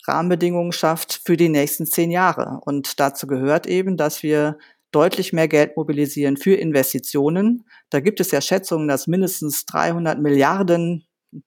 Rahmenbedingungen 0.06 0.72
schafft 0.72 1.20
für 1.24 1.36
die 1.36 1.48
nächsten 1.48 1.86
zehn 1.86 2.10
Jahre. 2.10 2.60
Und 2.64 3.00
dazu 3.00 3.26
gehört 3.26 3.66
eben, 3.66 3.96
dass 3.96 4.22
wir 4.22 4.58
deutlich 4.92 5.32
mehr 5.32 5.48
Geld 5.48 5.76
mobilisieren 5.76 6.36
für 6.36 6.54
Investitionen. 6.54 7.64
Da 7.90 8.00
gibt 8.00 8.20
es 8.20 8.30
ja 8.30 8.40
Schätzungen, 8.40 8.88
dass 8.88 9.06
mindestens 9.06 9.66
300 9.66 10.20
Milliarden 10.20 11.05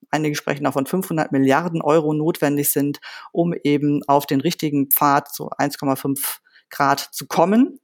einige 0.10 0.36
sprechen 0.36 0.66
auch 0.66 0.74
von 0.74 0.86
500 0.86 1.32
Milliarden 1.32 1.82
Euro 1.82 2.14
notwendig 2.14 2.70
sind, 2.70 3.00
um 3.32 3.54
eben 3.64 4.02
auf 4.08 4.26
den 4.26 4.42
richtigen 4.42 4.90
Pfad 4.90 5.34
zu 5.34 5.50
1,5 5.50 6.40
Grad 6.70 7.00
zu 7.00 7.28
kommen. 7.28 7.80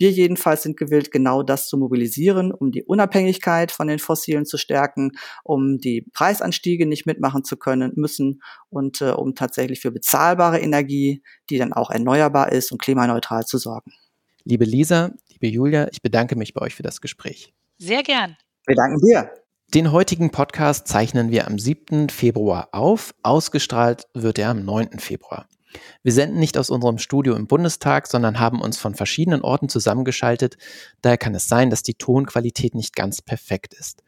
Wir 0.00 0.12
jedenfalls 0.12 0.62
sind 0.62 0.76
gewillt, 0.76 1.10
genau 1.10 1.42
das 1.42 1.66
zu 1.66 1.76
mobilisieren, 1.76 2.52
um 2.52 2.70
die 2.70 2.84
Unabhängigkeit 2.84 3.72
von 3.72 3.88
den 3.88 3.98
Fossilen 3.98 4.46
zu 4.46 4.56
stärken, 4.56 5.12
um 5.42 5.78
die 5.78 6.06
Preisanstiege 6.12 6.86
nicht 6.86 7.04
mitmachen 7.04 7.42
zu 7.42 7.56
können 7.56 7.92
müssen 7.96 8.40
und 8.70 9.00
äh, 9.00 9.10
um 9.10 9.34
tatsächlich 9.34 9.80
für 9.80 9.90
bezahlbare 9.90 10.60
Energie, 10.60 11.22
die 11.50 11.58
dann 11.58 11.72
auch 11.72 11.90
erneuerbar 11.90 12.52
ist 12.52 12.70
und 12.70 12.80
klimaneutral 12.80 13.44
zu 13.44 13.58
sorgen. 13.58 13.92
Liebe 14.44 14.64
Lisa, 14.64 15.10
liebe 15.30 15.48
Julia, 15.48 15.88
ich 15.90 16.00
bedanke 16.00 16.36
mich 16.36 16.54
bei 16.54 16.60
euch 16.60 16.76
für 16.76 16.84
das 16.84 17.00
Gespräch. 17.00 17.52
Sehr 17.78 18.04
gern. 18.04 18.36
Wir 18.66 18.76
danken 18.76 19.00
dir. 19.00 19.30
Den 19.74 19.92
heutigen 19.92 20.30
Podcast 20.30 20.88
zeichnen 20.88 21.30
wir 21.30 21.46
am 21.46 21.58
7. 21.58 22.08
Februar 22.08 22.70
auf. 22.72 23.14
Ausgestrahlt 23.22 24.04
wird 24.14 24.38
er 24.38 24.48
am 24.48 24.64
9. 24.64 24.98
Februar. 24.98 25.46
Wir 26.02 26.12
senden 26.12 26.38
nicht 26.38 26.56
aus 26.56 26.70
unserem 26.70 26.96
Studio 26.96 27.36
im 27.36 27.46
Bundestag, 27.46 28.06
sondern 28.06 28.40
haben 28.40 28.62
uns 28.62 28.78
von 28.78 28.94
verschiedenen 28.94 29.42
Orten 29.42 29.68
zusammengeschaltet. 29.68 30.56
Daher 31.02 31.18
kann 31.18 31.34
es 31.34 31.48
sein, 31.48 31.68
dass 31.68 31.82
die 31.82 31.92
Tonqualität 31.92 32.74
nicht 32.74 32.96
ganz 32.96 33.20
perfekt 33.20 33.74
ist. 33.74 34.02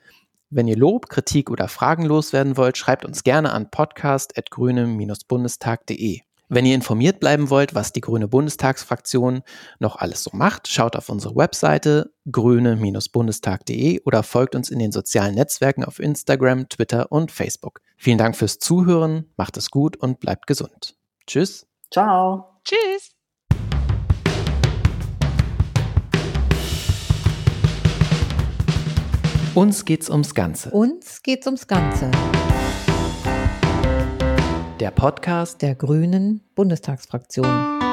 Wenn 0.48 0.66
ihr 0.66 0.78
Lob, 0.78 1.10
Kritik 1.10 1.50
oder 1.50 1.68
Fragen 1.68 2.06
loswerden 2.06 2.56
wollt, 2.56 2.78
schreibt 2.78 3.04
uns 3.04 3.22
gerne 3.22 3.52
an 3.52 3.70
podcast.grüne-bundestag.de. 3.70 6.22
Wenn 6.52 6.66
ihr 6.66 6.74
informiert 6.74 7.20
bleiben 7.20 7.48
wollt, 7.48 7.76
was 7.76 7.92
die 7.92 8.00
Grüne 8.00 8.26
Bundestagsfraktion 8.26 9.42
noch 9.78 9.94
alles 9.94 10.24
so 10.24 10.30
macht, 10.32 10.66
schaut 10.66 10.96
auf 10.96 11.08
unsere 11.08 11.36
Webseite 11.36 12.12
grüne-bundestag.de 12.30 14.02
oder 14.04 14.24
folgt 14.24 14.56
uns 14.56 14.68
in 14.68 14.80
den 14.80 14.90
sozialen 14.90 15.36
Netzwerken 15.36 15.84
auf 15.84 16.00
Instagram, 16.00 16.68
Twitter 16.68 17.12
und 17.12 17.30
Facebook. 17.30 17.80
Vielen 17.96 18.18
Dank 18.18 18.36
fürs 18.36 18.58
Zuhören, 18.58 19.30
macht 19.36 19.56
es 19.58 19.70
gut 19.70 19.96
und 19.96 20.18
bleibt 20.18 20.48
gesund. 20.48 20.96
Tschüss. 21.24 21.68
Ciao. 21.88 22.60
Tschüss. 22.64 23.12
Uns 29.54 29.84
geht's 29.84 30.10
ums 30.10 30.34
Ganze. 30.34 30.70
Uns 30.72 31.22
geht's 31.22 31.46
ums 31.46 31.68
Ganze. 31.68 32.10
Der 34.80 34.90
Podcast 34.90 35.60
der 35.60 35.74
Grünen 35.74 36.40
Bundestagsfraktion. 36.54 37.89